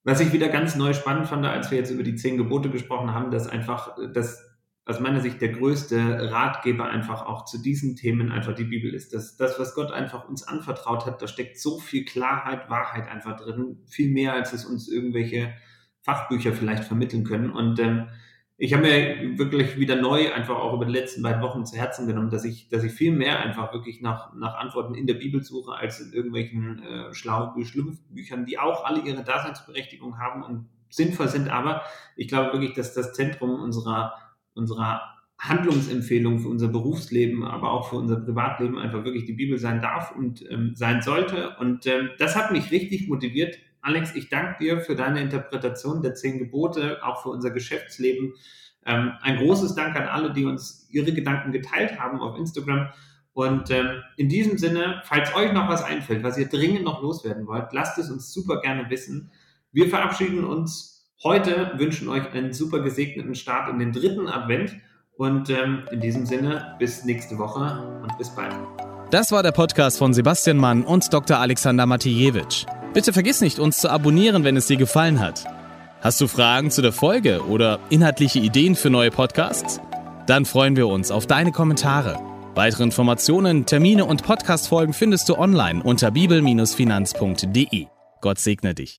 was 0.04 0.20
ich 0.20 0.34
wieder 0.34 0.50
ganz 0.50 0.76
neu 0.76 0.92
spannend 0.92 1.28
fand, 1.28 1.46
als 1.46 1.72
wir 1.72 1.78
jetzt 1.78 1.92
über 1.92 2.04
die 2.04 2.16
zehn 2.16 2.36
Gebote 2.36 2.70
gesprochen 2.70 3.14
haben, 3.14 3.32
dass 3.32 3.48
einfach, 3.48 3.96
dass 4.14 4.51
aus 4.86 5.00
meiner 5.00 5.22
Sicht 5.22 5.42
der 5.42 5.50
größte 5.50 6.32
Ratgeber 6.32 6.86
einfach 6.86 7.26
auch 7.26 7.46
zu 7.46 7.62
diesen 7.62 7.96
Themen 7.96 8.32
einfach 8.32 8.56
die 8.56 8.64
Bibel 8.64 8.94
ist. 8.94 9.14
Dass 9.14 9.38
das, 9.38 9.60
was 9.60 9.76
Gott 9.76 9.92
einfach 9.92 10.28
uns 10.28 10.48
anvertraut 10.48 11.06
hat, 11.06 11.22
da 11.22 11.28
steckt 11.28 11.60
so 11.60 11.80
viel 11.80 12.04
Klarheit, 12.04 12.70
Wahrheit 12.70 13.08
einfach 13.08 13.38
drin, 13.38 13.78
viel 13.86 14.10
mehr, 14.12 14.34
als 14.34 14.54
es 14.54 14.66
uns 14.66 14.90
irgendwelche 14.90 15.54
Fachbücher 16.02 16.54
vielleicht 16.54 16.84
vermitteln 16.84 17.24
können. 17.24 17.52
Und 17.52 17.80
ähm, 17.80 18.08
ich 18.64 18.76
habe 18.76 18.84
mir 18.84 19.40
wirklich 19.40 19.80
wieder 19.80 19.96
neu 19.96 20.32
einfach 20.32 20.56
auch 20.56 20.74
über 20.74 20.86
die 20.86 20.92
letzten 20.92 21.24
beiden 21.24 21.42
Wochen 21.42 21.66
zu 21.66 21.78
Herzen 21.78 22.06
genommen, 22.06 22.30
dass 22.30 22.44
ich, 22.44 22.70
dass 22.70 22.84
ich 22.84 22.92
viel 22.92 23.12
mehr 23.12 23.40
einfach 23.40 23.74
wirklich 23.74 24.02
nach, 24.02 24.36
nach 24.36 24.54
Antworten 24.56 24.94
in 24.94 25.08
der 25.08 25.16
Bibel 25.16 25.44
suche, 25.44 25.74
als 25.74 26.00
in 26.00 26.14
irgendwelchen 26.14 26.84
äh, 26.84 27.12
schlau 27.12 27.56
Schlumpfbüchern, 27.60 28.46
die 28.46 28.60
auch 28.60 28.86
alle 28.86 29.02
ihre 29.02 29.24
Daseinsberechtigung 29.24 30.20
haben 30.20 30.44
und 30.44 30.70
sinnvoll 30.90 31.28
sind. 31.28 31.50
Aber 31.50 31.82
ich 32.16 32.28
glaube 32.28 32.54
wirklich, 32.54 32.74
dass 32.74 32.94
das 32.94 33.14
Zentrum 33.14 33.60
unserer, 33.60 34.14
unserer 34.54 35.02
Handlungsempfehlung 35.40 36.40
für 36.40 36.50
unser 36.50 36.68
Berufsleben, 36.68 37.44
aber 37.44 37.72
auch 37.72 37.90
für 37.90 37.96
unser 37.96 38.18
Privatleben 38.18 38.78
einfach 38.78 39.04
wirklich 39.04 39.26
die 39.26 39.34
Bibel 39.34 39.58
sein 39.58 39.82
darf 39.82 40.16
und 40.16 40.44
ähm, 40.52 40.74
sein 40.76 41.02
sollte. 41.02 41.56
Und 41.60 41.88
ähm, 41.88 42.10
das 42.20 42.36
hat 42.36 42.52
mich 42.52 42.72
richtig 42.72 43.08
motiviert, 43.08 43.58
Alex, 43.82 44.16
ich 44.16 44.30
danke 44.30 44.64
dir 44.64 44.80
für 44.80 44.96
deine 44.96 45.22
Interpretation 45.22 46.04
der 46.04 46.14
zehn 46.14 46.38
Gebote, 46.38 47.04
auch 47.04 47.24
für 47.24 47.30
unser 47.30 47.50
Geschäftsleben. 47.50 48.34
Ähm, 48.86 49.14
ein 49.22 49.38
großes 49.38 49.76
Dank 49.76 49.96
an 49.96 50.08
alle, 50.08 50.34
die 50.34 50.46
uns 50.46 50.88
ihre 50.92 51.12
Gedanken 51.14 51.52
geteilt 51.52 52.00
haben 52.00 52.20
auf 52.20 52.38
Instagram. 52.38 52.90
Und 53.34 53.72
ähm, 53.72 54.04
in 54.18 54.30
diesem 54.30 54.58
Sinne, 54.58 55.02
falls 55.06 55.34
euch 55.36 55.52
noch 55.54 55.68
was 55.68 55.84
einfällt, 55.84 56.24
was 56.24 56.38
ihr 56.38 56.48
dringend 56.48 56.84
noch 56.84 57.02
loswerden 57.02 57.48
wollt, 57.48 57.74
lasst 57.74 57.98
es 57.98 58.12
uns 58.12 58.32
super 58.32 58.62
gerne 58.62 58.90
wissen. 58.90 59.32
Wir 59.72 59.88
verabschieden 59.90 60.44
uns 60.44 60.91
heute, 61.24 61.72
wünschen 61.76 62.10
euch 62.10 62.32
einen 62.34 62.54
super 62.54 62.80
gesegneten 62.80 63.36
Start 63.36 63.70
in 63.70 63.80
den 63.80 63.92
dritten 63.92 64.28
Advent. 64.28 64.76
Und 65.18 65.50
ähm, 65.50 65.84
in 65.92 66.00
diesem 66.00 66.26
Sinne, 66.26 66.76
bis 66.80 67.06
nächste 67.06 67.38
Woche 67.38 68.00
und 68.02 68.18
bis 68.18 68.30
bald. 68.32 68.56
Das 69.12 69.32
war 69.32 69.44
der 69.44 69.52
Podcast 69.52 70.00
von 70.00 70.14
Sebastian 70.14 70.58
Mann 70.58 70.84
und 70.84 71.14
Dr. 71.14 71.38
Alexander 71.38 71.86
Matijewitsch. 71.86 72.66
Bitte 72.94 73.14
vergiss 73.14 73.42
nicht, 73.42 73.60
uns 73.60 73.78
zu 73.78 73.90
abonnieren, 73.90 74.44
wenn 74.44 74.58
es 74.58 74.68
dir 74.68 74.78
gefallen 74.78 75.20
hat. 75.20 75.46
Hast 76.02 76.20
du 76.22 76.28
Fragen 76.28 76.72
zu 76.72 76.82
der 76.82 76.94
Folge 76.94 77.46
oder 77.46 77.80
inhaltliche 77.90 78.40
Ideen 78.40 78.76
für 78.76 78.90
neue 78.90 79.12
Podcasts? 79.12 79.80
Dann 80.26 80.46
freuen 80.46 80.76
wir 80.76 80.88
uns 80.88 81.12
auf 81.12 81.28
deine 81.28 81.52
Kommentare. 81.52 82.20
Weitere 82.56 82.84
Informationen, 82.84 83.66
Termine 83.66 84.06
und 84.06 84.24
Podcastfolgen 84.24 84.94
findest 84.94 85.30
du 85.30 85.38
online 85.38 85.84
unter 85.84 86.10
bibel-finanz.de. 86.10 87.86
Gott 88.22 88.40
segne 88.40 88.74
dich. 88.74 88.90